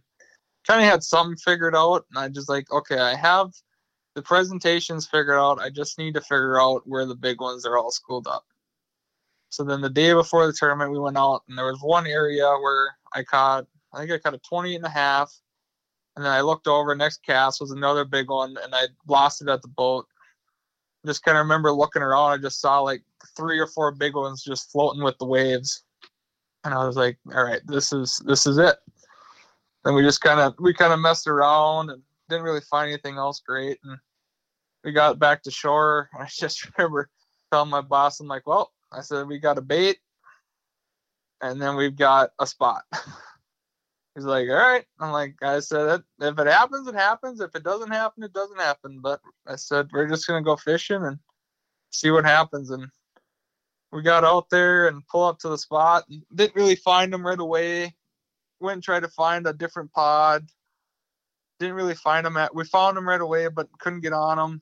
kind 0.68 0.82
of 0.82 0.88
had 0.88 1.04
something 1.04 1.38
figured 1.38 1.76
out. 1.76 2.06
And 2.10 2.20
I 2.20 2.30
just 2.30 2.50
like, 2.50 2.72
okay, 2.72 3.00
I 3.00 3.16
have 3.16 3.52
the 4.16 4.22
presentations 4.22 5.08
figured 5.08 5.38
out. 5.38 5.60
I 5.60 5.70
just 5.70 5.98
need 5.98 6.14
to 6.16 6.22
figure 6.22 6.62
out 6.62 6.84
where 6.86 7.06
the 7.06 7.16
big 7.16 7.42
ones 7.42 7.66
are 7.66 7.78
all 7.78 7.92
schooled 7.92 8.28
up. 8.28 8.46
So 9.50 9.64
then 9.64 9.82
the 9.82 9.90
day 9.90 10.14
before 10.14 10.48
the 10.48 10.54
tournament, 10.54 10.92
we 10.92 11.00
went 11.00 11.18
out 11.18 11.44
and 11.48 11.58
there 11.58 11.66
was 11.66 11.80
one 11.82 12.08
area 12.08 12.48
where 12.48 12.96
I 13.14 13.24
caught, 13.24 13.68
I 13.94 14.00
think 14.00 14.12
I 14.12 14.18
caught 14.18 14.34
a 14.34 14.40
20 14.40 14.76
and 14.76 14.86
a 14.86 14.90
half. 14.90 15.32
And 16.16 16.24
then 16.24 16.32
I 16.32 16.42
looked 16.42 16.68
over, 16.68 16.96
next 16.96 17.24
cast 17.24 17.60
was 17.60 17.72
another 17.72 18.06
big 18.06 18.30
one, 18.30 18.56
and 18.64 18.76
I 18.76 18.84
lost 19.08 19.42
it 19.42 19.50
at 19.50 19.64
the 19.64 19.68
boat. 19.68 20.06
Just 21.06 21.24
kind 21.24 21.38
of 21.38 21.44
remember 21.44 21.72
looking 21.72 22.04
around, 22.04 22.32
I 22.32 22.38
just 22.38 22.62
saw 22.62 22.80
like 22.82 23.02
three 23.36 23.60
or 23.60 23.68
four 23.68 23.92
big 23.92 24.16
ones 24.16 24.44
just 24.44 24.72
floating 24.72 25.04
with 25.04 25.18
the 25.18 25.26
waves. 25.26 25.84
And 26.64 26.74
I 26.74 26.86
was 26.86 26.96
like, 26.96 27.18
all 27.34 27.44
right, 27.44 27.62
this 27.66 27.92
is 27.92 28.22
this 28.26 28.48
is 28.48 28.58
it. 28.58 28.78
And 29.86 29.96
we 29.96 30.02
just 30.02 30.22
kind 30.22 30.40
of 30.40 30.56
we 30.60 30.74
kind 30.74 30.94
of 30.94 31.00
messed 31.00 31.28
around 31.28 31.90
and 31.90 32.02
didn't 32.30 32.46
really 32.46 32.62
find 32.62 32.90
anything 32.90 33.18
else 33.18 33.42
great. 33.46 33.80
And 33.84 33.98
we 34.84 34.92
got 34.92 35.20
back 35.20 35.44
to 35.44 35.52
shore. 35.52 36.10
I 36.20 36.28
just 36.30 36.68
remember 36.78 37.10
telling 37.52 37.70
my 37.70 37.82
boss, 37.82 38.20
I'm 38.20 38.28
like, 38.28 38.48
well, 38.48 38.72
I 38.92 39.02
said 39.02 39.28
we 39.28 39.40
got 39.40 39.58
a 39.58 39.62
bait, 39.62 39.98
and 41.42 41.62
then 41.62 41.76
we've 41.76 41.96
got 41.96 42.32
a 42.40 42.48
spot. 42.48 42.84
He's 44.16 44.26
like, 44.26 44.48
all 44.48 44.56
right. 44.56 44.86
I'm 45.00 45.12
like, 45.12 45.36
I 45.42 45.60
said, 45.60 46.04
if 46.22 46.38
it 46.38 46.48
happens, 46.48 46.88
it 46.88 46.94
happens. 46.94 47.42
If 47.42 47.56
it 47.56 47.64
doesn't 47.64 47.92
happen, 47.92 48.24
it 48.24 48.34
doesn't 48.34 48.60
happen. 48.60 49.00
But 49.02 49.20
I 49.48 49.56
said, 49.56 49.90
we're 49.92 50.08
just 50.08 50.28
gonna 50.28 50.44
go 50.44 50.56
fishing 50.56 51.04
and 51.04 51.18
see 51.90 52.12
what 52.12 52.26
happens. 52.26 52.70
And 52.70 52.88
we 53.94 54.02
got 54.02 54.24
out 54.24 54.50
there 54.50 54.88
and 54.88 55.08
pull 55.08 55.24
up 55.24 55.40
to 55.40 55.50
the 55.50 55.58
spot. 55.58 56.06
Didn't 56.34 56.56
really 56.56 56.76
find 56.76 57.14
them 57.14 57.26
right 57.26 57.40
away. 57.40 57.94
Went 58.60 58.76
and 58.76 58.84
tried 58.84 59.02
to 59.02 59.08
find 59.08 59.46
a 59.46 59.54
different 59.54 59.92
pod. 59.92 60.48
Didn't 61.60 61.76
really 61.76 61.94
find 61.94 62.26
them 62.26 62.38
at. 62.38 62.56
We 62.56 62.66
found 62.66 62.98
them 62.98 63.08
right 63.08 63.22
away, 63.22 63.50
but 63.50 63.68
couldn't 63.80 64.02
get 64.02 64.14
on 64.14 64.38
them. 64.38 64.62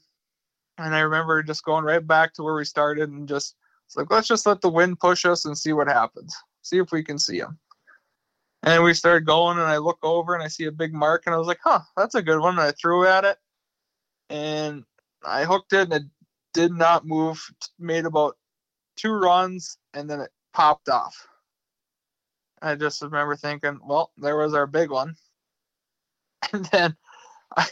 And 0.78 0.94
I 0.94 1.02
remember 1.02 1.44
just 1.44 1.64
going 1.64 1.86
right 1.86 2.06
back 2.06 2.34
to 2.34 2.44
where 2.44 2.56
we 2.56 2.66
started 2.66 3.10
and 3.10 3.28
just 3.28 3.56
like 3.96 4.10
let's 4.10 4.28
just 4.28 4.46
let 4.46 4.62
the 4.62 4.70
wind 4.70 5.00
push 5.00 5.26
us 5.26 5.46
and 5.46 5.58
see 5.58 5.74
what 5.74 5.88
happens. 5.88 6.36
See 6.62 6.78
if 6.78 6.92
we 6.92 7.04
can 7.04 7.20
see 7.20 7.40
them. 7.40 7.58
And 8.64 8.84
we 8.84 8.94
started 8.94 9.26
going, 9.26 9.58
and 9.58 9.68
I 9.68 9.78
look 9.78 10.00
over 10.04 10.34
and 10.34 10.44
I 10.44 10.48
see 10.48 10.66
a 10.66 10.72
big 10.72 10.94
mark, 10.94 11.24
and 11.26 11.34
I 11.34 11.38
was 11.38 11.48
like, 11.48 11.60
"Huh, 11.64 11.82
that's 11.98 12.16
a 12.16 12.22
good 12.22 12.40
one." 12.40 12.54
And 12.54 12.62
I 12.62 12.72
threw 12.72 13.08
at 13.08 13.26
it, 13.26 13.38
and 14.30 14.84
I 15.26 15.46
hooked 15.46 15.74
it, 15.74 15.92
and 15.92 15.94
it 15.94 16.04
did 16.54 16.72
not 16.72 17.06
move. 17.06 17.44
Made 17.80 18.06
about 18.06 18.38
two 19.02 19.12
runs, 19.12 19.78
and 19.94 20.10
then 20.10 20.22
it 20.22 20.30
popped 20.54 20.90
off. 20.90 21.28
I 22.62 22.76
just 22.76 23.02
remember 23.02 23.36
thinking, 23.36 23.80
well, 23.84 24.12
there 24.18 24.38
was 24.38 24.54
our 24.54 24.68
big 24.68 24.92
one. 24.92 25.16
And 26.54 26.66
then 26.66 26.98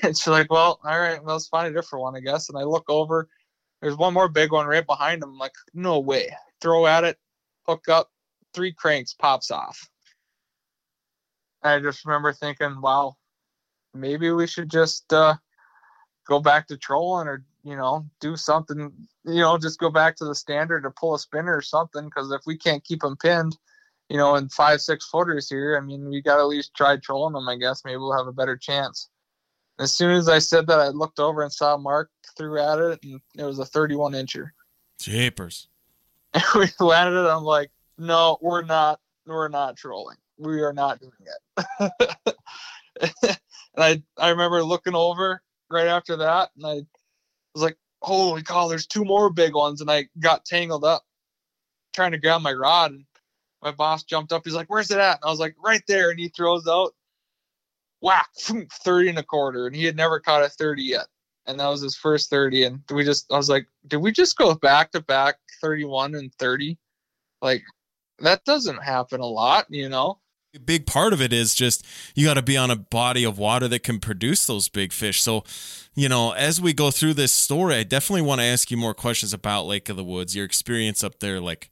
it's 0.04 0.28
like, 0.28 0.52
well, 0.52 0.80
all 0.84 1.00
right, 1.00 1.24
let's 1.24 1.48
find 1.48 1.68
a 1.68 1.74
different 1.74 2.04
one, 2.04 2.16
I 2.16 2.20
guess. 2.20 2.50
And 2.50 2.58
I 2.58 2.64
look 2.64 2.86
over, 2.88 3.28
there's 3.82 3.98
one 3.98 4.14
more 4.14 4.30
big 4.30 4.52
one 4.52 4.68
right 4.68 4.86
behind 4.86 5.24
him. 5.24 5.30
I'm 5.30 5.38
like, 5.38 5.54
no 5.74 6.00
way. 6.00 6.34
Throw 6.62 6.86
at 6.86 7.04
it, 7.04 7.18
hook 7.66 7.90
up, 7.90 8.10
three 8.54 8.72
cranks, 8.72 9.14
pops 9.14 9.52
off. 9.52 9.90
I 11.64 11.80
just 11.80 12.06
remember 12.06 12.32
thinking, 12.32 12.80
wow, 12.80 13.16
maybe 13.94 14.32
we 14.32 14.48
should 14.48 14.70
just 14.70 15.12
uh, 15.12 15.36
go 16.28 16.40
back 16.40 16.68
to 16.68 16.78
trolling 16.78 17.28
or 17.28 17.44
you 17.64 17.76
know, 17.76 18.06
do 18.20 18.36
something, 18.36 18.92
you 19.26 19.42
know, 19.42 19.58
just 19.58 19.80
go 19.80 19.90
back 19.90 20.16
to 20.18 20.26
the 20.26 20.36
standard 20.36 20.86
or 20.86 20.92
pull 20.92 21.16
a 21.16 21.20
spinner 21.20 21.56
or 21.56 21.62
something. 21.62 22.06
Because 22.06 22.32
if 22.32 22.42
we 22.46 22.58
can't 22.58 22.84
keep 22.84 23.02
them 23.02 23.18
pinned, 23.18 23.58
you 24.10 24.18
know, 24.18 24.36
in 24.36 24.50
five, 24.50 24.82
six 24.82 25.06
footers 25.08 25.50
here, 25.50 25.78
I 25.78 25.86
mean, 25.86 26.10
we 26.10 26.22
got 26.22 26.36
to 26.36 26.42
at 26.42 26.48
least 26.48 26.74
try 26.76 26.98
trolling 26.98 27.34
them, 27.34 27.48
I 27.48 27.58
guess. 27.58 27.84
Maybe 27.86 27.98
we'll 27.98 28.18
have 28.18 28.28
a 28.28 28.34
better 28.34 28.58
chance. 28.58 29.10
As 29.80 29.96
soon 29.96 30.12
as 30.12 30.28
I 30.28 30.40
said 30.40 30.68
that, 30.68 30.80
I 30.80 30.90
looked 30.90 31.20
over 31.20 31.42
and 31.42 31.52
saw 31.52 31.78
Mark 31.78 32.10
threw 32.38 32.60
at 32.60 32.80
it, 32.80 33.00
and 33.04 33.22
it 33.38 33.44
was 33.44 33.60
a 33.60 33.66
31 33.66 34.14
incher. 34.14 34.50
Japers. 35.00 35.68
And 36.34 36.44
we 36.56 36.68
landed 36.80 37.20
it. 37.20 37.30
I'm 37.30 37.44
like, 37.44 37.72
no, 37.98 38.38
we're 38.42 38.64
not. 38.64 39.00
We're 39.26 39.48
not 39.48 39.78
trolling. 39.78 40.18
We 40.38 40.62
are 40.62 40.74
not 40.74 41.00
doing 41.00 41.12
it. 41.80 41.92
and 43.24 43.38
I, 43.78 44.02
I 44.18 44.30
remember 44.30 44.64
looking 44.64 44.96
over 44.96 45.42
right 45.70 45.88
after 45.88 46.18
that, 46.18 46.50
and 46.58 46.66
I 46.66 46.82
was 47.54 47.64
like, 47.64 47.78
holy 48.02 48.44
cow, 48.44 48.68
there's 48.68 48.88
two 48.88 49.06
more 49.06 49.30
big 49.30 49.54
ones. 49.54 49.82
And 49.82 49.90
I 49.90 50.08
got 50.20 50.46
tangled 50.46 50.84
up 50.84 51.04
trying 51.94 52.12
to 52.12 52.18
grab 52.18 52.42
my 52.42 52.54
rod. 52.54 52.92
And 52.92 53.06
my 53.62 53.72
boss 53.72 54.04
jumped 54.04 54.32
up. 54.32 54.44
He's 54.46 54.54
like, 54.54 54.70
where's 54.70 54.92
it 54.92 55.00
at? 55.00 55.20
And 55.22 55.26
I 55.26 55.30
was 55.30 55.40
like, 55.40 55.56
right 55.64 55.84
there. 55.88 56.10
And 56.10 56.20
he 56.20 56.30
throws 56.30 56.68
out, 56.68 56.94
whack, 58.02 58.30
30 58.38 59.10
and 59.10 59.20
a 59.20 59.24
quarter. 59.24 59.68
And 59.68 59.76
he 59.76 59.86
had 59.86 59.98
never 59.98 60.20
caught 60.20 60.44
a 60.44 60.50
30 60.50 60.84
yet. 60.84 61.08
And 61.46 61.60
that 61.60 61.68
was 61.68 61.82
his 61.82 61.96
first 61.96 62.30
30. 62.30 62.64
And 62.66 62.82
we 62.92 63.04
just, 63.04 63.32
I 63.32 63.38
was 63.38 63.50
like, 63.50 63.68
did 63.88 63.98
we 63.98 64.12
just 64.12 64.38
go 64.38 64.56
back 64.56 64.92
to 64.92 65.02
back 65.02 65.38
31 65.62 66.16
and 66.16 66.34
30? 66.36 66.78
Like, 67.42 67.64
that 68.20 68.44
doesn't 68.46 68.84
happen 68.84 69.22
a 69.22 69.26
lot, 69.26 69.66
you 69.70 69.90
know? 69.90 70.20
A 70.56 70.60
big 70.60 70.88
part 70.88 71.14
of 71.14 71.22
it 71.22 71.32
is 71.32 71.54
just 71.54 71.86
you 72.16 72.26
got 72.26 72.34
to 72.34 72.42
be 72.42 72.58
on 72.58 72.72
a 72.72 72.76
body 72.76 73.24
of 73.24 73.38
water 73.38 73.68
that 73.68 73.84
can 73.84 74.00
produce 74.00 74.48
those 74.48 74.68
big 74.68 74.92
fish. 74.92 75.22
So, 75.22 75.44
you 75.94 76.10
know, 76.10 76.32
as 76.32 76.60
we 76.60 76.74
go 76.74 76.90
through 76.90 77.14
this 77.14 77.32
story, 77.32 77.76
I 77.76 77.84
definitely 77.84 78.24
want 78.24 78.42
to 78.42 78.46
ask 78.46 78.72
you 78.72 78.78
more 78.78 78.96
questions 78.96 79.32
about 79.32 79.68
Lake 79.68 79.90
of 79.90 79.96
the 79.96 80.04
Woods, 80.04 80.36
your 80.36 80.46
experience 80.46 81.04
up 81.04 81.20
there, 81.20 81.40
like, 81.40 81.70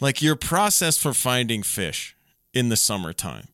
like 0.00 0.22
your 0.22 0.34
process 0.34 0.96
for 0.96 1.12
finding 1.12 1.62
fish 1.62 2.16
in 2.54 2.70
the 2.70 2.76
summertime, 2.76 3.48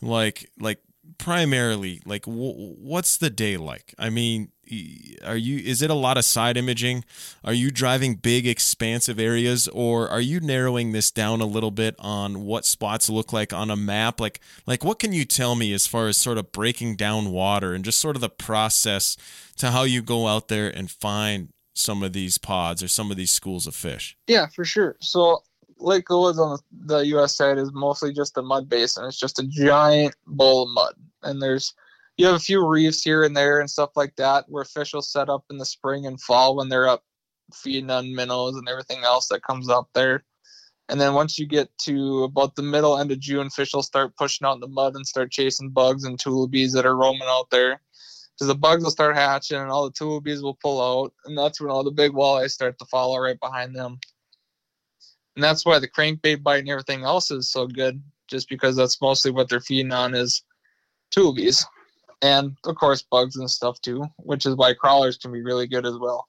like, 0.00 0.50
like 0.58 0.78
primarily, 1.18 2.00
like, 2.04 2.24
w- 2.24 2.74
what's 2.78 3.16
the 3.16 3.30
day 3.30 3.56
like? 3.56 3.94
I 3.98 4.10
mean, 4.10 4.50
are 5.24 5.36
you 5.36 5.58
is 5.58 5.82
it 5.82 5.90
a 5.90 5.94
lot 5.94 6.16
of 6.16 6.24
side 6.24 6.56
imaging? 6.56 7.04
Are 7.44 7.52
you 7.52 7.70
driving 7.70 8.14
big 8.14 8.46
expansive 8.46 9.18
areas 9.18 9.68
or 9.68 10.08
are 10.08 10.20
you 10.20 10.40
narrowing 10.40 10.92
this 10.92 11.10
down 11.10 11.40
a 11.40 11.46
little 11.46 11.70
bit 11.70 11.94
on 11.98 12.42
what 12.42 12.64
spots 12.64 13.10
look 13.10 13.32
like 13.32 13.52
on 13.52 13.70
a 13.70 13.76
map? 13.76 14.20
Like 14.20 14.40
like 14.66 14.84
what 14.84 14.98
can 14.98 15.12
you 15.12 15.24
tell 15.24 15.56
me 15.56 15.72
as 15.72 15.86
far 15.86 16.08
as 16.08 16.16
sort 16.16 16.38
of 16.38 16.52
breaking 16.52 16.96
down 16.96 17.32
water 17.32 17.74
and 17.74 17.84
just 17.84 18.00
sort 18.00 18.16
of 18.16 18.22
the 18.22 18.30
process 18.30 19.16
to 19.56 19.72
how 19.72 19.82
you 19.82 20.00
go 20.00 20.28
out 20.28 20.48
there 20.48 20.68
and 20.68 20.90
find 20.90 21.52
some 21.74 22.02
of 22.02 22.12
these 22.12 22.38
pods 22.38 22.82
or 22.82 22.88
some 22.88 23.10
of 23.10 23.16
these 23.16 23.30
schools 23.30 23.66
of 23.66 23.74
fish? 23.74 24.16
Yeah 24.26 24.46
for 24.46 24.64
sure. 24.64 24.96
So 25.00 25.42
lake 25.82 26.08
woods 26.08 26.38
on 26.38 26.58
the 26.86 26.98
us 27.00 27.36
side 27.36 27.58
is 27.58 27.72
mostly 27.72 28.12
just 28.12 28.36
a 28.38 28.42
mud 28.42 28.68
basin 28.68 29.04
it's 29.04 29.18
just 29.18 29.38
a 29.38 29.46
giant 29.46 30.14
bowl 30.26 30.62
of 30.62 30.68
mud 30.74 30.94
and 31.22 31.42
there's 31.42 31.74
you 32.16 32.26
have 32.26 32.34
a 32.34 32.40
few 32.40 32.66
reefs 32.66 33.02
here 33.02 33.24
and 33.24 33.36
there 33.36 33.60
and 33.60 33.70
stuff 33.70 33.90
like 33.96 34.14
that 34.16 34.44
where 34.48 34.64
fish 34.64 34.92
will 34.92 35.02
set 35.02 35.28
up 35.28 35.44
in 35.50 35.58
the 35.58 35.64
spring 35.64 36.06
and 36.06 36.20
fall 36.20 36.56
when 36.56 36.68
they're 36.68 36.88
up 36.88 37.02
feeding 37.54 37.90
on 37.90 38.14
minnows 38.14 38.56
and 38.56 38.68
everything 38.68 39.02
else 39.04 39.28
that 39.28 39.42
comes 39.42 39.68
up 39.68 39.88
there. 39.94 40.24
And 40.88 41.00
then 41.00 41.14
once 41.14 41.38
you 41.38 41.46
get 41.46 41.70
to 41.82 42.24
about 42.24 42.54
the 42.54 42.62
middle 42.62 42.98
end 42.98 43.12
of 43.12 43.20
June, 43.20 43.50
fish 43.50 43.72
will 43.72 43.82
start 43.82 44.16
pushing 44.16 44.46
out 44.46 44.54
in 44.54 44.60
the 44.60 44.68
mud 44.68 44.94
and 44.94 45.06
start 45.06 45.30
chasing 45.30 45.70
bugs 45.70 46.04
and 46.04 46.18
tullibees 46.18 46.72
that 46.72 46.86
are 46.86 46.96
roaming 46.96 47.22
out 47.26 47.50
there. 47.50 47.80
because 48.34 48.48
the 48.48 48.54
bugs 48.54 48.82
will 48.82 48.90
start 48.90 49.16
hatching 49.16 49.58
and 49.58 49.70
all 49.70 49.88
the 49.88 49.92
tubies 49.92 50.42
will 50.42 50.58
pull 50.62 50.80
out, 50.80 51.12
and 51.24 51.36
that's 51.38 51.60
when 51.60 51.70
all 51.70 51.84
the 51.84 51.90
big 51.90 52.12
walleyes 52.12 52.50
start 52.50 52.78
to 52.78 52.84
follow 52.86 53.18
right 53.18 53.38
behind 53.40 53.74
them. 53.74 53.98
And 55.34 55.42
that's 55.42 55.64
why 55.64 55.78
the 55.78 55.88
crankbait 55.88 56.42
bite 56.42 56.60
and 56.60 56.68
everything 56.68 57.04
else 57.04 57.30
is 57.30 57.48
so 57.48 57.66
good, 57.66 58.02
just 58.28 58.48
because 58.48 58.76
that's 58.76 59.00
mostly 59.00 59.30
what 59.30 59.48
they're 59.48 59.60
feeding 59.60 59.92
on 59.92 60.14
is 60.14 60.42
tubies, 61.14 61.64
and 62.20 62.56
of 62.64 62.76
course 62.76 63.02
bugs 63.02 63.36
and 63.36 63.50
stuff 63.50 63.80
too, 63.80 64.04
which 64.18 64.46
is 64.46 64.56
why 64.56 64.74
crawlers 64.74 65.16
can 65.16 65.32
be 65.32 65.42
really 65.42 65.66
good 65.66 65.86
as 65.86 65.96
well. 65.98 66.26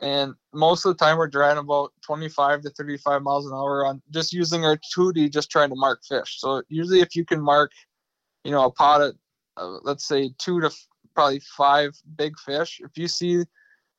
And 0.00 0.34
most 0.52 0.84
of 0.84 0.96
the 0.96 1.02
time 1.02 1.16
we're 1.16 1.28
driving 1.28 1.58
about 1.58 1.92
25 2.02 2.62
to 2.62 2.70
35 2.70 3.22
miles 3.22 3.46
an 3.46 3.52
hour 3.52 3.86
on 3.86 4.02
just 4.10 4.32
using 4.32 4.64
our 4.64 4.78
2D, 4.94 5.32
just 5.32 5.50
trying 5.50 5.70
to 5.70 5.76
mark 5.76 6.02
fish. 6.04 6.40
So 6.40 6.62
usually 6.68 7.00
if 7.00 7.14
you 7.14 7.24
can 7.24 7.40
mark, 7.40 7.72
you 8.44 8.50
know, 8.50 8.64
a 8.64 8.70
pot 8.70 9.00
of, 9.00 9.16
uh, 9.56 9.78
let's 9.82 10.04
say 10.06 10.30
two 10.38 10.60
to 10.60 10.66
f- 10.66 10.86
probably 11.14 11.40
five 11.56 11.92
big 12.16 12.38
fish, 12.38 12.80
if 12.84 12.90
you 12.96 13.08
see 13.08 13.44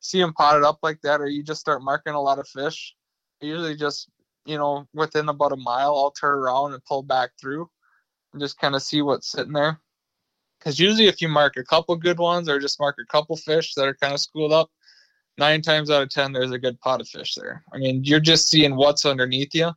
see 0.01 0.19
them 0.19 0.33
potted 0.33 0.63
up 0.63 0.79
like 0.83 1.01
that, 1.01 1.21
or 1.21 1.27
you 1.27 1.41
just 1.41 1.61
start 1.61 1.81
marking 1.81 2.13
a 2.13 2.21
lot 2.21 2.37
of 2.37 2.47
fish, 2.47 2.93
usually 3.41 3.75
just 3.75 4.09
you 4.45 4.57
know 4.57 4.87
within 4.93 5.29
about 5.29 5.51
a 5.51 5.57
mile, 5.57 5.95
I'll 5.95 6.11
turn 6.11 6.37
around 6.37 6.73
and 6.73 6.83
pull 6.85 7.03
back 7.03 7.31
through, 7.39 7.69
and 8.33 8.41
just 8.41 8.59
kind 8.59 8.75
of 8.75 8.81
see 8.81 9.01
what's 9.01 9.31
sitting 9.31 9.53
there. 9.53 9.79
Because 10.59 10.79
usually 10.79 11.07
if 11.07 11.21
you 11.21 11.27
mark 11.27 11.57
a 11.57 11.63
couple 11.63 11.95
good 11.95 12.19
ones, 12.19 12.49
or 12.49 12.59
just 12.59 12.79
mark 12.79 12.97
a 12.99 13.05
couple 13.05 13.35
fish 13.37 13.73
that 13.75 13.87
are 13.87 13.95
kind 13.95 14.13
of 14.13 14.19
schooled 14.19 14.53
up, 14.53 14.69
nine 15.37 15.61
times 15.61 15.89
out 15.89 16.03
of 16.03 16.09
ten 16.09 16.31
there's 16.31 16.51
a 16.51 16.59
good 16.59 16.79
pot 16.79 17.01
of 17.01 17.07
fish 17.07 17.35
there. 17.35 17.63
I 17.73 17.77
mean, 17.77 18.03
you're 18.03 18.19
just 18.19 18.49
seeing 18.49 18.75
what's 18.75 19.05
underneath 19.05 19.53
you, 19.53 19.71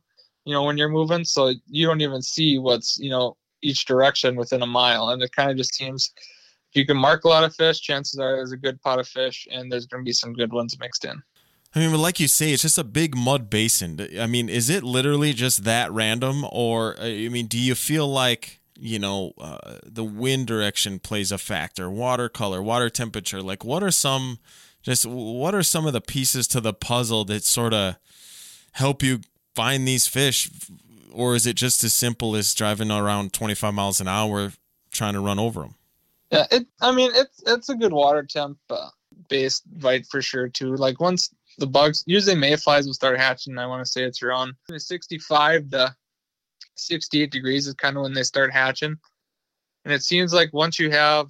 you 0.45 0.53
know, 0.53 0.63
when 0.63 0.77
you're 0.77 0.89
moving, 0.89 1.25
so 1.25 1.53
you 1.67 1.85
don't 1.85 2.01
even 2.01 2.21
see 2.21 2.59
what's 2.59 2.97
you 2.99 3.09
know 3.09 3.37
each 3.61 3.85
direction 3.85 4.35
within 4.35 4.61
a 4.61 4.67
mile, 4.67 5.09
and 5.09 5.21
it 5.21 5.31
kind 5.35 5.51
of 5.51 5.57
just 5.57 5.75
seems 5.75 6.13
if 6.71 6.75
you 6.75 6.85
can 6.85 6.97
mark 6.97 7.23
a 7.23 7.27
lot 7.27 7.43
of 7.43 7.55
fish, 7.55 7.81
chances 7.81 8.19
are 8.19 8.35
there's 8.35 8.51
a 8.51 8.57
good 8.57 8.79
pot 8.81 8.99
of 8.99 9.07
fish, 9.07 9.47
and 9.51 9.71
there's 9.71 9.87
going 9.87 10.03
to 10.03 10.07
be 10.07 10.13
some 10.13 10.33
good 10.33 10.53
ones 10.53 10.77
mixed 10.79 11.03
in. 11.03 11.21
I 11.75 11.79
mean, 11.79 11.93
like 11.93 12.19
you 12.19 12.27
say, 12.27 12.51
it's 12.51 12.63
just 12.63 12.77
a 12.79 12.83
big 12.83 13.15
mud 13.15 13.49
basin. 13.49 14.07
I 14.19 14.25
mean, 14.25 14.49
is 14.49 14.69
it 14.69 14.83
literally 14.83 15.33
just 15.33 15.65
that 15.65 15.91
random, 15.91 16.45
or 16.51 16.95
I 16.99 17.29
mean, 17.29 17.45
do 17.45 17.59
you 17.59 17.75
feel 17.75 18.07
like 18.07 18.59
you 18.77 18.97
know 18.97 19.33
uh, 19.37 19.77
the 19.83 20.03
wind 20.03 20.47
direction 20.47 20.99
plays 20.99 21.31
a 21.31 21.37
factor, 21.37 21.89
water 21.89 22.27
color, 22.27 22.61
water 22.61 22.89
temperature? 22.89 23.41
Like, 23.41 23.63
what 23.63 23.83
are 23.83 23.91
some 23.91 24.39
just 24.81 25.05
what 25.05 25.53
are 25.53 25.63
some 25.63 25.85
of 25.85 25.93
the 25.93 26.01
pieces 26.01 26.47
to 26.47 26.61
the 26.61 26.73
puzzle 26.73 27.25
that 27.25 27.43
sort 27.43 27.73
of 27.73 27.97
help 28.73 29.03
you 29.03 29.21
find 29.55 29.87
these 29.87 30.07
fish 30.07 30.49
or 31.11 31.35
is 31.35 31.45
it 31.45 31.55
just 31.55 31.83
as 31.83 31.93
simple 31.93 32.35
as 32.35 32.53
driving 32.53 32.91
around 32.91 33.33
25 33.33 33.73
miles 33.73 33.99
an 33.99 34.07
hour 34.07 34.53
trying 34.91 35.13
to 35.13 35.19
run 35.19 35.39
over 35.39 35.61
them 35.61 35.75
yeah 36.31 36.45
it 36.51 36.67
i 36.81 36.91
mean 36.91 37.11
it's 37.13 37.43
it's 37.45 37.69
a 37.69 37.75
good 37.75 37.91
water 37.91 38.23
temp 38.23 38.57
uh, 38.69 38.89
based 39.27 39.63
bite 39.79 40.05
for 40.05 40.21
sure 40.21 40.47
too 40.47 40.75
like 40.75 40.99
once 40.99 41.33
the 41.59 41.67
bugs 41.67 42.03
usually 42.07 42.35
mayflies 42.35 42.85
will 42.85 42.93
start 42.93 43.19
hatching 43.19 43.57
i 43.57 43.65
want 43.65 43.83
to 43.83 43.91
say 43.91 44.03
it's 44.03 44.23
around 44.23 44.53
65 44.75 45.69
to 45.69 45.95
68 46.75 47.31
degrees 47.31 47.67
is 47.67 47.73
kind 47.73 47.97
of 47.97 48.03
when 48.03 48.13
they 48.13 48.23
start 48.23 48.51
hatching 48.51 48.97
and 49.85 49.93
it 49.93 50.03
seems 50.03 50.33
like 50.33 50.53
once 50.53 50.79
you 50.79 50.89
have 50.89 51.27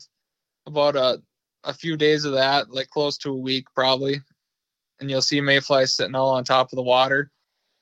about 0.66 0.96
a 0.96 1.22
a 1.64 1.74
few 1.74 1.98
days 1.98 2.26
of 2.26 2.34
that, 2.34 2.72
like 2.72 2.90
close 2.90 3.18
to 3.20 3.32
a 3.32 3.38
week 3.38 3.66
probably, 3.76 4.22
and 5.00 5.10
you'll 5.10 5.22
see 5.22 5.42
mayflies 5.42 5.94
sitting 5.94 6.16
all 6.16 6.30
on 6.32 6.44
top 6.44 6.72
of 6.72 6.78
the 6.78 6.84
water. 6.84 7.32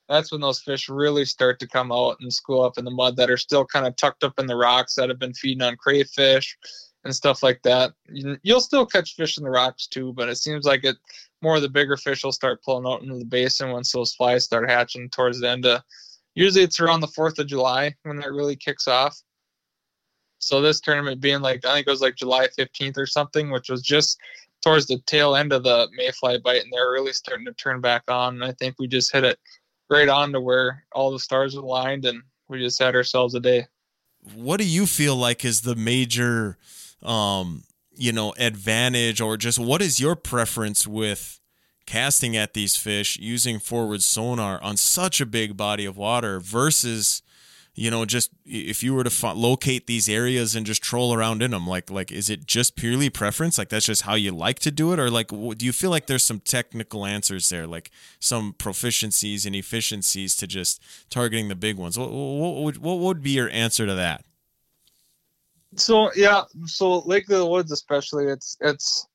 That's 0.09 0.31
when 0.31 0.41
those 0.41 0.61
fish 0.61 0.87
really 0.87 1.25
start 1.25 1.59
to 1.59 1.67
come 1.67 1.91
out 1.91 2.17
and 2.21 2.31
school 2.31 2.63
up 2.63 2.77
in 2.77 2.85
the 2.85 2.91
mud 2.91 3.17
that 3.17 3.29
are 3.29 3.37
still 3.37 3.65
kind 3.65 3.85
of 3.85 3.95
tucked 3.95 4.23
up 4.23 4.39
in 4.39 4.47
the 4.47 4.55
rocks 4.55 4.95
that 4.95 5.09
have 5.09 5.19
been 5.19 5.33
feeding 5.33 5.61
on 5.61 5.75
crayfish 5.75 6.57
and 7.03 7.13
stuff 7.13 7.43
like 7.43 7.61
that. 7.63 7.91
You'll 8.41 8.61
still 8.61 8.85
catch 8.85 9.15
fish 9.15 9.37
in 9.37 9.43
the 9.43 9.49
rocks 9.49 9.87
too, 9.87 10.13
but 10.13 10.29
it 10.29 10.37
seems 10.37 10.65
like 10.65 10.85
it 10.85 10.95
more 11.41 11.55
of 11.57 11.61
the 11.61 11.69
bigger 11.69 11.97
fish 11.97 12.23
will 12.23 12.31
start 12.31 12.63
pulling 12.63 12.91
out 12.91 13.01
into 13.01 13.17
the 13.17 13.25
basin 13.25 13.71
once 13.71 13.91
those 13.91 14.15
flies 14.15 14.45
start 14.45 14.69
hatching 14.69 15.09
towards 15.09 15.39
the 15.39 15.49
end 15.49 15.65
of. 15.65 15.81
Usually 16.35 16.63
it's 16.63 16.79
around 16.79 16.99
the 16.99 17.07
Fourth 17.07 17.39
of 17.39 17.47
July 17.47 17.95
when 18.03 18.17
that 18.17 18.31
really 18.31 18.55
kicks 18.55 18.87
off 18.87 19.21
so 20.39 20.61
this 20.61 20.79
tournament 20.79 21.21
being 21.21 21.41
like 21.41 21.65
I 21.65 21.73
think 21.73 21.87
it 21.87 21.91
was 21.91 22.01
like 22.01 22.15
July 22.15 22.47
15th 22.57 22.97
or 22.97 23.05
something, 23.05 23.51
which 23.51 23.69
was 23.69 23.81
just 23.81 24.19
towards 24.63 24.87
the 24.87 24.99
tail 25.05 25.35
end 25.35 25.53
of 25.53 25.63
the 25.63 25.87
mayfly 25.95 26.39
bite, 26.39 26.63
and 26.63 26.71
they're 26.71 26.91
really 26.91 27.13
starting 27.13 27.45
to 27.45 27.53
turn 27.53 27.81
back 27.81 28.03
on. 28.07 28.35
And 28.35 28.43
I 28.43 28.53
think 28.53 28.75
we 28.79 28.87
just 28.87 29.11
hit 29.11 29.23
it 29.23 29.39
right 29.89 30.09
on 30.09 30.31
to 30.33 30.41
where 30.41 30.83
all 30.91 31.11
the 31.11 31.19
stars 31.19 31.55
aligned, 31.55 32.05
and 32.05 32.21
we 32.47 32.59
just 32.59 32.79
had 32.79 32.95
ourselves 32.95 33.35
a 33.35 33.39
day. 33.39 33.65
What 34.35 34.57
do 34.57 34.67
you 34.67 34.85
feel 34.85 35.15
like 35.15 35.45
is 35.45 35.61
the 35.61 35.75
major, 35.75 36.57
um, 37.01 37.63
you 37.97 38.11
know, 38.11 38.33
advantage, 38.37 39.19
or 39.21 39.37
just 39.37 39.59
what 39.59 39.81
is 39.81 39.99
your 39.99 40.15
preference 40.15 40.87
with 40.87 41.39
casting 41.87 42.35
at 42.35 42.53
these 42.53 42.75
fish 42.75 43.17
using 43.17 43.57
forward 43.59 44.03
sonar 44.03 44.61
on 44.61 44.77
such 44.77 45.21
a 45.21 45.25
big 45.25 45.57
body 45.57 45.85
of 45.85 45.97
water 45.97 46.39
versus 46.39 47.23
you 47.73 47.89
know 47.89 48.03
just 48.03 48.29
if 48.45 48.83
you 48.83 48.93
were 48.93 49.05
to 49.05 49.09
f- 49.09 49.35
locate 49.35 49.87
these 49.87 50.09
areas 50.09 50.53
and 50.53 50.65
just 50.65 50.83
troll 50.83 51.13
around 51.13 51.41
in 51.41 51.51
them 51.51 51.65
like 51.65 51.89
like 51.89 52.11
is 52.11 52.29
it 52.29 52.45
just 52.45 52.75
purely 52.75 53.09
preference? 53.09 53.57
Like 53.57 53.69
that's 53.69 53.85
just 53.85 54.01
how 54.01 54.15
you 54.15 54.31
like 54.31 54.59
to 54.59 54.71
do 54.71 54.91
it? 54.91 54.99
Or 54.99 55.09
like 55.09 55.29
do 55.29 55.65
you 55.65 55.71
feel 55.71 55.89
like 55.89 56.07
there's 56.07 56.23
some 56.23 56.41
technical 56.41 57.05
answers 57.05 57.49
there 57.49 57.65
like 57.65 57.89
some 58.19 58.53
proficiencies 58.53 59.45
and 59.45 59.55
efficiencies 59.55 60.35
to 60.35 60.45
just 60.45 60.83
targeting 61.09 61.47
the 61.47 61.55
big 61.55 61.77
ones? 61.77 61.97
What, 61.97 62.11
what, 62.11 62.55
would, 62.63 62.77
what 62.77 62.99
would 62.99 63.23
be 63.23 63.31
your 63.31 63.49
answer 63.49 63.85
to 63.85 63.95
that 63.95 64.25
so 65.75 66.11
yeah 66.15 66.43
so 66.65 66.99
lake 66.99 67.23
of 67.29 67.37
the 67.37 67.45
woods 67.45 67.71
especially 67.71 68.25
it's 68.25 68.57
it's 68.61 69.07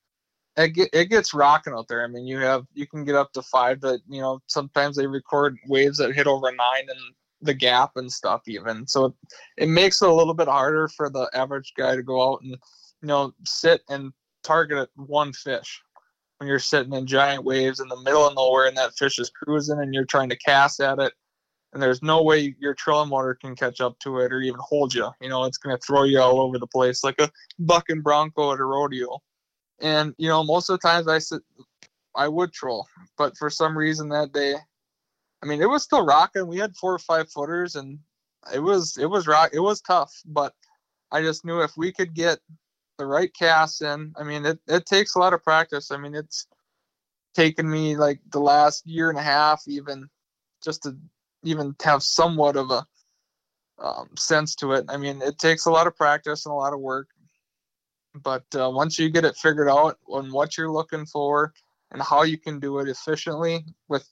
it, 0.57 0.68
get, 0.68 0.90
it 0.92 1.07
gets 1.07 1.34
rocking 1.34 1.72
out 1.72 1.88
there. 1.88 2.05
I 2.05 2.09
mean 2.09 2.26
you 2.26 2.38
have 2.38 2.66
you 2.74 2.86
can 2.86 3.05
get 3.05 3.14
up 3.14 3.32
to 3.32 3.42
five 3.42 3.80
but 3.80 4.00
you 4.09 4.20
know 4.20 4.40
sometimes 4.46 4.96
they 4.96 5.07
record 5.07 5.57
waves 5.66 5.98
that 5.98 6.14
hit 6.14 6.26
over 6.26 6.50
nine 6.50 6.88
and 6.88 7.14
the 7.40 7.55
gap 7.55 7.92
and 7.96 8.11
stuff 8.11 8.42
even. 8.46 8.86
So 8.86 9.14
it 9.57 9.68
makes 9.68 10.00
it 10.00 10.09
a 10.09 10.14
little 10.14 10.34
bit 10.34 10.48
harder 10.48 10.88
for 10.88 11.11
the 11.11 11.28
average 11.34 11.72
guy 11.76 11.96
to 11.96 12.03
go 12.03 12.32
out 12.32 12.42
and 12.42 12.50
you 12.50 13.09
know 13.09 13.32
sit 13.44 13.82
and 13.88 14.12
target 14.44 14.90
one 14.96 15.32
fish 15.32 15.80
when 16.38 16.48
you're 16.48 16.59
sitting 16.59 16.92
in 16.92 17.07
giant 17.07 17.44
waves 17.44 17.80
in 17.80 17.88
the 17.88 18.00
middle 18.03 18.26
of 18.26 18.34
nowhere 18.34 18.66
and 18.66 18.76
that 18.76 18.96
fish 18.96 19.18
is 19.18 19.30
cruising 19.30 19.80
and 19.80 19.94
you're 19.94 20.05
trying 20.05 20.28
to 20.28 20.36
cast 20.36 20.80
at 20.80 20.98
it 20.98 21.12
and 21.73 21.83
there's 21.83 22.03
no 22.03 22.23
way 22.23 22.55
your 22.59 22.75
trolling 22.75 23.09
motor 23.09 23.35
can 23.35 23.57
catch 23.57 23.81
up 23.81 23.99
to 23.99 24.18
it 24.18 24.33
or 24.33 24.41
even 24.41 24.61
hold 24.61 24.95
you 24.95 25.09
you 25.20 25.29
know 25.29 25.45
it's 25.45 25.59
going 25.59 25.77
to 25.77 25.81
throw 25.85 26.05
you 26.05 26.20
all 26.20 26.41
over 26.41 26.59
the 26.59 26.66
place 26.66 27.03
like 27.03 27.20
a 27.20 27.31
buck 27.59 27.89
and 27.89 28.03
bronco 28.03 28.53
at 28.53 28.61
a 28.61 28.64
rodeo 28.64 29.20
and 29.81 30.14
you 30.18 30.29
know 30.29 30.45
most 30.45 30.68
of 30.68 30.79
the 30.79 30.87
times 30.87 31.09
i 31.09 31.18
sit 31.18 31.43
i 32.14 32.29
would 32.29 32.53
troll 32.53 32.87
but 33.16 33.37
for 33.37 33.49
some 33.49 33.77
reason 33.77 34.09
that 34.09 34.33
day 34.33 34.55
I 35.43 35.47
mean, 35.47 35.61
it 35.61 35.68
was 35.68 35.83
still 35.83 36.05
rocking. 36.05 36.47
We 36.47 36.59
had 36.59 36.77
four 36.77 36.95
or 36.95 36.99
five 37.01 37.31
footers, 37.31 37.75
and 37.75 37.99
it 38.55 38.61
was 38.61 38.97
it 38.97 39.07
was 39.07 39.27
rock. 39.27 39.51
It 39.53 39.61
was 39.61 39.81
tough, 39.81 40.14
but 40.25 40.55
I 41.11 41.20
just 41.20 41.45
knew 41.45 41.61
if 41.61 41.77
we 41.77 41.93
could 41.93 42.14
get 42.14 42.39
the 42.99 43.07
right 43.07 43.33
cast 43.35 43.83
in. 43.83 44.14
I 44.16 44.23
mean, 44.23 44.47
it 44.47 44.61
it 44.68 44.87
takes 44.87 45.14
a 45.14 45.18
lot 45.18 45.35
of 45.35 45.43
practice. 45.43 45.91
I 45.91 45.97
mean, 45.97 46.14
it's 46.14 46.47
taken 47.35 47.68
me 47.68 47.97
like 47.97 48.20
the 48.31 48.41
last 48.41 48.87
year 48.87 49.11
and 49.11 49.18
a 49.18 49.23
half, 49.23 49.64
even 49.66 50.09
just 50.62 50.85
to 50.85 50.97
even 51.43 51.74
have 51.82 52.03
somewhat 52.03 52.57
of 52.57 52.70
a 52.70 52.86
um, 53.78 54.11
sense 54.16 54.55
to 54.57 54.72
it. 54.72 54.86
I 54.88 54.97
mean, 54.97 55.22
it 55.22 55.38
takes 55.38 55.66
a 55.66 55.70
lot 55.70 55.86
of 55.86 55.97
practice 55.97 56.47
and 56.47 56.53
a 56.53 56.57
lot 56.57 56.72
of 56.72 56.80
work. 56.80 57.09
But 58.14 58.45
uh, 58.55 58.70
once 58.70 58.99
you 58.99 59.09
get 59.09 59.24
it 59.24 59.36
figured 59.36 59.68
out 59.68 59.99
on 60.07 60.30
what 60.30 60.57
you're 60.57 60.70
looking 60.70 61.07
for 61.07 61.53
and 61.90 62.03
how 62.03 62.22
you 62.22 62.38
can 62.38 62.61
do 62.61 62.78
it 62.78 62.88
efficiently 62.88 63.64
with 63.88 64.07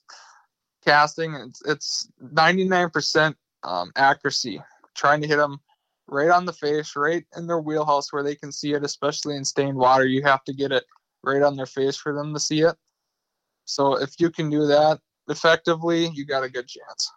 casting. 0.83 1.33
It's 1.35 1.61
it's 1.65 2.09
99% 2.23 3.35
um, 3.63 3.91
accuracy, 3.95 4.61
trying 4.95 5.21
to 5.21 5.27
hit 5.27 5.37
them 5.37 5.59
right 6.07 6.29
on 6.29 6.45
the 6.45 6.53
face, 6.53 6.95
right 6.95 7.25
in 7.35 7.47
their 7.47 7.59
wheelhouse 7.59 8.11
where 8.11 8.23
they 8.23 8.35
can 8.35 8.51
see 8.51 8.73
it. 8.73 8.83
Especially 8.83 9.35
in 9.35 9.45
stained 9.45 9.77
water, 9.77 10.05
you 10.05 10.23
have 10.23 10.43
to 10.45 10.53
get 10.53 10.71
it 10.71 10.85
right 11.23 11.41
on 11.41 11.55
their 11.55 11.65
face 11.65 11.97
for 11.97 12.13
them 12.13 12.33
to 12.33 12.39
see 12.39 12.61
it. 12.61 12.75
So 13.65 14.01
if 14.01 14.19
you 14.19 14.29
can 14.29 14.49
do 14.49 14.67
that 14.67 14.99
effectively, 15.27 16.07
you 16.13 16.25
got 16.25 16.43
a 16.43 16.49
good 16.49 16.67
chance. 16.67 17.11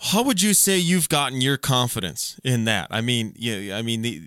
How 0.00 0.22
would 0.22 0.42
you 0.42 0.54
say 0.54 0.78
you've 0.78 1.08
gotten 1.08 1.40
your 1.40 1.56
confidence 1.56 2.38
in 2.44 2.64
that? 2.64 2.86
I 2.90 3.00
mean, 3.00 3.32
yeah, 3.36 3.76
I 3.76 3.82
mean 3.82 4.02
the 4.02 4.20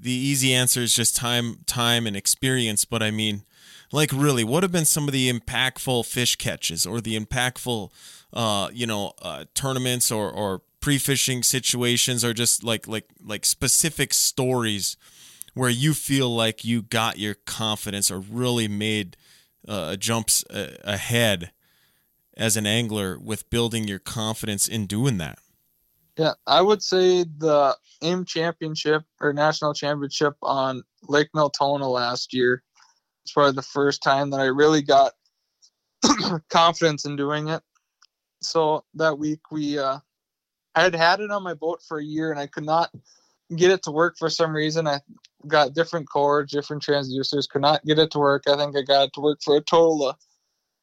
the 0.00 0.12
easy 0.12 0.52
answer 0.52 0.80
is 0.80 0.96
just 0.96 1.14
time, 1.14 1.58
time 1.66 2.06
and 2.06 2.16
experience. 2.16 2.84
But 2.84 3.02
I 3.02 3.10
mean, 3.10 3.44
like 3.92 4.10
really 4.12 4.42
what 4.42 4.62
have 4.62 4.72
been 4.72 4.86
some 4.86 5.06
of 5.06 5.12
the 5.12 5.30
impactful 5.30 6.06
fish 6.06 6.36
catches 6.36 6.86
or 6.86 7.00
the 7.00 7.18
impactful 7.18 7.90
uh, 8.32 8.70
you 8.72 8.86
know 8.86 9.12
uh, 9.20 9.44
tournaments 9.54 10.10
or, 10.10 10.30
or 10.30 10.62
pre-fishing 10.80 11.42
situations 11.42 12.24
or 12.24 12.32
just 12.32 12.64
like 12.64 12.88
like 12.88 13.08
like 13.24 13.44
specific 13.44 14.14
stories 14.14 14.96
where 15.54 15.70
you 15.70 15.92
feel 15.92 16.34
like 16.34 16.64
you 16.64 16.80
got 16.82 17.18
your 17.18 17.34
confidence 17.34 18.10
or 18.10 18.18
really 18.18 18.66
made 18.66 19.16
uh, 19.68 19.94
jumps 19.96 20.42
uh, 20.46 20.76
ahead 20.82 21.52
as 22.36 22.56
an 22.56 22.66
angler 22.66 23.18
with 23.18 23.48
building 23.50 23.86
your 23.86 23.98
confidence 23.98 24.66
in 24.68 24.86
doing 24.86 25.18
that 25.18 25.38
yeah 26.16 26.32
i 26.46 26.60
would 26.60 26.82
say 26.82 27.24
the 27.38 27.76
AIM 28.02 28.24
championship 28.24 29.04
or 29.20 29.32
national 29.32 29.74
championship 29.74 30.34
on 30.42 30.82
Lake 31.08 31.28
Miltona 31.34 31.88
last 31.88 32.34
year. 32.34 32.62
It's 33.24 33.32
probably 33.32 33.52
the 33.52 33.62
first 33.62 34.02
time 34.02 34.30
that 34.30 34.40
I 34.40 34.46
really 34.46 34.82
got 34.82 35.12
confidence 36.50 37.04
in 37.04 37.16
doing 37.16 37.48
it. 37.48 37.62
So 38.40 38.84
that 38.94 39.18
week 39.18 39.40
we 39.50 39.78
uh, 39.78 39.98
I 40.74 40.82
had 40.82 40.94
had 40.94 41.20
it 41.20 41.30
on 41.30 41.44
my 41.44 41.54
boat 41.54 41.80
for 41.86 41.98
a 41.98 42.04
year 42.04 42.30
and 42.30 42.40
I 42.40 42.48
could 42.48 42.64
not 42.64 42.90
get 43.54 43.70
it 43.70 43.84
to 43.84 43.92
work 43.92 44.16
for 44.18 44.28
some 44.28 44.52
reason. 44.52 44.88
I 44.88 45.00
got 45.46 45.74
different 45.74 46.08
cords, 46.08 46.52
different 46.52 46.82
transducers, 46.82 47.48
could 47.48 47.62
not 47.62 47.84
get 47.84 48.00
it 48.00 48.10
to 48.12 48.18
work. 48.18 48.44
I 48.48 48.56
think 48.56 48.76
I 48.76 48.82
got 48.82 49.04
it 49.04 49.12
to 49.14 49.20
work 49.20 49.38
for 49.44 49.56
a 49.56 49.60
total 49.60 50.08
of 50.08 50.16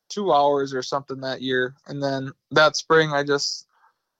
two 0.10 0.34
hours 0.34 0.74
or 0.74 0.82
something 0.82 1.22
that 1.22 1.41
year. 1.41 1.76
And 1.88 2.01
then 2.01 2.32
that 2.51 2.76
spring, 2.76 3.12
I 3.12 3.24
just 3.24 3.68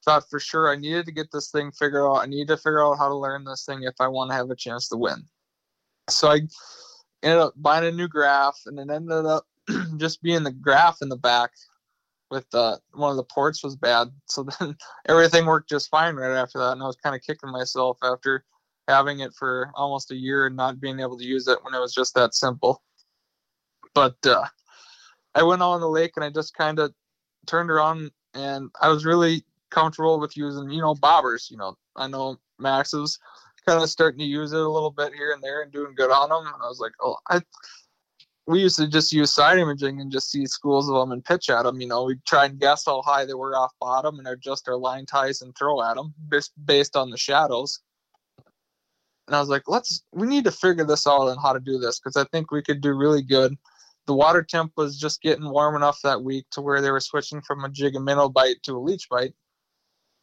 thought 0.05 0.29
for 0.29 0.39
sure 0.39 0.71
I 0.71 0.75
needed 0.75 1.05
to 1.07 1.11
get 1.11 1.31
this 1.31 1.51
thing 1.51 1.71
figured 1.71 2.01
out. 2.01 2.23
I 2.23 2.25
need 2.25 2.47
to 2.47 2.57
figure 2.57 2.83
out 2.83 2.97
how 2.97 3.09
to 3.09 3.15
learn 3.15 3.43
this 3.43 3.65
thing 3.65 3.83
if 3.83 3.95
I 3.99 4.07
want 4.07 4.31
to 4.31 4.35
have 4.35 4.49
a 4.49 4.55
chance 4.55 4.87
to 4.89 4.97
win. 4.97 5.23
So 6.09 6.29
I 6.29 6.41
ended 7.21 7.39
up 7.39 7.53
buying 7.55 7.87
a 7.87 7.91
new 7.91 8.07
graph 8.07 8.59
and 8.65 8.79
it 8.79 8.89
ended 8.89 9.25
up 9.25 9.45
just 9.97 10.21
being 10.21 10.43
the 10.43 10.51
graph 10.51 10.97
in 11.01 11.09
the 11.09 11.17
back 11.17 11.51
with 12.31 12.45
uh, 12.53 12.77
one 12.93 13.11
of 13.11 13.17
the 13.17 13.23
ports 13.23 13.63
was 13.63 13.75
bad. 13.75 14.09
So 14.25 14.43
then 14.59 14.77
everything 15.07 15.45
worked 15.45 15.69
just 15.69 15.89
fine 15.89 16.15
right 16.15 16.35
after 16.35 16.59
that. 16.59 16.73
And 16.73 16.83
I 16.83 16.87
was 16.87 16.97
kind 16.97 17.15
of 17.15 17.21
kicking 17.21 17.51
myself 17.51 17.97
after 18.03 18.45
having 18.87 19.19
it 19.19 19.33
for 19.33 19.71
almost 19.75 20.11
a 20.11 20.15
year 20.15 20.47
and 20.47 20.55
not 20.55 20.79
being 20.79 20.99
able 20.99 21.17
to 21.17 21.25
use 21.25 21.47
it 21.47 21.63
when 21.63 21.73
it 21.73 21.79
was 21.79 21.93
just 21.93 22.15
that 22.15 22.33
simple. 22.33 22.81
But 23.93 24.15
uh, 24.25 24.45
I 25.36 25.43
went 25.43 25.61
out 25.61 25.71
on 25.71 25.82
the 25.82 25.89
lake 25.89 26.13
and 26.15 26.23
I 26.23 26.30
just 26.30 26.53
kind 26.53 26.80
of 26.80 26.93
turned 27.45 27.71
around 27.71 28.11
and 28.34 28.69
I 28.82 28.89
was 28.89 29.05
really 29.05 29.43
comfortable 29.69 30.19
with 30.19 30.36
using, 30.36 30.69
you 30.69 30.82
know, 30.82 30.95
bobbers. 30.95 31.49
You 31.49 31.57
know, 31.57 31.77
I 31.95 32.07
know 32.07 32.38
Max 32.57 32.93
is 32.93 33.19
kind 33.65 33.82
of 33.82 33.89
starting 33.89 34.19
to 34.19 34.25
use 34.25 34.53
it 34.53 34.59
a 34.59 34.69
little 34.69 34.91
bit 34.91 35.13
here 35.13 35.32
and 35.32 35.43
there 35.43 35.61
and 35.61 35.71
doing 35.71 35.93
good 35.95 36.11
on 36.11 36.30
them. 36.30 36.45
And 36.45 36.63
I 36.63 36.67
was 36.67 36.80
like, 36.80 36.93
oh, 37.01 37.17
I 37.30 37.41
we 38.49 38.61
used 38.61 38.77
to 38.77 38.88
just 38.88 39.13
use 39.13 39.32
side 39.32 39.59
imaging 39.59 40.01
and 40.01 40.11
just 40.11 40.32
see 40.32 40.47
schools 40.47 40.89
of 40.89 40.95
them 40.95 41.11
and 41.11 41.23
pitch 41.23 41.51
at 41.51 41.63
them. 41.63 41.80
You 41.80 41.88
know, 41.88 42.05
we 42.05 42.15
try 42.25 42.45
and 42.45 42.59
guess 42.59 42.84
how 42.84 43.03
high 43.03 43.23
they 43.25 43.36
were 43.36 43.55
off 43.55 43.71
bottom 43.80 44.17
and 44.17 44.27
adjust 44.27 44.67
our 44.67 44.75
line 44.75 45.05
ties 45.05 45.43
and 45.43 45.55
throw 45.55 45.84
at 45.84 45.95
them 45.95 46.15
based 46.65 46.95
on 46.95 47.11
the 47.11 47.17
shadows. 47.17 47.80
And 49.27 49.36
I 49.36 49.39
was 49.39 49.49
like, 49.49 49.67
let's, 49.67 50.03
we 50.11 50.25
need 50.25 50.45
to 50.45 50.51
figure 50.51 50.84
this 50.84 51.05
out 51.05 51.27
and 51.27 51.39
how 51.39 51.53
to 51.53 51.59
do 51.59 51.77
this 51.77 51.99
because 51.99 52.17
I 52.17 52.23
think 52.32 52.49
we 52.49 52.63
could 52.63 52.82
do 52.82 52.93
really 52.93 53.21
good. 53.21 53.55
The 54.10 54.16
water 54.16 54.41
temp 54.41 54.72
was 54.76 54.97
just 54.97 55.22
getting 55.22 55.47
warm 55.47 55.76
enough 55.76 55.99
that 56.01 56.24
week 56.24 56.47
to 56.53 56.62
where 56.62 56.82
they 56.82 56.89
were 56.89 56.99
switching 56.99 57.43
from 57.43 57.64
a 57.64 57.70
jig 57.70 57.93
and 57.93 58.03
minnow 58.03 58.28
bite 58.28 58.55
to 58.64 58.76
a 58.76 58.80
leech 58.80 59.07
bite. 59.07 59.36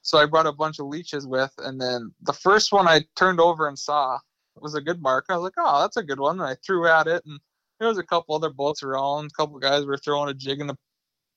So 0.02 0.18
I 0.18 0.26
brought 0.26 0.46
a 0.46 0.52
bunch 0.52 0.80
of 0.80 0.86
leeches 0.86 1.24
with, 1.24 1.52
and 1.58 1.80
then 1.80 2.12
the 2.20 2.32
first 2.32 2.72
one 2.72 2.88
I 2.88 3.04
turned 3.14 3.38
over 3.38 3.68
and 3.68 3.78
saw 3.78 4.18
was 4.56 4.74
a 4.74 4.80
good 4.80 5.00
mark. 5.00 5.26
I 5.28 5.36
was 5.36 5.44
like, 5.44 5.52
oh, 5.56 5.82
that's 5.82 5.98
a 5.98 6.02
good 6.02 6.18
one. 6.18 6.40
And 6.40 6.48
I 6.48 6.56
threw 6.66 6.88
at 6.88 7.06
it 7.06 7.22
and 7.26 7.38
there 7.78 7.86
was 7.86 7.98
a 7.98 8.02
couple 8.02 8.34
other 8.34 8.50
boats 8.50 8.82
around. 8.82 9.26
A 9.26 9.40
couple 9.40 9.56
guys 9.60 9.86
were 9.86 9.98
throwing 9.98 10.30
a 10.30 10.34
jig 10.34 10.60
and 10.60 10.72
a 10.72 10.76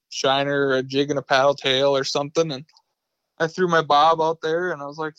shiner 0.09 0.71
a 0.71 0.81
jig 0.81 1.11
and 1.11 1.19
a 1.19 1.21
paddle 1.21 1.53
tail 1.53 1.95
or 1.95 2.03
something. 2.03 2.51
And 2.51 2.65
I 3.37 3.45
threw 3.45 3.67
my 3.67 3.83
bob 3.83 4.21
out 4.21 4.39
there 4.41 4.71
and 4.71 4.81
I 4.81 4.87
was 4.87 4.97
like, 4.97 5.13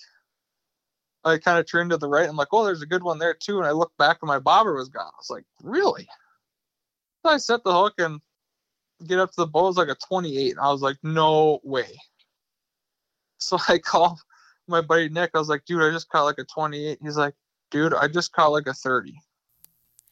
I 1.25 1.39
kind 1.39 1.61
of 1.61 1.71
turned 1.71 1.91
to 1.91 1.97
the 1.97 2.09
right. 2.09 2.23
And 2.23 2.31
I'm 2.31 2.37
like, 2.37 2.49
oh, 2.51 2.65
there's 2.65 2.83
a 2.83 2.87
good 2.87 3.05
one 3.05 3.21
there 3.21 3.35
too. 3.35 3.59
And 3.59 3.69
I 3.69 3.71
looked 3.71 3.97
back 3.99 4.19
and 4.21 4.27
my 4.27 4.41
bobber 4.41 4.75
was 4.75 4.89
gone. 4.89 5.07
I 5.07 5.21
was 5.21 5.31
like, 5.31 5.45
really? 5.63 6.09
So 7.25 7.33
I 7.33 7.37
set 7.37 7.65
the 7.65 7.73
hook 7.73 7.95
and 7.99 8.21
get 9.07 9.19
up 9.19 9.31
to 9.31 9.41
the 9.43 9.47
boat. 9.47 9.65
It 9.65 9.69
was 9.69 9.77
like 9.77 9.89
a 9.89 9.97
28. 10.09 10.57
I 10.61 10.71
was 10.71 10.83
like, 10.83 10.97
no 11.03 11.61
way. 11.63 11.89
So 13.39 13.59
I 13.69 13.79
call 13.79 14.19
my 14.67 14.81
buddy 14.81 15.09
Nick. 15.09 15.31
I 15.35 15.39
was 15.39 15.49
like, 15.49 15.65
dude, 15.65 15.83
I 15.83 15.91
just 15.91 16.09
caught 16.09 16.25
like 16.25 16.39
a 16.39 16.45
28. 16.45 16.99
He's 17.03 17.17
like, 17.17 17.35
dude, 17.71 17.95
I 17.95 18.09
just 18.09 18.33
caught 18.33 18.53
like 18.53 18.67
a 18.67 18.75
30. 18.75 19.15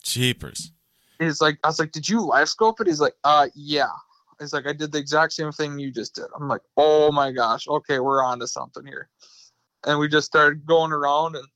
Cheapers 0.02 0.72
he's 1.18 1.40
like, 1.40 1.58
I 1.64 1.68
was 1.68 1.78
like, 1.78 1.92
did 1.92 2.08
you 2.08 2.20
LiveScope 2.20 2.80
it? 2.80 2.86
He's 2.86 3.00
like, 3.00 3.14
uh, 3.24 3.48
yeah. 3.54 3.90
He's 4.38 4.52
like, 4.52 4.66
I 4.66 4.72
did 4.72 4.92
the 4.92 4.98
exact 4.98 5.32
same 5.32 5.50
thing 5.50 5.78
you 5.78 5.90
just 5.90 6.14
did. 6.14 6.26
I'm 6.38 6.48
like, 6.48 6.62
oh 6.76 7.10
my 7.10 7.32
gosh, 7.32 7.66
okay, 7.66 7.98
we're 7.98 8.22
on 8.22 8.38
to 8.40 8.46
something 8.46 8.86
here. 8.86 9.08
And 9.84 9.98
we 9.98 10.08
just 10.08 10.26
started 10.26 10.64
going 10.64 10.92
around 10.92 11.36
and 11.36 11.46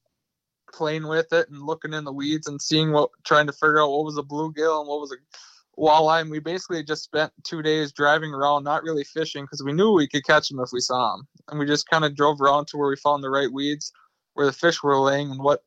playing 0.72 1.06
with 1.06 1.32
it 1.32 1.48
and 1.48 1.62
looking 1.62 1.92
in 1.92 2.04
the 2.04 2.12
weeds 2.12 2.46
and 2.46 2.60
seeing 2.60 2.92
what, 2.92 3.10
trying 3.24 3.46
to 3.46 3.52
figure 3.52 3.82
out 3.82 3.90
what 3.90 4.04
was 4.04 4.18
a 4.18 4.22
bluegill 4.22 4.80
and 4.80 4.88
what 4.88 5.00
was 5.00 5.12
a 5.12 5.80
walleye. 5.80 6.20
And 6.20 6.30
we 6.30 6.38
basically 6.38 6.82
just 6.82 7.04
spent 7.04 7.32
two 7.44 7.62
days 7.62 7.92
driving 7.92 8.32
around, 8.32 8.64
not 8.64 8.82
really 8.82 9.04
fishing 9.04 9.44
because 9.44 9.62
we 9.62 9.72
knew 9.72 9.92
we 9.92 10.08
could 10.08 10.24
catch 10.24 10.48
them 10.48 10.60
if 10.60 10.70
we 10.72 10.80
saw 10.80 11.16
them. 11.16 11.26
And 11.48 11.58
we 11.58 11.66
just 11.66 11.88
kind 11.88 12.04
of 12.04 12.16
drove 12.16 12.40
around 12.40 12.66
to 12.68 12.76
where 12.76 12.88
we 12.88 12.96
found 12.96 13.22
the 13.22 13.30
right 13.30 13.52
weeds, 13.52 13.92
where 14.34 14.46
the 14.46 14.52
fish 14.52 14.82
were 14.82 14.98
laying, 14.98 15.30
and 15.30 15.42
what 15.42 15.60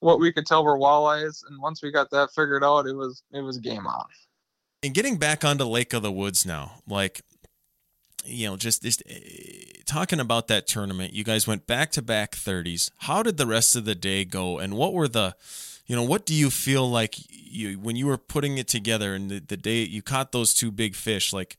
what 0.00 0.20
we 0.20 0.32
could 0.32 0.46
tell 0.46 0.64
were 0.64 0.78
walleyes. 0.78 1.42
And 1.48 1.60
once 1.60 1.82
we 1.82 1.90
got 1.90 2.10
that 2.10 2.30
figured 2.34 2.62
out, 2.64 2.86
it 2.86 2.94
was 2.94 3.22
it 3.32 3.40
was 3.40 3.58
game 3.58 3.86
on. 3.86 4.06
And 4.82 4.92
getting 4.92 5.16
back 5.16 5.44
onto 5.44 5.64
Lake 5.64 5.94
of 5.94 6.02
the 6.02 6.12
Woods 6.12 6.44
now, 6.44 6.72
like 6.86 7.22
you 8.24 8.48
know, 8.48 8.56
just, 8.56 8.82
just 8.82 9.02
uh, 9.10 9.14
talking 9.84 10.20
about 10.20 10.48
that 10.48 10.66
tournament, 10.66 11.12
you 11.12 11.24
guys 11.24 11.46
went 11.46 11.66
back 11.66 11.90
to 11.92 12.02
back 12.02 12.32
30s. 12.32 12.90
How 12.98 13.22
did 13.22 13.36
the 13.36 13.46
rest 13.46 13.76
of 13.76 13.84
the 13.84 13.94
day 13.94 14.24
go? 14.24 14.58
And 14.58 14.74
what 14.74 14.92
were 14.92 15.08
the, 15.08 15.36
you 15.86 15.94
know, 15.94 16.02
what 16.02 16.26
do 16.26 16.34
you 16.34 16.50
feel 16.50 16.88
like 16.88 17.16
you 17.28 17.78
when 17.78 17.96
you 17.96 18.06
were 18.06 18.18
putting 18.18 18.58
it 18.58 18.68
together 18.68 19.14
and 19.14 19.30
the, 19.30 19.38
the 19.40 19.56
day 19.56 19.82
you 19.82 20.02
caught 20.02 20.32
those 20.32 20.54
two 20.54 20.70
big 20.70 20.94
fish, 20.94 21.32
like, 21.32 21.56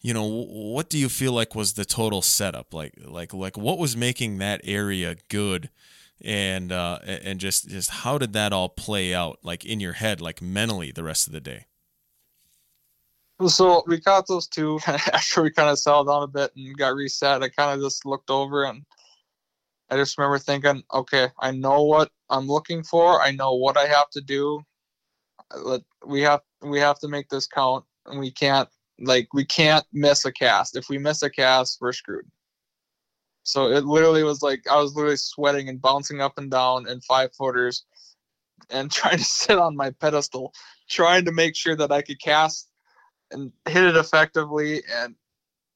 you 0.00 0.14
know, 0.14 0.26
what 0.26 0.88
do 0.88 0.98
you 0.98 1.08
feel 1.08 1.32
like 1.32 1.54
was 1.54 1.74
the 1.74 1.84
total 1.84 2.22
setup? 2.22 2.72
Like, 2.74 2.94
like, 3.04 3.32
like 3.32 3.56
what 3.56 3.78
was 3.78 3.96
making 3.96 4.38
that 4.38 4.60
area 4.64 5.16
good? 5.28 5.70
and 6.22 6.70
uh, 6.70 6.98
and 7.04 7.40
just 7.40 7.68
just 7.68 7.90
how 7.90 8.18
did 8.18 8.32
that 8.34 8.52
all 8.52 8.68
play 8.68 9.14
out 9.14 9.38
like 9.42 9.64
in 9.64 9.80
your 9.80 9.94
head 9.94 10.20
like 10.20 10.42
mentally 10.42 10.92
the 10.92 11.02
rest 11.02 11.26
of 11.26 11.32
the 11.32 11.40
day 11.40 11.64
so 13.48 13.82
we 13.86 14.00
caught 14.00 14.26
those 14.26 14.46
two 14.46 14.78
after 14.86 15.42
we 15.42 15.50
kind 15.50 15.70
of 15.70 15.78
settled 15.78 16.08
down 16.08 16.22
a 16.22 16.26
bit 16.26 16.50
and 16.56 16.76
got 16.76 16.94
reset 16.94 17.42
i 17.42 17.48
kind 17.48 17.72
of 17.72 17.84
just 17.84 18.04
looked 18.06 18.30
over 18.30 18.64
and 18.64 18.84
i 19.90 19.96
just 19.96 20.18
remember 20.18 20.38
thinking 20.38 20.82
okay 20.92 21.28
i 21.40 21.50
know 21.50 21.82
what 21.82 22.10
i'm 22.28 22.46
looking 22.46 22.82
for. 22.82 23.20
I 23.20 23.32
know 23.32 23.54
what 23.54 23.76
i 23.76 23.86
have 23.86 24.10
to 24.10 24.20
do. 24.20 24.62
We 26.06 26.22
have 26.22 26.40
we 26.62 26.78
have 26.78 26.98
to 27.00 27.08
make 27.08 27.28
this 27.28 27.46
count 27.46 27.84
and 28.06 28.20
we 28.20 28.30
can't 28.30 28.68
like 29.00 29.28
we 29.34 29.44
can't 29.44 29.84
miss 29.92 30.24
a 30.24 30.32
cast. 30.32 30.76
If 30.76 30.88
we 30.88 30.98
miss 30.98 31.22
a 31.22 31.30
cast 31.30 31.78
we're 31.80 31.92
screwed. 31.92 32.26
So 33.42 33.70
it 33.72 33.84
literally 33.84 34.22
was 34.22 34.42
like 34.42 34.66
I 34.70 34.76
was 34.76 34.94
literally 34.94 35.16
sweating 35.16 35.68
and 35.68 35.80
bouncing 35.80 36.20
up 36.20 36.38
and 36.38 36.50
down 36.50 36.88
in 36.88 37.00
five 37.00 37.34
footers 37.34 37.84
and 38.70 38.90
trying 38.92 39.18
to 39.18 39.24
sit 39.24 39.58
on 39.58 39.76
my 39.76 39.90
pedestal, 39.90 40.52
trying 40.88 41.24
to 41.24 41.32
make 41.32 41.56
sure 41.56 41.76
that 41.76 41.90
I 41.90 42.02
could 42.02 42.20
cast 42.20 42.69
and 43.30 43.52
hit 43.68 43.84
it 43.84 43.96
effectively. 43.96 44.82
And 44.92 45.14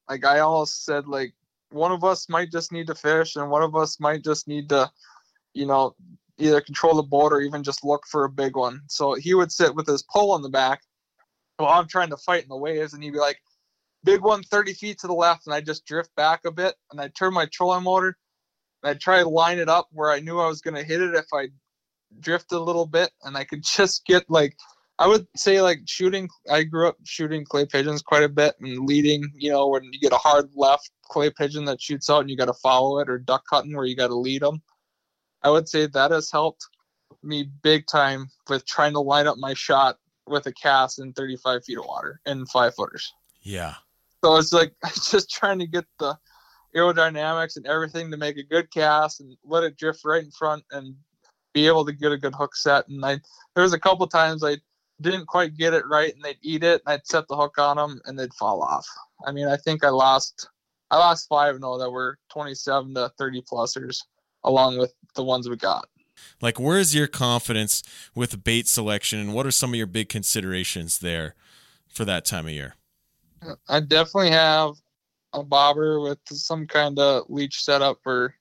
like 0.09 0.25
I 0.25 0.39
almost 0.39 0.85
said, 0.85 1.07
like 1.07 1.33
one 1.71 1.91
of 1.91 2.03
us 2.03 2.29
might 2.29 2.51
just 2.51 2.71
need 2.71 2.87
to 2.87 2.95
fish 2.95 3.35
and 3.35 3.49
one 3.49 3.63
of 3.63 3.75
us 3.75 3.99
might 3.99 4.23
just 4.23 4.47
need 4.47 4.69
to, 4.69 4.91
you 5.53 5.65
know, 5.65 5.95
either 6.37 6.61
control 6.61 6.95
the 6.95 7.03
boat 7.03 7.31
or 7.31 7.41
even 7.41 7.63
just 7.63 7.85
look 7.85 8.05
for 8.07 8.25
a 8.25 8.29
big 8.29 8.55
one. 8.55 8.81
So 8.87 9.13
he 9.13 9.33
would 9.33 9.51
sit 9.51 9.73
with 9.73 9.87
his 9.87 10.03
pole 10.03 10.31
on 10.31 10.41
the 10.41 10.49
back 10.49 10.81
while 11.57 11.79
I'm 11.79 11.87
trying 11.87 12.09
to 12.09 12.17
fight 12.17 12.43
in 12.43 12.49
the 12.49 12.57
waves 12.57 12.93
and 12.93 13.03
he'd 13.03 13.13
be 13.13 13.19
like, 13.19 13.39
big 14.05 14.21
one 14.21 14.43
30 14.43 14.73
feet 14.73 14.99
to 14.99 15.07
the 15.07 15.13
left, 15.13 15.47
and 15.47 15.53
I 15.53 15.59
just 15.59 15.85
drift 15.85 16.15
back 16.15 16.45
a 16.45 16.51
bit, 16.51 16.75
and 16.91 17.01
I 17.01 17.09
turn 17.09 17.33
my 17.33 17.47
trolling 17.51 17.83
motor, 17.83 18.15
and 18.83 18.91
I 18.91 18.93
try 18.93 19.21
to 19.21 19.27
line 19.27 19.57
it 19.57 19.67
up 19.67 19.89
where 19.91 20.11
I 20.11 20.19
knew 20.19 20.39
I 20.39 20.47
was 20.47 20.61
going 20.61 20.75
to 20.75 20.83
hit 20.83 21.01
it 21.01 21.15
if 21.15 21.25
I 21.33 21.47
drift 22.19 22.53
a 22.53 22.59
little 22.59 22.85
bit, 22.85 23.11
and 23.23 23.35
I 23.35 23.43
could 23.43 23.63
just 23.77 24.05
get 24.05 24.29
like, 24.29 24.55
I 24.97 25.07
would 25.07 25.27
say 25.35 25.61
like 25.61 25.81
shooting. 25.85 26.29
I 26.49 26.63
grew 26.63 26.87
up 26.87 26.95
shooting 27.03 27.43
clay 27.43 27.65
pigeons 27.65 28.01
quite 28.01 28.23
a 28.23 28.29
bit 28.29 28.55
and 28.61 28.85
leading. 28.85 29.23
You 29.35 29.51
know, 29.51 29.67
when 29.67 29.83
you 29.91 29.99
get 29.99 30.13
a 30.13 30.17
hard 30.17 30.49
left 30.55 30.89
clay 31.03 31.29
pigeon 31.29 31.65
that 31.65 31.81
shoots 31.81 32.09
out 32.09 32.21
and 32.21 32.29
you 32.29 32.37
got 32.37 32.45
to 32.45 32.53
follow 32.53 32.99
it, 32.99 33.09
or 33.09 33.17
duck 33.17 33.43
hunting 33.49 33.75
where 33.75 33.85
you 33.85 33.95
got 33.95 34.07
to 34.07 34.15
lead 34.15 34.41
them. 34.41 34.61
I 35.43 35.49
would 35.49 35.67
say 35.67 35.85
that 35.87 36.11
has 36.11 36.31
helped 36.31 36.65
me 37.21 37.49
big 37.61 37.85
time 37.87 38.29
with 38.49 38.65
trying 38.65 38.93
to 38.93 38.99
line 38.99 39.27
up 39.27 39.37
my 39.37 39.53
shot 39.53 39.97
with 40.27 40.47
a 40.47 40.53
cast 40.53 40.99
in 40.99 41.13
35 41.13 41.63
feet 41.63 41.77
of 41.77 41.85
water 41.85 42.19
and 42.25 42.49
five 42.49 42.73
footers. 42.75 43.13
Yeah. 43.41 43.75
So 44.23 44.37
it's 44.37 44.53
like 44.53 44.73
just 45.11 45.29
trying 45.29 45.59
to 45.59 45.67
get 45.67 45.85
the 45.99 46.17
aerodynamics 46.75 47.57
and 47.57 47.67
everything 47.67 48.11
to 48.11 48.17
make 48.17 48.37
a 48.37 48.43
good 48.43 48.71
cast 48.71 49.21
and 49.21 49.37
let 49.43 49.63
it 49.63 49.77
drift 49.77 50.01
right 50.03 50.23
in 50.23 50.31
front 50.31 50.63
and 50.71 50.95
be 51.53 51.67
able 51.67 51.85
to 51.85 51.93
get 51.93 52.11
a 52.11 52.17
good 52.17 52.33
hook 52.35 52.55
set. 52.55 52.87
And 52.87 53.03
I 53.05 53.19
there 53.55 53.63
was 53.63 53.73
a 53.73 53.79
couple 53.79 54.07
times 54.07 54.43
I 54.43 54.57
didn't 55.01 55.27
quite 55.27 55.57
get 55.57 55.73
it 55.73 55.85
right 55.87 56.13
and 56.13 56.23
they'd 56.23 56.37
eat 56.41 56.63
it 56.63 56.81
and 56.85 56.93
I'd 56.93 57.05
set 57.05 57.27
the 57.27 57.35
hook 57.35 57.57
on 57.57 57.77
them 57.77 58.01
and 58.05 58.17
they'd 58.17 58.33
fall 58.33 58.61
off. 58.61 58.87
I 59.25 59.31
mean, 59.31 59.47
I 59.47 59.57
think 59.57 59.83
I 59.83 59.89
lost 59.89 60.47
I 60.91 60.97
lost 60.97 61.27
five 61.27 61.59
no 61.59 61.77
that 61.79 61.89
were 61.89 62.17
27 62.31 62.93
to 62.95 63.11
30 63.17 63.41
plusers 63.41 63.99
along 64.43 64.77
with 64.77 64.93
the 65.15 65.23
ones 65.23 65.49
we 65.49 65.57
got. 65.57 65.87
Like 66.41 66.59
where's 66.59 66.95
your 66.95 67.07
confidence 67.07 67.83
with 68.13 68.43
bait 68.43 68.67
selection 68.67 69.19
and 69.19 69.33
what 69.33 69.45
are 69.45 69.51
some 69.51 69.71
of 69.71 69.75
your 69.75 69.87
big 69.87 70.09
considerations 70.09 70.99
there 70.99 71.35
for 71.89 72.05
that 72.05 72.25
time 72.25 72.45
of 72.45 72.51
year? 72.51 72.75
I 73.67 73.79
definitely 73.81 74.31
have 74.31 74.75
a 75.33 75.43
bobber 75.43 75.99
with 75.99 76.19
some 76.27 76.65
kind 76.67 76.97
of 76.97 77.25
leech 77.29 77.63
setup 77.63 77.99
or 78.05 78.35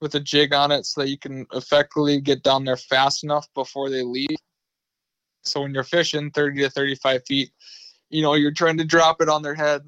with 0.00 0.14
a 0.14 0.20
jig 0.20 0.52
on 0.52 0.72
it 0.72 0.86
so 0.86 1.00
that 1.00 1.08
you 1.08 1.18
can 1.18 1.46
effectively 1.52 2.20
get 2.20 2.42
down 2.42 2.64
there 2.64 2.76
fast 2.76 3.24
enough 3.24 3.48
before 3.54 3.90
they 3.90 4.02
leave. 4.02 4.36
So 5.42 5.62
when 5.62 5.74
you're 5.74 5.84
fishing 5.84 6.30
30 6.30 6.62
to 6.62 6.70
35 6.70 7.22
feet, 7.26 7.50
you 8.10 8.22
know, 8.22 8.34
you're 8.34 8.52
trying 8.52 8.78
to 8.78 8.84
drop 8.84 9.20
it 9.20 9.28
on 9.28 9.42
their 9.42 9.54
head 9.54 9.82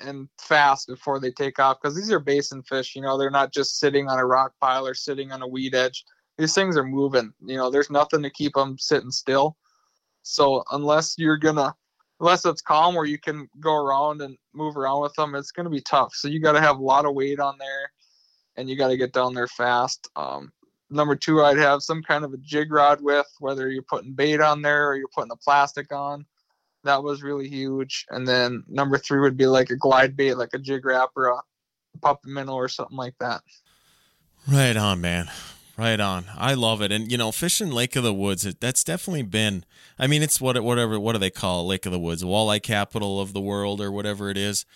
and 0.00 0.28
fast 0.38 0.88
before 0.88 1.20
they 1.20 1.30
take 1.30 1.58
off 1.58 1.78
because 1.80 1.96
these 1.96 2.12
are 2.12 2.20
basin 2.20 2.62
fish. 2.62 2.94
You 2.94 3.02
know, 3.02 3.18
they're 3.18 3.30
not 3.30 3.52
just 3.52 3.78
sitting 3.78 4.08
on 4.08 4.18
a 4.18 4.26
rock 4.26 4.52
pile 4.60 4.86
or 4.86 4.94
sitting 4.94 5.32
on 5.32 5.42
a 5.42 5.48
weed 5.48 5.74
edge. 5.74 6.04
These 6.36 6.54
things 6.54 6.76
are 6.76 6.84
moving. 6.84 7.32
You 7.44 7.56
know, 7.56 7.70
there's 7.70 7.90
nothing 7.90 8.22
to 8.22 8.30
keep 8.30 8.54
them 8.54 8.76
sitting 8.78 9.10
still. 9.10 9.56
So 10.22 10.62
unless 10.70 11.16
you're 11.18 11.38
gonna, 11.38 11.74
unless 12.20 12.44
it's 12.44 12.62
calm 12.62 12.94
where 12.94 13.06
you 13.06 13.18
can 13.18 13.48
go 13.60 13.74
around 13.74 14.20
and 14.20 14.36
move 14.52 14.76
around 14.76 15.02
with 15.02 15.14
them, 15.14 15.34
it's 15.34 15.52
gonna 15.52 15.70
be 15.70 15.80
tough. 15.80 16.14
So 16.14 16.28
you 16.28 16.40
got 16.40 16.52
to 16.52 16.60
have 16.60 16.78
a 16.78 16.82
lot 16.82 17.06
of 17.06 17.14
weight 17.14 17.40
on 17.40 17.56
there, 17.58 17.92
and 18.56 18.68
you 18.68 18.76
got 18.76 18.88
to 18.88 18.96
get 18.96 19.12
down 19.12 19.34
there 19.34 19.48
fast. 19.48 20.08
Um, 20.16 20.52
number 20.90 21.16
two, 21.16 21.42
I'd 21.42 21.58
have 21.58 21.82
some 21.82 22.02
kind 22.02 22.24
of 22.24 22.32
a 22.32 22.38
jig 22.38 22.72
rod 22.72 23.00
with, 23.00 23.26
whether 23.40 23.68
you're 23.68 23.82
putting 23.82 24.12
bait 24.12 24.40
on 24.40 24.62
there 24.62 24.88
or 24.88 24.96
you're 24.96 25.08
putting 25.08 25.28
the 25.28 25.36
plastic 25.36 25.92
on 25.92 26.26
that 26.84 27.02
was 27.02 27.22
really 27.22 27.48
huge. 27.48 28.06
And 28.10 28.26
then 28.26 28.64
number 28.68 28.98
three 28.98 29.20
would 29.20 29.36
be 29.36 29.46
like 29.46 29.70
a 29.70 29.76
glide 29.76 30.16
bait, 30.16 30.34
like 30.34 30.54
a 30.54 30.58
jig 30.58 30.84
wrap 30.84 31.10
or 31.16 31.28
a 31.28 31.40
puppet 32.00 32.30
minnow 32.30 32.54
or 32.54 32.68
something 32.68 32.96
like 32.96 33.14
that. 33.20 33.42
Right 34.46 34.76
on, 34.76 35.00
man. 35.00 35.30
Right 35.76 36.00
on. 36.00 36.24
I 36.36 36.54
love 36.54 36.82
it. 36.82 36.90
And 36.90 37.10
you 37.10 37.18
know, 37.18 37.30
fishing 37.30 37.70
Lake 37.70 37.94
of 37.94 38.02
the 38.02 38.14
Woods, 38.14 38.44
it, 38.44 38.60
that's 38.60 38.82
definitely 38.82 39.22
been. 39.22 39.64
I 39.98 40.06
mean, 40.06 40.22
it's 40.22 40.40
what 40.40 40.60
whatever 40.62 40.98
what 40.98 41.12
do 41.12 41.18
they 41.18 41.30
call 41.30 41.60
it? 41.60 41.68
Lake 41.68 41.86
of 41.86 41.92
the 41.92 42.00
Woods, 42.00 42.24
walleye 42.24 42.62
capital 42.62 43.20
of 43.20 43.32
the 43.32 43.40
world, 43.40 43.80
or 43.80 43.92
whatever 43.92 44.28
it 44.28 44.36
is. 44.36 44.66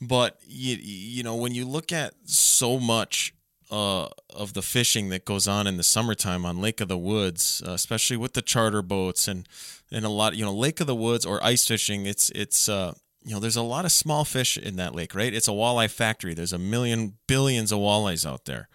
But 0.00 0.38
you 0.46 0.76
you 0.80 1.22
know, 1.24 1.34
when 1.34 1.52
you 1.52 1.66
look 1.66 1.90
at 1.90 2.14
so 2.26 2.78
much 2.78 3.34
uh, 3.70 4.08
of 4.30 4.52
the 4.52 4.62
fishing 4.62 5.08
that 5.08 5.24
goes 5.24 5.48
on 5.48 5.66
in 5.66 5.76
the 5.76 5.82
summertime 5.82 6.44
on 6.44 6.60
Lake 6.60 6.80
of 6.80 6.88
the 6.88 6.98
Woods, 6.98 7.62
uh, 7.66 7.72
especially 7.72 8.16
with 8.16 8.34
the 8.34 8.42
charter 8.42 8.82
boats 8.82 9.28
and 9.28 9.48
and 9.90 10.04
a 10.04 10.08
lot, 10.08 10.34
you 10.34 10.44
know, 10.44 10.54
Lake 10.54 10.80
of 10.80 10.86
the 10.86 10.94
Woods 10.94 11.24
or 11.26 11.42
ice 11.44 11.66
fishing. 11.66 12.06
It's 12.06 12.30
it's 12.30 12.68
uh, 12.68 12.94
you 13.24 13.34
know, 13.34 13.40
there's 13.40 13.56
a 13.56 13.62
lot 13.62 13.84
of 13.84 13.92
small 13.92 14.24
fish 14.24 14.56
in 14.56 14.76
that 14.76 14.94
lake, 14.94 15.14
right? 15.14 15.34
It's 15.34 15.48
a 15.48 15.52
walleye 15.52 15.90
factory. 15.90 16.32
There's 16.32 16.52
a 16.52 16.58
million 16.58 17.14
billions 17.26 17.72
of 17.72 17.78
walleyes 17.80 18.24
out 18.24 18.44
there. 18.44 18.68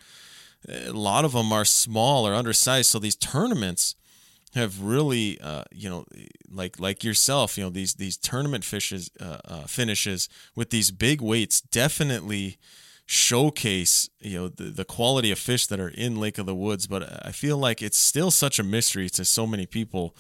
A 0.68 0.92
lot 0.92 1.26
of 1.26 1.32
them 1.32 1.54
are 1.54 1.66
small 1.66 2.28
or 2.28 2.34
undersized, 2.34 2.90
so 2.90 3.00
these 3.00 3.16
tournaments 3.16 3.96
have 4.54 4.84
really, 4.84 5.40
uh, 5.40 5.64
you 5.72 5.90
know, 5.90 6.06
like 6.50 6.80
like 6.80 7.04
yourself, 7.04 7.58
you 7.58 7.64
know, 7.64 7.70
these 7.70 7.96
these 7.96 8.18
tournament 8.18 8.66
fishes 8.66 9.10
uh, 9.20 9.38
uh, 9.46 9.64
finishes 9.64 10.28
with 10.56 10.70
these 10.70 10.92
big 10.92 11.22
weights 11.22 11.62
definitely 11.62 12.58
showcase 13.06 14.10
you 14.22 14.38
know 14.38 14.48
the, 14.48 14.66
the 14.66 14.86
quality 14.86 15.32
of 15.32 15.40
fish 15.40 15.68
that 15.68 15.80
are 15.80 15.90
in 15.90 16.16
lake 16.16 16.38
of 16.38 16.46
the 16.46 16.56
woods 16.56 16.88
but 16.88 17.26
i 17.26 17.32
feel 17.32 17.58
like 17.58 17.82
it's 17.82 17.98
still 17.98 18.32
such 18.32 18.58
a 18.58 18.64
mystery 18.64 19.10
to 19.10 19.26
so 19.26 19.46
many 19.46 19.66
people 19.66 20.16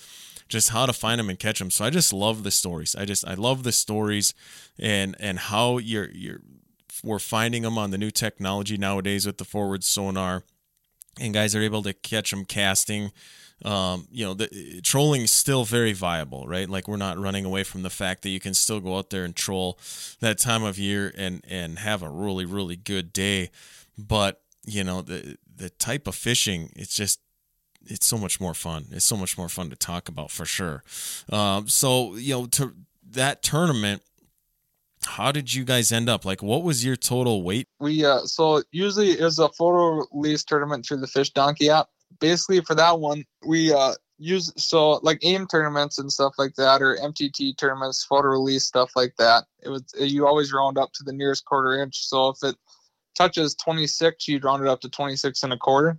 just 0.51 0.69
how 0.69 0.85
to 0.85 0.93
find 0.93 1.17
them 1.17 1.29
and 1.29 1.39
catch 1.39 1.57
them. 1.57 1.71
So 1.71 1.85
i 1.85 1.89
just 1.89 2.13
love 2.13 2.43
the 2.43 2.51
stories. 2.51 2.95
I 2.95 3.05
just 3.05 3.25
i 3.27 3.33
love 3.33 3.63
the 3.63 3.71
stories 3.71 4.35
and 4.77 5.15
and 5.19 5.39
how 5.39 5.79
you're 5.79 6.11
you're 6.11 6.41
we're 7.03 7.19
finding 7.19 7.63
them 7.63 7.77
on 7.77 7.89
the 7.89 7.97
new 7.97 8.11
technology 8.11 8.77
nowadays 8.77 9.25
with 9.25 9.37
the 9.37 9.45
forward 9.45 9.83
sonar. 9.83 10.43
And 11.19 11.33
guys 11.33 11.55
are 11.55 11.61
able 11.61 11.81
to 11.83 11.93
catch 11.93 12.31
them 12.31 12.45
casting 12.45 13.11
um, 13.63 14.07
you 14.11 14.25
know, 14.25 14.33
the 14.33 14.81
trolling 14.83 15.21
is 15.21 15.31
still 15.31 15.63
very 15.65 15.93
viable, 15.93 16.47
right? 16.47 16.69
Like 16.69 16.87
we're 16.87 16.97
not 16.97 17.17
running 17.17 17.45
away 17.45 17.63
from 17.63 17.83
the 17.83 17.89
fact 17.89 18.23
that 18.23 18.29
you 18.29 18.39
can 18.39 18.53
still 18.53 18.79
go 18.79 18.97
out 18.97 19.09
there 19.09 19.23
and 19.23 19.35
troll 19.35 19.79
that 20.19 20.39
time 20.39 20.63
of 20.63 20.79
year 20.79 21.13
and 21.17 21.43
and 21.47 21.79
have 21.79 22.01
a 22.01 22.09
really 22.09 22.45
really 22.45 22.75
good 22.75 23.13
day. 23.13 23.51
But 23.97 24.41
you 24.65 24.83
know, 24.83 25.01
the 25.01 25.37
the 25.55 25.69
type 25.69 26.07
of 26.07 26.15
fishing, 26.15 26.71
it's 26.75 26.95
just 26.95 27.19
it's 27.85 28.05
so 28.05 28.17
much 28.17 28.39
more 28.39 28.53
fun. 28.53 28.85
It's 28.91 29.05
so 29.05 29.17
much 29.17 29.37
more 29.37 29.49
fun 29.49 29.69
to 29.69 29.75
talk 29.75 30.09
about 30.09 30.31
for 30.31 30.45
sure. 30.45 30.83
Um, 31.31 31.67
so 31.67 32.15
you 32.15 32.33
know, 32.33 32.45
to 32.47 32.73
that 33.11 33.43
tournament 33.43 34.01
how 35.05 35.31
did 35.31 35.53
you 35.53 35.63
guys 35.63 35.91
end 35.91 36.07
up 36.07 36.25
like 36.25 36.43
what 36.43 36.63
was 36.63 36.85
your 36.85 36.95
total 36.95 37.41
weight 37.41 37.67
we 37.79 38.05
uh 38.05 38.19
so 38.19 38.61
usually 38.71 39.11
it's 39.11 39.39
a 39.39 39.49
photo 39.49 40.05
release 40.13 40.43
tournament 40.43 40.85
through 40.85 40.97
the 40.97 41.07
FishDonkey 41.07 41.69
app 41.69 41.89
basically 42.21 42.61
for 42.61 42.75
that 42.75 42.99
one, 42.99 43.25
we 43.45 43.73
uh, 43.73 43.93
use 44.17 44.53
so 44.55 44.91
like 45.01 45.19
AIM 45.23 45.47
tournaments 45.47 45.97
and 45.97 46.09
stuff 46.09 46.35
like 46.37 46.55
that, 46.55 46.81
or 46.81 46.95
MTT 46.95 47.57
tournaments, 47.57 48.05
photo 48.05 48.29
release 48.29 48.63
stuff 48.63 48.91
like 48.95 49.15
that. 49.17 49.43
It 49.61 49.69
was 49.69 49.83
you 49.99 50.25
always 50.25 50.53
round 50.53 50.77
up 50.77 50.93
to 50.93 51.03
the 51.03 51.11
nearest 51.11 51.43
quarter 51.43 51.81
inch. 51.81 52.05
So 52.05 52.29
if 52.29 52.37
it 52.43 52.55
touches 53.17 53.55
26, 53.55 54.29
you'd 54.29 54.45
round 54.45 54.63
it 54.63 54.69
up 54.69 54.79
to 54.81 54.89
26 54.89 55.43
and 55.43 55.51
a 55.51 55.57
quarter. 55.57 55.97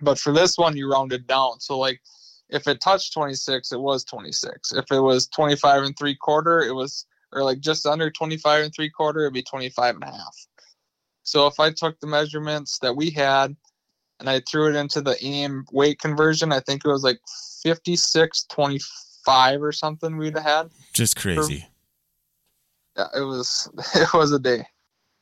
But 0.00 0.18
for 0.18 0.32
this 0.32 0.58
one, 0.58 0.76
you 0.76 0.90
round 0.90 1.12
it 1.12 1.26
down. 1.26 1.60
So 1.60 1.78
like 1.78 2.00
if 2.48 2.66
it 2.66 2.80
touched 2.80 3.12
26, 3.12 3.72
it 3.72 3.80
was 3.80 4.04
26. 4.04 4.72
If 4.72 4.90
it 4.90 5.00
was 5.00 5.28
25 5.28 5.84
and 5.84 5.98
three 5.98 6.16
quarter, 6.16 6.60
it 6.62 6.74
was 6.74 7.06
or 7.32 7.42
like 7.42 7.60
just 7.60 7.86
under 7.86 8.10
25 8.10 8.64
and 8.64 8.74
three 8.74 8.90
quarter, 8.90 9.20
it'd 9.20 9.34
be 9.34 9.42
25 9.42 9.96
and 9.96 10.04
a 10.04 10.06
half. 10.06 10.36
So 11.22 11.48
if 11.48 11.58
I 11.58 11.72
took 11.72 11.98
the 12.00 12.06
measurements 12.06 12.78
that 12.78 12.96
we 12.96 13.10
had 13.10 13.56
and 14.20 14.28
I 14.28 14.40
threw 14.40 14.68
it 14.68 14.76
into 14.76 15.00
the 15.00 15.16
AIM 15.24 15.64
weight 15.72 15.98
conversion. 15.98 16.52
I 16.52 16.60
think 16.60 16.84
it 16.84 16.88
was 16.88 17.02
like 17.02 17.20
56 17.62 18.44
25 18.44 19.62
or 19.62 19.72
something 19.72 20.16
we'd 20.16 20.36
have 20.36 20.44
had. 20.44 20.70
Just 20.92 21.16
crazy. 21.16 21.66
Yeah, 22.96 23.06
it 23.14 23.22
was 23.22 23.68
it 23.94 24.12
was 24.14 24.32
a 24.32 24.38
day. 24.38 24.66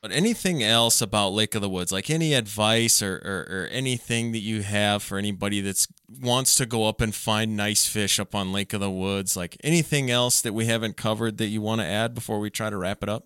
But 0.01 0.11
anything 0.11 0.61
else 0.61 1.01
about 1.01 1.29
Lake 1.29 1.55
of 1.55 1.63
the 1.63 1.69
Woods, 1.69 1.91
like 1.91 2.11
any 2.11 2.35
advice 2.35 3.01
or, 3.01 3.15
or, 3.25 3.47
or 3.49 3.67
anything 3.71 4.33
that 4.33 4.39
you 4.39 4.61
have 4.61 5.01
for 5.01 5.17
anybody 5.17 5.61
that's 5.61 5.87
wants 6.21 6.57
to 6.57 6.67
go 6.67 6.87
up 6.87 7.01
and 7.01 7.15
find 7.15 7.57
nice 7.57 7.87
fish 7.87 8.19
up 8.19 8.35
on 8.35 8.53
Lake 8.53 8.71
of 8.73 8.81
the 8.81 8.91
Woods, 8.91 9.35
like 9.35 9.57
anything 9.63 10.11
else 10.11 10.41
that 10.41 10.53
we 10.53 10.67
haven't 10.67 10.95
covered 10.95 11.39
that 11.39 11.47
you 11.47 11.59
want 11.59 11.81
to 11.81 11.87
add 11.87 12.13
before 12.13 12.39
we 12.39 12.51
try 12.51 12.69
to 12.69 12.77
wrap 12.77 13.01
it 13.01 13.09
up? 13.09 13.25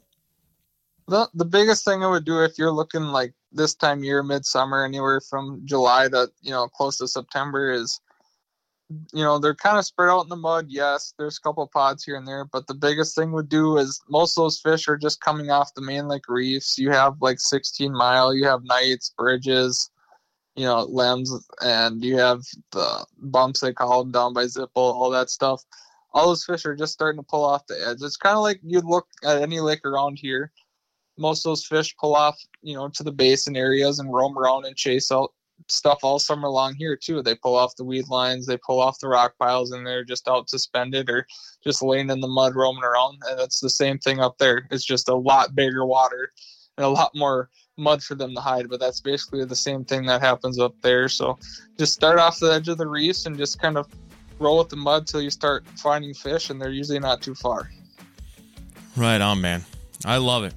The 1.10 1.28
the 1.34 1.45
biggest 1.45 1.86
thing 1.86 2.03
I 2.03 2.07
would 2.07 2.24
do 2.24 2.43
if 2.43 2.60
you're 2.60 2.72
looking 2.72 3.01
like 3.01 3.34
this 3.51 3.74
time 3.74 4.03
year, 4.03 4.22
midsummer, 4.22 4.86
anywhere 4.86 5.20
from 5.20 5.64
July 5.66 6.07
to 6.07 6.32
you 6.41 6.51
know 6.51 6.68
close 6.68 6.97
to 6.97 7.07
September 7.07 7.72
is, 7.72 7.99
you 9.12 9.24
know, 9.24 9.39
they're 9.39 9.55
kind 9.55 9.80
of 9.80 9.86
spread 9.86 10.10
out 10.10 10.22
in 10.22 10.30
the 10.30 10.36
mud. 10.36 10.68
Yes, 10.70 11.16
there's 11.18 11.39
a 11.39 11.41
couple 11.41 11.66
pods 11.66 12.03
here 12.03 12.16
and 12.16 12.28
there, 12.28 12.45
but 12.45 12.68
the 12.68 12.76
biggest 12.76 13.16
thing 13.16 13.32
would 13.32 13.49
do 13.49 13.78
is 13.78 13.99
most 14.07 14.38
of 14.38 14.43
those 14.43 14.60
fish 14.60 14.88
are 14.88 14.97
just 14.97 15.20
coming 15.20 15.49
off 15.49 15.74
the 15.74 15.82
main 15.82 16.07
lake 16.07 16.30
reefs. 16.30 16.78
You 16.78 16.91
have 16.91 17.16
like 17.22 17.39
16 17.39 17.91
mile, 17.91 18.32
you 18.32 18.45
have 18.45 18.64
nights, 18.64 19.12
bridges, 19.18 19.89
you 20.55 20.66
know, 20.66 20.84
limbs, 20.84 21.34
and 21.60 22.03
you 22.05 22.18
have 22.18 22.43
the 22.72 23.03
bumps 23.18 23.62
they 23.62 23.74
call 23.74 24.03
them 24.03 24.12
down 24.12 24.34
by 24.34 24.43
Zippel, 24.43 24.70
all 24.76 25.10
that 25.10 25.32
stuff. 25.32 25.64
All 26.14 26.28
those 26.28 26.45
fish 26.45 26.68
are 26.68 26.76
just 26.76 26.93
starting 26.93 27.20
to 27.20 27.28
pull 27.28 27.45
off 27.45 27.66
the 27.66 27.88
edge. 27.88 27.97
It's 28.03 28.18
kind 28.18 28.36
of 28.36 28.43
like 28.43 28.60
you'd 28.62 28.86
look 28.86 29.07
at 29.24 29.41
any 29.41 29.60
lake 29.60 29.86
around 29.86 30.20
here 30.20 30.51
most 31.20 31.45
of 31.45 31.51
those 31.51 31.65
fish 31.65 31.95
pull 31.97 32.15
off, 32.15 32.39
you 32.61 32.74
know, 32.74 32.88
to 32.89 33.03
the 33.03 33.11
basin 33.11 33.55
areas 33.55 33.99
and 33.99 34.11
roam 34.11 34.38
around 34.38 34.65
and 34.65 34.76
chase 34.76 35.11
out 35.11 35.34
stuff 35.67 35.99
all 36.03 36.20
summer 36.20 36.49
long 36.49 36.74
here 36.76 36.95
too. 36.95 37.22
They 37.22 37.36
pull 37.36 37.55
off 37.55 37.76
the 37.76 37.84
weed 37.84 38.07
lines, 38.07 38.45
they 38.45 38.57
pull 38.57 38.80
off 38.80 38.99
the 38.99 39.09
rock 39.09 39.34
piles, 39.38 39.72
and 39.72 39.86
they're 39.86 40.05
just 40.05 40.28
out 40.28 40.49
suspended 40.49 41.09
or 41.09 41.28
just 41.63 41.82
laying 41.82 42.09
in 42.09 42.22
the 42.22 42.28
mud 42.28 42.55
roaming 42.55 42.84
around. 42.84 43.20
And 43.28 43.39
it's 43.41 43.59
the 43.59 43.70
same 43.70 43.99
thing 43.99 44.20
up 44.20 44.38
there. 44.38 44.67
It's 44.72 44.86
just 44.86 45.09
a 45.09 45.15
lot 45.15 45.55
bigger 45.55 45.86
water 45.86 46.32
and 46.78 46.86
a 46.86 46.89
lot 46.89 47.11
more 47.13 47.49
mud 47.78 48.01
for 48.01 48.15
them 48.15 48.34
to 48.36 48.41
hide. 48.41 48.70
But 48.70 48.80
that's 48.80 49.01
basically 49.01 49.43
the 49.45 49.55
same 49.55 49.84
thing 49.84 50.05
that 50.05 50.22
happens 50.22 50.59
up 50.59 50.76
there. 50.82 51.09
So 51.09 51.38
just 51.78 51.93
start 51.93 52.20
off 52.20 52.39
the 52.39 52.53
edge 52.53 52.70
of 52.70 52.78
the 52.78 52.88
reefs 52.88 53.26
and 53.26 53.38
just 53.38 53.59
kind 53.59 53.78
of 53.78 53.88
roll 54.39 54.59
with 54.59 54.70
the 54.70 54.78
mud 54.78 55.05
till 55.05 55.22
you 55.22 55.30
start 55.30 55.65
finding 55.78 56.13
fish, 56.13 56.49
and 56.49 56.61
they're 56.61 56.70
usually 56.70 56.99
not 56.99 57.22
too 57.22 57.36
far. 57.36 57.70
Right 58.95 59.20
on, 59.20 59.41
man. 59.41 59.65
I 60.05 60.17
love 60.17 60.45
it. 60.45 60.53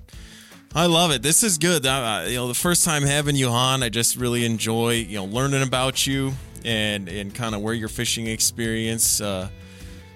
I 0.74 0.86
love 0.86 1.10
it. 1.10 1.20
This 1.20 1.42
is 1.42 1.58
good. 1.58 1.84
Uh, 1.84 2.24
you 2.26 2.36
know, 2.36 2.48
the 2.48 2.54
first 2.54 2.82
time 2.82 3.02
having 3.02 3.36
you 3.36 3.48
on, 3.48 3.82
I 3.82 3.90
just 3.90 4.16
really 4.16 4.46
enjoy 4.46 4.94
you 4.94 5.16
know 5.16 5.26
learning 5.26 5.62
about 5.62 6.06
you 6.06 6.32
and 6.64 7.10
and 7.10 7.34
kind 7.34 7.54
of 7.54 7.60
where 7.60 7.74
your 7.74 7.90
fishing 7.90 8.26
experience 8.26 9.20
uh, 9.20 9.50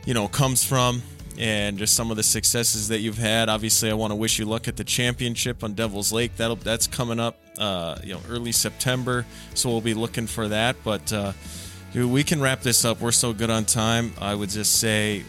you 0.06 0.14
know 0.14 0.28
comes 0.28 0.64
from 0.64 1.02
and 1.38 1.76
just 1.76 1.94
some 1.94 2.10
of 2.10 2.16
the 2.16 2.22
successes 2.22 2.88
that 2.88 3.00
you've 3.00 3.18
had. 3.18 3.50
Obviously, 3.50 3.90
I 3.90 3.92
want 3.92 4.12
to 4.12 4.14
wish 4.14 4.38
you 4.38 4.46
luck 4.46 4.66
at 4.66 4.78
the 4.78 4.84
championship 4.84 5.62
on 5.62 5.74
Devil's 5.74 6.10
Lake. 6.10 6.34
That'll 6.38 6.56
that's 6.56 6.86
coming 6.86 7.20
up 7.20 7.36
uh, 7.58 7.98
you 8.02 8.14
know 8.14 8.20
early 8.30 8.52
September, 8.52 9.26
so 9.52 9.68
we'll 9.68 9.82
be 9.82 9.92
looking 9.92 10.26
for 10.26 10.48
that. 10.48 10.76
But 10.82 11.12
uh, 11.12 11.32
we 11.94 12.24
can 12.24 12.40
wrap 12.40 12.62
this 12.62 12.82
up. 12.82 13.02
We're 13.02 13.12
so 13.12 13.34
good 13.34 13.50
on 13.50 13.66
time. 13.66 14.14
I 14.22 14.34
would 14.34 14.48
just 14.48 14.80
say 14.80 15.22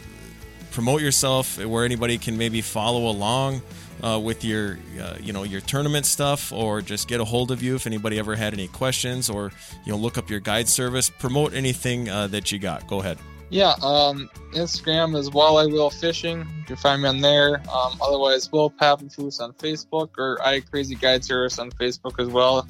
promote 0.71 1.01
yourself 1.01 1.61
where 1.65 1.83
anybody 1.83 2.17
can 2.17 2.37
maybe 2.37 2.61
follow 2.61 3.09
along 3.09 3.61
uh, 4.03 4.19
with 4.19 4.43
your 4.43 4.77
uh, 5.01 5.15
you 5.21 5.33
know 5.33 5.43
your 5.43 5.61
tournament 5.61 6.05
stuff 6.05 6.51
or 6.51 6.81
just 6.81 7.07
get 7.07 7.19
a 7.19 7.25
hold 7.25 7.51
of 7.51 7.63
you 7.63 7.75
if 7.75 7.87
anybody 7.87 8.19
ever 8.19 8.35
had 8.35 8.53
any 8.53 8.67
questions 8.67 9.29
or 9.29 9.51
you 9.85 9.91
know 9.91 9.97
look 9.97 10.17
up 10.17 10.29
your 10.29 10.39
guide 10.39 10.67
service. 10.67 11.09
Promote 11.09 11.53
anything 11.53 12.09
uh, 12.09 12.27
that 12.27 12.51
you 12.51 12.59
got. 12.59 12.87
Go 12.87 12.99
ahead. 12.99 13.17
Yeah 13.49 13.75
um, 13.81 14.29
instagram 14.51 15.17
is 15.17 15.29
walleye 15.29 15.71
will 15.71 15.89
fishing. 15.89 16.39
You 16.39 16.65
can 16.65 16.75
find 16.75 17.01
me 17.01 17.09
on 17.09 17.21
there. 17.21 17.61
Um, 17.71 17.97
otherwise 18.01 18.51
will 18.51 18.69
Pappenfus 18.69 19.39
on 19.39 19.53
facebook 19.53 20.09
or 20.17 20.37
i 20.43 20.59
crazy 20.59 20.95
guide 20.95 21.23
service 21.23 21.57
on 21.59 21.71
facebook 21.71 22.19
as 22.19 22.27
well. 22.27 22.67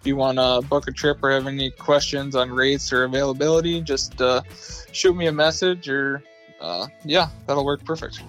If 0.00 0.06
you 0.06 0.16
want 0.16 0.38
to 0.38 0.66
book 0.68 0.88
a 0.88 0.92
trip 0.92 1.22
or 1.22 1.30
have 1.30 1.46
any 1.46 1.70
questions 1.70 2.36
on 2.36 2.50
rates 2.50 2.92
or 2.92 3.04
availability, 3.04 3.80
just 3.80 4.20
uh, 4.20 4.42
shoot 4.92 5.16
me 5.16 5.26
a 5.26 5.32
message 5.32 5.88
or 5.88 6.22
uh, 6.60 6.86
yeah, 7.04 7.28
that'll 7.46 7.64
work 7.64 7.84
perfect. 7.84 8.22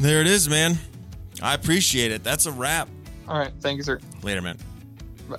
There 0.00 0.20
it 0.20 0.26
is, 0.26 0.48
man. 0.48 0.78
I 1.42 1.54
appreciate 1.54 2.12
it. 2.12 2.24
That's 2.24 2.46
a 2.46 2.52
wrap. 2.52 2.88
All 3.26 3.38
right. 3.38 3.52
Thank 3.60 3.76
you, 3.78 3.82
sir. 3.82 4.00
Later, 4.22 4.42
man. 4.42 4.58
Bye. 5.28 5.36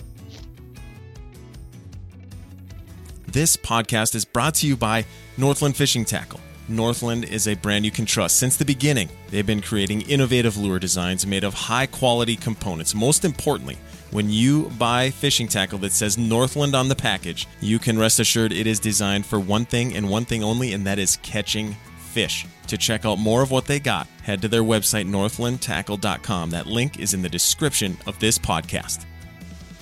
This 3.28 3.58
podcast 3.58 4.16
is 4.16 4.26
brought 4.26 4.56
to 4.56 4.68
you 4.68 4.76
by 4.78 5.06
Northland 5.38 5.76
Fishing 5.76 6.06
Tackle. 6.06 6.39
Northland 6.68 7.26
is 7.26 7.47
a 7.47 7.56
brand 7.56 7.84
you 7.84 7.91
can 7.91 8.06
trust. 8.06 8.38
Since 8.38 8.58
the 8.58 8.66
beginning, 8.66 9.10
they've 9.30 9.45
been 9.45 9.62
creating 9.62 10.02
innovative 10.02 10.56
lure 10.56 10.78
designs 10.78 11.26
made 11.26 11.43
of 11.43 11.54
high 11.54 11.88
quality 11.88 12.36
components. 12.36 12.93
Most 12.93 13.26
importantly, 13.26 13.78
when 14.12 14.30
you 14.30 14.70
buy 14.78 15.10
fishing 15.10 15.47
tackle 15.47 15.80
that 15.80 15.91
says 15.91 16.18
Northland 16.18 16.76
on 16.76 16.88
the 16.88 16.95
package, 16.95 17.47
you 17.60 17.80
can 17.80 17.97
rest 17.97 18.20
assured 18.20 18.52
it 18.52 18.68
is 18.68 18.80
designed 18.80 19.26
for 19.26 19.39
one 19.39 19.66
thing 19.66 19.95
and 19.95 20.10
one 20.10 20.26
thing 20.26 20.43
only, 20.43 20.74
and 20.74 20.86
that 20.86 21.00
is 21.00 21.18
catching 21.18 21.76
fish. 21.97 22.45
To 22.70 22.78
check 22.78 23.03
out 23.03 23.17
more 23.17 23.41
of 23.41 23.49
what 23.49 23.65
they 23.65 23.80
got, 23.80 24.05
head 24.22 24.43
to 24.43 24.47
their 24.47 24.61
website, 24.61 25.09
northlandtackle.com. 25.09 26.51
That 26.51 26.67
link 26.67 26.99
is 26.99 27.15
in 27.15 27.24
the 27.24 27.30
description 27.30 27.97
of 28.05 28.20
this 28.20 28.38
podcast. 28.38 29.05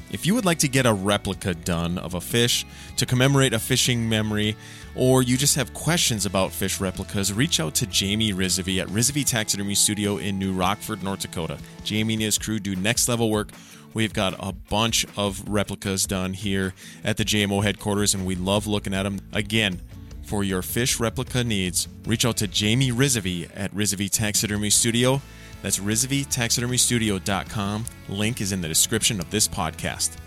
If 0.10 0.26
you 0.26 0.34
would 0.36 0.46
like 0.46 0.60
to 0.60 0.70
get 0.70 0.86
a 0.86 0.94
replica 0.94 1.54
done 1.54 1.98
of 1.98 2.14
a 2.14 2.22
fish 2.22 2.66
to 2.96 3.06
commemorate 3.06 3.52
a 3.52 3.60
fishing 3.60 4.08
memory, 4.08 4.56
or 4.96 5.22
you 5.22 5.36
just 5.36 5.56
have 5.56 5.74
questions 5.74 6.26
about 6.26 6.54
fish 6.54 6.80
replicas, 6.80 7.34
reach 7.34 7.60
out 7.60 7.76
to 7.76 7.88
Jamie 7.88 8.32
Risovi 8.32 8.82
at 8.82 8.88
Risovi 8.88 9.26
Taxidermy 9.26 9.76
Studio 9.76 10.16
in 10.16 10.40
New 10.40 10.54
Rockford, 10.54 11.04
North 11.04 11.20
Dakota. 11.20 11.58
Jamie 11.84 12.14
and 12.14 12.24
his 12.24 12.38
crew 12.38 12.58
do 12.58 12.74
next 12.74 13.10
level 13.10 13.30
work. 13.30 13.50
We've 13.94 14.14
got 14.14 14.34
a 14.40 14.54
bunch 14.54 15.06
of 15.18 15.46
replicas 15.50 16.06
done 16.06 16.32
here 16.32 16.74
at 17.04 17.18
the 17.18 17.26
JMO 17.26 17.64
headquarters, 17.64 18.14
and 18.14 18.26
we 18.26 18.36
love 18.36 18.66
looking 18.66 18.94
at 18.94 19.04
them. 19.04 19.20
Again, 19.34 19.82
for 20.28 20.44
your 20.44 20.62
fish 20.62 21.00
replica 21.00 21.42
needs, 21.42 21.88
reach 22.06 22.26
out 22.26 22.36
to 22.38 22.48
Jamie 22.48 22.92
Risovi 22.92 23.50
at 23.56 23.74
Risovi 23.74 24.10
Taxidermy 24.10 24.70
Studio. 24.70 25.22
That's 25.62 25.80
RisoviTaxidermyStudio.com. 25.80 27.86
Link 28.10 28.42
is 28.42 28.52
in 28.52 28.60
the 28.60 28.68
description 28.68 29.22
of 29.22 29.32
this 29.32 29.48
podcast. 29.48 30.18